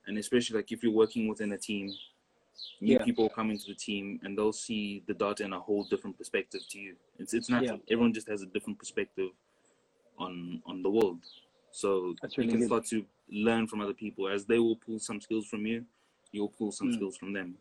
and 0.07 0.19
especially 0.19 0.57
like 0.57 0.73
if 0.73 0.83
you're 0.83 0.93
working 0.93 1.29
within 1.29 1.53
a 1.53 1.59
team, 1.59 1.93
new 2.81 2.97
Yeah. 2.99 3.05
people 3.05 3.29
come 3.29 3.51
into 3.51 3.67
the 3.69 3.75
team 3.75 4.19
and 4.23 4.37
they'll 4.37 4.53
see 4.53 5.03
the 5.07 5.15
data 5.15 5.45
in 5.45 5.53
a 5.53 5.61
whole 5.61 5.85
different 5.85 6.17
perspective 6.19 6.63
to 6.71 6.79
you. 6.81 6.97
It's 7.19 7.35
it's 7.35 7.51
natural. 7.51 7.81
Everyone 7.89 8.13
just 8.15 8.29
has 8.29 8.43
a 8.43 8.47
different 8.47 8.79
perspective 8.79 9.31
on 10.19 10.63
on 10.67 10.83
the 10.83 10.91
world. 10.91 11.21
So 11.73 12.15
That's 12.21 12.37
you 12.37 12.49
can 12.49 12.59
good. 12.61 12.67
start 12.67 12.87
to 12.87 13.05
learn 13.31 13.67
from 13.67 13.81
other 13.81 13.95
people 13.95 14.29
as 14.29 14.45
they 14.45 14.59
will 14.59 14.77
pull 14.77 14.99
some 14.99 15.21
skills 15.21 15.47
from 15.47 15.67
you, 15.67 15.85
you'll 16.33 16.49
pull 16.49 16.73
some 16.73 16.89
Mm. 16.89 16.95
skills 16.95 17.17
from 17.17 17.33
them. 17.33 17.57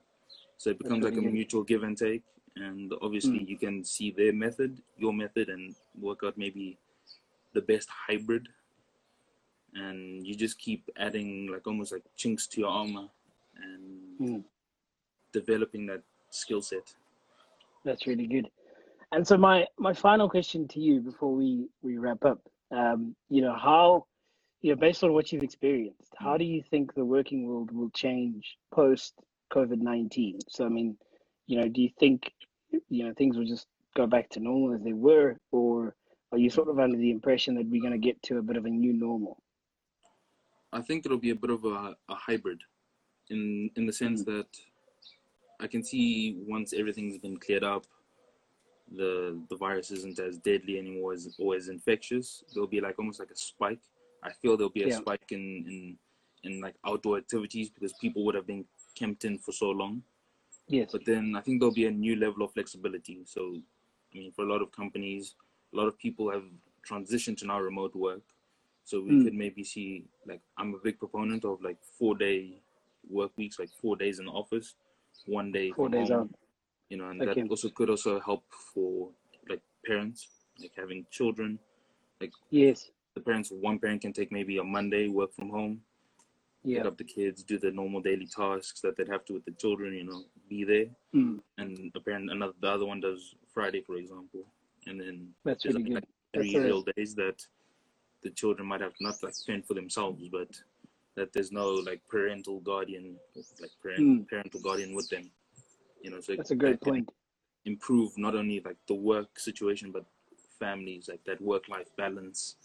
So 0.58 0.70
it 0.72 0.78
becomes 0.80 1.04
like 1.04 1.14
a 1.14 1.22
good. 1.22 1.32
mutual 1.34 1.64
give 1.64 1.84
and 1.84 1.98
take, 1.98 2.24
and 2.56 2.94
obviously 3.02 3.40
Mm. 3.40 3.48
you 3.48 3.58
can 3.58 3.84
see 3.84 4.12
their 4.12 4.34
method, 4.34 4.82
your 4.98 5.14
method, 5.14 5.50
and 5.50 5.76
work 6.00 6.24
out 6.24 6.38
maybe 6.38 6.78
the 7.54 7.62
best 7.62 7.90
hybrid. 7.90 8.48
And 9.76 10.26
you 10.26 10.36
just 10.36 10.58
keep 10.58 10.90
adding 10.98 11.48
like 11.48 11.66
almost 11.68 11.92
like 11.92 12.04
chinks 12.16 12.48
to 12.48 12.62
your 12.62 12.70
armor 12.70 13.08
and 13.56 14.20
Mm. 14.20 14.44
developing 15.32 15.86
that 15.88 16.02
skill 16.30 16.62
set. 16.62 16.96
That's 17.86 18.08
really 18.08 18.28
good. 18.28 18.50
And 19.12 19.26
so 19.26 19.38
my 19.38 19.66
my 19.78 19.94
final 19.94 20.30
question 20.30 20.68
to 20.70 20.80
you 20.80 21.02
before 21.02 21.34
we 21.34 21.68
we 21.82 21.98
wrap 21.98 22.26
up, 22.26 22.40
um, 22.72 23.16
you 23.30 23.42
know, 23.42 23.54
how 23.56 24.06
you 24.62 24.72
know, 24.72 24.80
based 24.80 25.04
on 25.04 25.14
what 25.14 25.32
you've 25.32 25.44
experienced, 25.44 26.14
how 26.18 26.36
mm. 26.36 26.40
do 26.40 26.46
you 26.46 26.64
think 26.70 26.94
the 26.94 27.06
working 27.06 27.46
world 27.48 27.72
will 27.72 27.90
change 27.92 28.58
post 28.74 29.14
COVID 29.54 29.80
nineteen? 29.80 30.40
So 30.50 30.66
I 30.66 30.70
mean, 30.70 30.98
you 31.48 31.60
know, 31.60 31.68
do 31.68 31.82
you 31.82 31.90
think 32.00 32.32
you 32.90 33.06
know 33.06 33.14
things 33.14 33.38
will 33.38 33.46
just 33.46 33.68
go 33.96 34.06
back 34.06 34.30
to 34.30 34.40
normal 34.40 34.76
as 34.76 34.84
they 34.84 34.94
were, 34.94 35.38
or 35.52 35.96
are 36.32 36.38
you 36.38 36.50
sort 36.50 36.70
of 36.70 36.80
under 36.80 36.98
the 36.98 37.12
impression 37.12 37.56
that 37.56 37.68
we're 37.68 37.82
going 37.82 37.94
to 37.94 38.06
get 38.08 38.22
to 38.24 38.38
a 38.38 38.42
bit 38.42 38.58
of 38.58 38.66
a 38.66 38.70
new 38.70 38.94
normal? 38.94 39.42
I 40.72 40.82
think 40.82 41.06
it'll 41.06 41.18
be 41.18 41.32
a 41.32 41.36
bit 41.36 41.50
of 41.50 41.66
a, 41.66 41.96
a 42.10 42.16
hybrid 42.16 42.62
in 43.30 43.70
in 43.76 43.86
the 43.86 43.94
sense 43.94 44.24
mm. 44.24 44.26
that 44.26 44.48
I 45.60 45.68
can 45.68 45.84
see 45.84 46.38
once 46.48 46.74
everything's 46.74 47.18
been 47.18 47.38
cleared 47.38 47.64
up, 47.64 47.86
the 48.96 49.42
the 49.50 49.56
virus 49.56 49.92
isn't 49.92 50.20
as 50.20 50.38
deadly 50.38 50.78
anymore 50.78 51.14
as 51.14 51.36
or 51.40 51.56
as 51.56 51.70
infectious. 51.70 52.44
There'll 52.54 52.68
be 52.68 52.82
like 52.82 53.00
almost 53.00 53.20
like 53.20 53.32
a 53.32 53.36
spike. 53.38 53.82
I 54.24 54.32
feel 54.32 54.58
there'll 54.58 54.70
be 54.72 54.84
a 54.84 54.90
Yeah. 54.90 55.00
spike 55.00 55.32
in, 55.32 55.66
in 55.68 55.98
in 56.44 56.62
like 56.62 56.76
outdoor 56.86 57.18
activities 57.18 57.70
because 57.70 57.92
people 57.94 58.24
would 58.26 58.36
have 58.36 58.48
been 58.48 58.66
camped 58.96 59.26
in 59.26 59.38
for 59.38 59.52
so 59.52 59.70
long. 59.72 60.04
Yes. 60.70 60.90
But 60.92 61.04
then 61.06 61.36
I 61.36 61.42
think 61.42 61.60
there'll 61.60 61.74
be 61.74 61.88
a 61.88 61.92
new 61.92 62.16
level 62.16 62.44
of 62.44 62.54
flexibility. 62.54 63.22
So, 63.26 63.56
I 64.14 64.18
mean, 64.18 64.32
for 64.32 64.46
a 64.46 64.50
lot 64.52 64.62
of 64.62 64.72
companies, 64.72 65.36
a 65.74 65.78
lot 65.78 65.88
of 65.88 65.98
people 65.98 66.32
have 66.32 66.44
transitioned 66.90 67.38
to 67.40 67.46
now 67.48 67.60
remote 67.60 67.94
work. 67.96 68.22
So 68.86 69.02
we 69.02 69.12
Mm. 69.12 69.24
could 69.26 69.34
maybe 69.34 69.64
see, 69.64 70.06
like, 70.26 70.42
I'm 70.58 70.74
a 70.74 70.78
big 70.78 70.98
proponent 70.98 71.44
of 71.44 71.62
like 71.62 71.78
four 71.84 72.16
day 72.16 72.62
work 73.10 73.32
weeks, 73.38 73.60
like 73.60 73.70
four 73.82 73.98
days 73.98 74.20
in 74.20 74.26
the 74.26 74.32
office, 74.32 74.76
one 75.26 75.52
day 75.52 75.72
Four 75.72 75.90
from 75.90 75.92
days 75.92 76.10
home. 76.12 76.22
out. 76.22 76.40
You 76.90 76.98
know, 76.98 77.10
and 77.10 77.22
Okay. 77.22 77.42
that 77.42 77.50
also 77.50 77.70
could 77.70 77.90
also 77.90 78.20
help 78.20 78.46
for 78.74 79.12
like 79.50 79.62
parents, 79.86 80.28
like 80.60 80.72
having 80.76 81.06
children. 81.12 81.60
Like 82.22 82.32
yes. 82.50 82.90
The 83.16 83.22
parents, 83.22 83.50
one 83.52 83.80
parent 83.80 84.02
can 84.02 84.14
take 84.14 84.32
maybe 84.32 84.58
a 84.58 84.64
Monday 84.64 85.08
work 85.08 85.34
from 85.34 85.50
home, 85.50 85.82
Yeah. 86.64 86.86
up 86.88 86.98
the 86.98 87.04
kids, 87.04 87.44
do 87.44 87.58
the 87.58 87.72
normal 87.72 88.02
daily 88.02 88.28
tasks 88.28 88.82
that 88.82 88.96
they'd 88.96 89.08
have 89.08 89.26
to 89.26 89.34
with 89.34 89.46
the 89.46 89.52
children. 89.52 89.94
You 89.94 90.04
know, 90.06 90.26
be 90.48 90.64
there 90.64 90.86
Mm. 91.14 91.42
and 91.58 91.92
apparently 91.96 92.32
another 92.34 92.54
the 92.62 92.68
other 92.70 92.86
one 92.86 93.00
does 93.00 93.36
Friday, 93.54 93.82
for 93.82 93.96
example, 93.96 94.46
and 94.86 95.00
then 95.00 95.34
That's 95.44 95.64
there's 95.64 95.76
really 95.76 95.96
like 95.96 96.04
three 96.34 96.54
That's 96.54 96.66
real 96.66 96.84
days 96.96 97.16
that 97.16 97.46
the 98.22 98.30
children 98.30 98.68
might 98.68 98.82
have 98.82 98.94
not 99.00 99.22
like 99.24 99.34
fend 99.48 99.66
for 99.66 99.74
themselves, 99.74 100.28
but 100.30 100.62
that 101.16 101.34
there's 101.34 101.52
no 101.52 101.70
like 101.72 102.02
parental 102.08 102.60
guardian, 102.60 103.18
like 103.60 103.72
parent, 103.82 104.06
Mm. 104.06 104.28
parental 104.30 104.60
guardian 104.62 104.94
with 104.94 105.10
them. 105.10 105.32
You 106.02 106.12
know, 106.12 106.22
so 106.22 106.36
That's 106.36 106.52
a 106.52 106.56
great 106.56 106.80
point. 106.82 107.10
Improve 107.66 108.18
not 108.18 108.36
only 108.36 108.60
like 108.62 108.78
the 108.88 108.94
work 108.94 109.40
situation, 109.40 109.92
but 109.92 110.06
families, 110.60 111.08
like 111.10 111.24
that 111.26 111.42
work-life 111.42 111.88
balance 111.98 112.56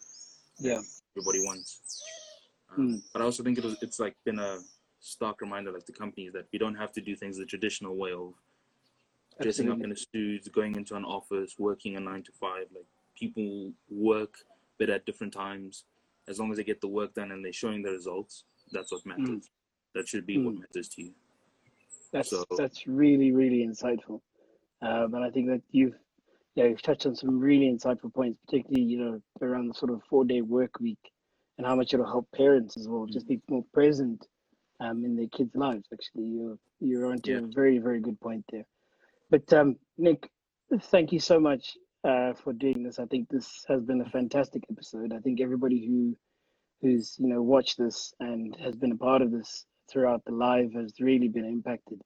Yeah. 0.58 0.80
everybody 1.16 1.40
wants. 1.40 1.80
Um, 2.76 2.88
Mm. 2.88 3.02
But 3.12 3.22
I 3.22 3.24
also 3.24 3.42
think 3.44 3.58
it 3.58 3.64
was, 3.64 3.76
it's 3.82 4.00
like 4.00 4.16
been 4.24 4.38
a 4.40 4.58
stark 4.98 5.40
reminder, 5.40 5.70
like 5.70 5.84
to 5.86 5.92
companies, 5.92 6.32
that 6.32 6.46
we 6.52 6.58
don't 6.58 6.74
have 6.74 6.92
to 6.94 7.00
do 7.00 7.14
things 7.14 7.36
the 7.38 7.46
traditional 7.46 7.94
way 7.96 8.12
of 8.12 8.34
dressing 9.40 9.70
up 9.70 9.80
in 9.80 9.92
a 9.92 9.96
suit, 9.96 10.50
going 10.52 10.74
into 10.74 10.96
an 10.96 11.04
office, 11.04 11.54
working 11.58 11.96
a 11.96 12.00
nine 12.00 12.22
to 12.24 12.32
five. 12.32 12.66
Like 12.74 12.86
people 13.16 13.72
work, 13.90 14.34
but 14.78 14.90
at 14.90 15.06
different 15.06 15.32
times. 15.32 15.84
As 16.26 16.40
long 16.40 16.50
as 16.50 16.56
they 16.56 16.64
get 16.64 16.80
the 16.80 16.88
work 16.88 17.14
done 17.14 17.30
and 17.32 17.44
they're 17.44 17.52
showing 17.52 17.82
the 17.82 17.90
results, 17.90 18.44
that's 18.72 18.90
what 18.90 19.04
matters. 19.06 19.50
That 19.94 20.08
should 20.08 20.26
be 20.26 20.38
what 20.38 20.54
Mm. 20.54 20.60
matters 20.60 20.88
to 20.90 21.02
you. 21.02 21.14
That's 22.10 22.30
So- 22.30 22.44
that's 22.56 22.86
really 22.86 23.30
really 23.32 23.64
insightful, 23.66 24.20
um, 24.80 25.14
and 25.14 25.22
I 25.22 25.30
think 25.30 25.46
that 25.48 25.62
you've 25.70 25.98
yeah 26.54 26.64
you've 26.64 26.82
touched 26.82 27.06
on 27.06 27.14
some 27.16 27.38
really 27.38 27.66
insightful 27.70 28.12
points, 28.12 28.38
particularly 28.46 28.84
you 28.84 28.98
know 28.98 29.20
around 29.42 29.68
the 29.68 29.74
sort 29.74 29.92
of 29.92 30.02
four 30.08 30.24
day 30.24 30.40
work 30.40 30.78
week 30.80 30.98
and 31.58 31.66
how 31.66 31.76
much 31.76 31.94
it'll 31.94 32.06
help 32.06 32.26
parents 32.34 32.76
as 32.76 32.88
well, 32.88 33.06
just 33.06 33.28
be 33.28 33.40
more 33.48 33.64
present 33.72 34.26
um, 34.80 35.04
in 35.04 35.14
their 35.16 35.28
kids' 35.28 35.54
lives. 35.54 35.86
Actually, 35.92 36.24
you're 36.24 36.58
you're 36.80 37.06
onto 37.06 37.32
Yeah. 37.32 37.38
a 37.38 37.46
very 37.54 37.78
very 37.78 38.00
good 38.00 38.20
point 38.20 38.44
there. 38.50 38.66
But 39.30 39.52
um, 39.52 39.76
Nik, 39.98 40.28
thank 40.82 41.12
you 41.12 41.20
so 41.20 41.40
much 41.40 41.76
uh, 42.04 42.34
for 42.34 42.52
doing 42.52 42.82
this. 42.82 42.98
I 42.98 43.06
think 43.06 43.28
this 43.28 43.64
has 43.68 43.82
been 43.82 44.00
a 44.00 44.10
fantastic 44.10 44.64
episode. 44.70 45.12
I 45.12 45.18
think 45.20 45.40
everybody 45.40 45.86
who 45.86 46.16
who's 46.82 47.16
you 47.18 47.28
know 47.28 47.42
watched 47.42 47.78
this 47.78 48.12
and 48.20 48.54
has 48.56 48.74
been 48.76 48.92
a 48.92 48.96
part 48.96 49.22
of 49.22 49.30
this 49.30 49.64
throughout 49.90 50.22
the 50.24 50.32
live 50.32 50.72
has 50.74 50.92
really 51.00 51.28
been 51.28 51.44
impacted. 51.44 52.00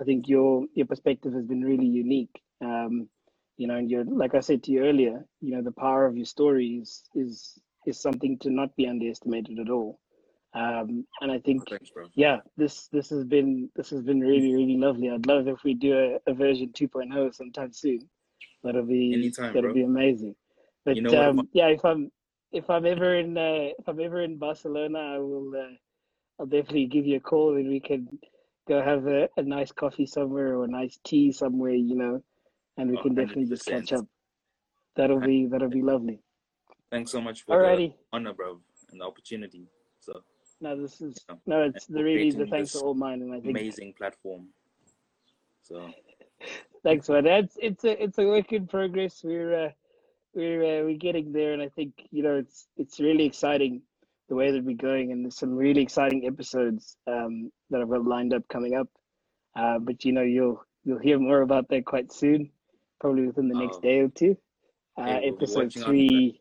I 0.00 0.04
think 0.04 0.28
your 0.28 0.64
your 0.74 0.86
perspective 0.86 1.32
has 1.34 1.44
been 1.46 1.62
really 1.62 1.86
unique. 1.86 2.40
Um, 2.60 3.08
you 3.56 3.66
know, 3.66 3.76
and 3.76 3.90
you're 3.90 4.04
like 4.04 4.34
I 4.34 4.40
said 4.40 4.62
to 4.64 4.72
you 4.72 4.84
earlier, 4.84 5.24
you 5.40 5.54
know, 5.54 5.62
the 5.62 5.72
power 5.72 6.06
of 6.06 6.16
your 6.16 6.26
story 6.26 6.80
is 6.82 7.02
is 7.14 7.58
is 7.86 8.00
something 8.00 8.38
to 8.38 8.50
not 8.50 8.74
be 8.76 8.86
underestimated 8.86 9.58
at 9.58 9.70
all. 9.70 9.98
Um, 10.54 11.06
and 11.20 11.32
I 11.32 11.38
think 11.38 11.68
Thanks, 11.68 11.90
yeah, 12.14 12.38
this 12.56 12.88
this 12.88 13.10
has 13.10 13.24
been 13.24 13.70
this 13.74 13.90
has 13.90 14.02
been 14.02 14.20
really 14.20 14.52
really 14.52 14.76
lovely. 14.76 15.10
I'd 15.10 15.26
love 15.26 15.48
if 15.48 15.64
we 15.64 15.74
do 15.74 16.18
a, 16.26 16.30
a 16.30 16.34
version 16.34 16.72
2.0 16.72 17.34
sometime 17.34 17.72
soon. 17.72 18.08
That'll 18.62 18.84
be 18.84 19.14
Anytime, 19.14 19.54
that'll 19.54 19.70
bro. 19.70 19.74
be 19.74 19.82
amazing. 19.82 20.34
But 20.84 20.96
You 20.96 21.02
know 21.02 21.22
um, 21.22 21.48
yeah, 21.52 21.68
if 21.68 21.84
I'm 21.84 22.10
if 22.52 22.68
I'm 22.68 22.86
ever 22.86 23.18
in 23.18 23.36
uh, 23.38 23.72
if 23.78 23.88
I'm 23.88 24.00
ever 24.00 24.22
in 24.22 24.38
Barcelona, 24.38 24.98
I 24.98 25.18
will 25.18 25.52
uh, 25.56 25.74
I'll 26.38 26.46
definitely 26.46 26.86
give 26.86 27.06
you 27.06 27.16
a 27.16 27.20
call 27.20 27.56
and 27.56 27.68
we 27.68 27.80
can 27.80 28.18
go 28.68 28.82
have 28.82 29.06
a, 29.06 29.28
a 29.36 29.42
nice 29.42 29.72
coffee 29.72 30.06
somewhere 30.06 30.56
or 30.56 30.64
a 30.64 30.68
nice 30.68 30.98
tea 31.04 31.32
somewhere, 31.32 31.74
you 31.74 31.96
know, 31.96 32.22
and 32.76 32.90
we 32.90 32.96
Oh, 32.98 33.02
can 33.02 33.14
definitely 33.14 33.46
just 33.46 33.66
catch 33.66 33.92
up. 33.92 34.06
That'll 34.96 35.20
be 35.20 35.46
that'll 35.46 35.68
be 35.68 35.82
lovely. 35.82 36.22
Thanks 36.90 37.10
so 37.10 37.20
much 37.20 37.42
for 37.44 37.56
Alrighty. 37.56 37.92
the 37.92 37.96
honor, 38.12 38.34
bro, 38.34 38.60
and 38.90 39.00
the 39.00 39.04
opportunity. 39.04 39.66
So 40.00 40.22
No, 40.60 40.80
this 40.80 41.00
is 41.00 41.18
Yeah. 41.28 41.36
no, 41.46 41.62
it's 41.62 41.86
the 41.86 42.02
really 42.04 42.30
the 42.30 42.46
thanks 42.46 42.76
are 42.76 42.84
all 42.84 42.94
mine, 42.94 43.22
and 43.22 43.32
I 43.32 43.40
think 43.40 43.56
amazing 43.58 43.94
platform. 43.94 44.48
So 45.62 45.90
Thanks, 46.82 47.08
man. 47.08 47.26
It's 47.26 47.56
it's 47.60 47.84
a 47.84 48.02
it's 48.02 48.18
a 48.18 48.26
work 48.26 48.52
in 48.52 48.66
progress. 48.66 49.22
We're 49.22 49.66
uh, 49.66 49.70
we're 50.34 50.62
uh, 50.62 50.84
we're 50.84 50.96
getting 50.98 51.32
there, 51.32 51.52
and 51.52 51.62
I 51.62 51.68
think 51.68 52.06
you 52.10 52.22
know 52.22 52.36
it's 52.36 52.66
it's 52.76 52.98
really 53.00 53.24
exciting 53.24 53.82
the 54.28 54.34
way 54.34 54.50
that 54.50 54.64
we're 54.64 54.76
going, 54.76 55.12
and 55.12 55.24
there's 55.24 55.36
some 55.36 55.54
really 55.54 55.82
exciting 55.82 56.26
episodes 56.26 56.96
um, 57.06 57.52
that 57.70 57.80
I've 57.80 57.88
got 57.90 58.04
lined 58.04 58.34
up 58.34 58.46
coming 58.48 58.74
up. 58.74 58.88
Uh, 59.54 59.78
but 59.78 60.04
you 60.04 60.12
know, 60.12 60.22
you'll 60.22 60.64
you'll 60.84 60.98
hear 60.98 61.18
more 61.18 61.42
about 61.42 61.68
that 61.68 61.84
quite 61.84 62.12
soon, 62.12 62.50
probably 63.02 63.26
within 63.26 63.48
the 63.48 63.56
next 63.56 63.78
Oh. 63.78 63.82
day 63.82 64.00
or 64.00 64.08
two. 64.08 64.38
Uh, 64.96 65.18
we'll 65.24 65.34
episode 65.34 65.56
watching 65.66 65.82
out 65.82 65.88
for 65.88 65.94
three, 65.94 66.40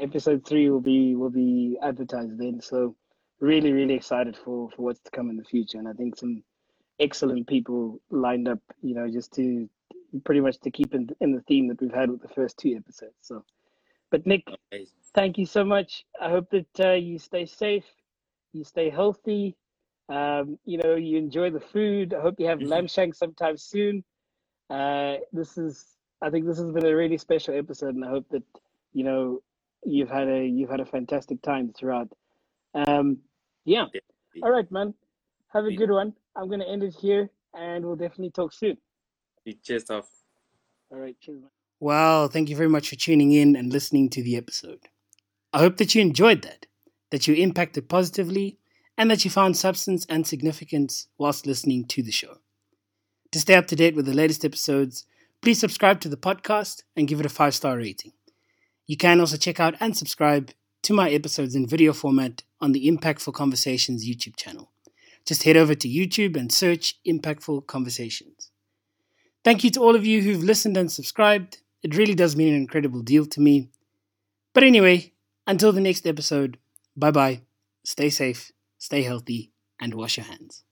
episode 0.00 0.46
three 0.46 0.70
will 0.70 0.80
be 0.80 1.16
will 1.16 1.30
be 1.30 1.78
advertised 1.82 2.38
then. 2.38 2.60
So 2.62 2.96
really, 3.40 3.72
really 3.72 3.94
excited 3.94 4.36
for 4.36 4.70
for 4.70 4.82
what's 4.82 5.00
to 5.00 5.10
come 5.10 5.30
in 5.30 5.36
the 5.36 5.44
future, 5.44 5.78
and 5.78 5.88
I 5.88 5.92
think 5.94 6.16
some 6.16 6.42
excellent 7.00 7.46
people 7.48 8.00
lined 8.10 8.48
up. 8.48 8.60
You 8.82 8.94
know, 8.94 9.10
just 9.10 9.32
to 9.34 9.68
pretty 10.24 10.40
much 10.40 10.58
to 10.60 10.70
keep 10.70 10.94
in 10.94 11.10
in 11.20 11.32
the 11.32 11.42
theme 11.42 11.68
that 11.68 11.80
we've 11.80 11.92
had 11.94 12.10
with 12.10 12.22
the 12.22 12.28
first 12.28 12.58
two 12.58 12.74
episodes. 12.76 13.16
So, 13.22 13.44
but 14.10 14.26
Nik, 14.26 14.46
Amazing. 14.72 14.98
thank 15.14 15.38
you 15.38 15.46
so 15.46 15.64
much. 15.64 16.04
I 16.20 16.30
hope 16.30 16.50
that 16.50 16.80
uh, 16.80 16.92
you 16.92 17.18
stay 17.18 17.46
safe, 17.46 17.86
you 18.52 18.64
stay 18.64 18.90
healthy. 18.90 19.56
Um, 20.08 20.58
you 20.64 20.78
know, 20.78 20.96
you 20.96 21.18
enjoy 21.18 21.50
the 21.50 21.60
food. 21.60 22.14
I 22.14 22.20
hope 22.20 22.38
you 22.38 22.46
have 22.46 22.60
Mhm. 22.60 22.68
lamb 22.68 22.86
shank 22.88 23.14
sometime 23.14 23.56
soon. 23.56 24.04
Uh, 24.70 25.16
this 25.32 25.56
is, 25.58 25.84
I 26.22 26.30
think, 26.30 26.46
this 26.46 26.58
has 26.58 26.70
been 26.72 26.86
a 26.86 26.94
really 26.94 27.18
special 27.18 27.54
episode, 27.56 27.94
and 27.94 28.04
I 28.04 28.08
hope 28.08 28.28
that 28.30 28.42
you 28.92 29.04
know 29.04 29.42
you've 29.84 30.10
had 30.10 30.28
a 30.28 30.46
you've 30.46 30.70
had 30.70 30.80
a 30.80 30.86
fantastic 30.86 31.42
time 31.42 31.72
throughout. 31.76 32.08
Um, 32.74 33.18
yeah. 33.64 33.84
Definitely. 33.86 34.42
All 34.42 34.50
right, 34.50 34.70
man. 34.72 34.94
Have 35.52 35.64
a 35.66 35.70
Yeah. 35.72 35.78
good 35.78 35.90
one. 35.90 36.14
I'm 36.36 36.48
gonna 36.48 36.64
end 36.64 36.82
it 36.82 36.94
here, 36.94 37.30
and 37.54 37.84
we'll 37.84 37.96
definitely 37.96 38.30
talk 38.30 38.52
soon. 38.52 38.76
Cheers, 39.62 39.84
Taf. 39.84 40.06
All 40.90 40.98
right, 40.98 41.16
cheers, 41.20 41.40
man. 41.40 41.50
Well, 41.80 42.28
thank 42.28 42.48
you 42.48 42.56
very 42.56 42.68
much 42.68 42.88
for 42.88 42.96
tuning 42.96 43.32
in 43.32 43.54
and 43.56 43.72
listening 43.72 44.08
to 44.10 44.22
the 44.22 44.36
episode. 44.36 44.88
I 45.52 45.58
hope 45.58 45.76
that 45.76 45.94
you 45.94 46.00
enjoyed 46.00 46.42
that, 46.42 46.66
that 47.10 47.28
you 47.28 47.34
impacted 47.34 47.88
positively, 47.88 48.58
and 48.96 49.10
that 49.10 49.24
you 49.24 49.30
found 49.30 49.56
substance 49.56 50.06
and 50.08 50.26
significance 50.26 51.08
whilst 51.18 51.46
listening 51.46 51.84
to 51.88 52.02
the 52.02 52.10
show. 52.10 52.38
To 53.34 53.40
stay 53.40 53.56
up 53.56 53.66
to 53.66 53.74
date 53.74 53.96
with 53.96 54.06
the 54.06 54.14
latest 54.14 54.44
episodes, 54.44 55.06
please 55.42 55.58
subscribe 55.58 56.00
to 56.02 56.08
the 56.08 56.16
podcast 56.16 56.84
and 56.94 57.08
give 57.08 57.18
it 57.18 57.26
a 57.26 57.28
five 57.28 57.52
star 57.52 57.76
rating. 57.76 58.12
You 58.86 58.96
can 58.96 59.18
also 59.18 59.36
check 59.36 59.58
out 59.58 59.74
and 59.80 59.96
subscribe 59.96 60.52
to 60.82 60.92
my 60.92 61.10
episodes 61.10 61.56
in 61.56 61.66
video 61.66 61.92
format 61.92 62.44
on 62.60 62.70
the 62.70 62.88
Impactful 62.88 63.34
Conversations 63.34 64.08
YouTube 64.08 64.36
channel. 64.36 64.70
Just 65.26 65.42
head 65.42 65.56
over 65.56 65.74
to 65.74 65.88
YouTube 65.88 66.36
and 66.36 66.52
search 66.52 67.00
Impactful 67.04 67.66
Conversations. 67.66 68.52
Thank 69.42 69.64
you 69.64 69.70
to 69.70 69.80
all 69.80 69.96
of 69.96 70.06
you 70.06 70.22
who've 70.22 70.44
listened 70.44 70.76
and 70.76 70.92
subscribed. 70.92 71.58
It 71.82 71.96
really 71.96 72.14
does 72.14 72.36
mean 72.36 72.50
an 72.50 72.60
incredible 72.60 73.02
deal 73.02 73.26
to 73.26 73.40
me. 73.40 73.68
But 74.52 74.62
anyway, 74.62 75.12
until 75.44 75.72
the 75.72 75.80
next 75.80 76.06
episode, 76.06 76.56
bye 76.96 77.10
bye, 77.10 77.40
stay 77.82 78.10
safe, 78.10 78.52
stay 78.78 79.02
healthy, 79.02 79.50
and 79.80 79.92
wash 79.94 80.18
your 80.18 80.26
hands. 80.26 80.63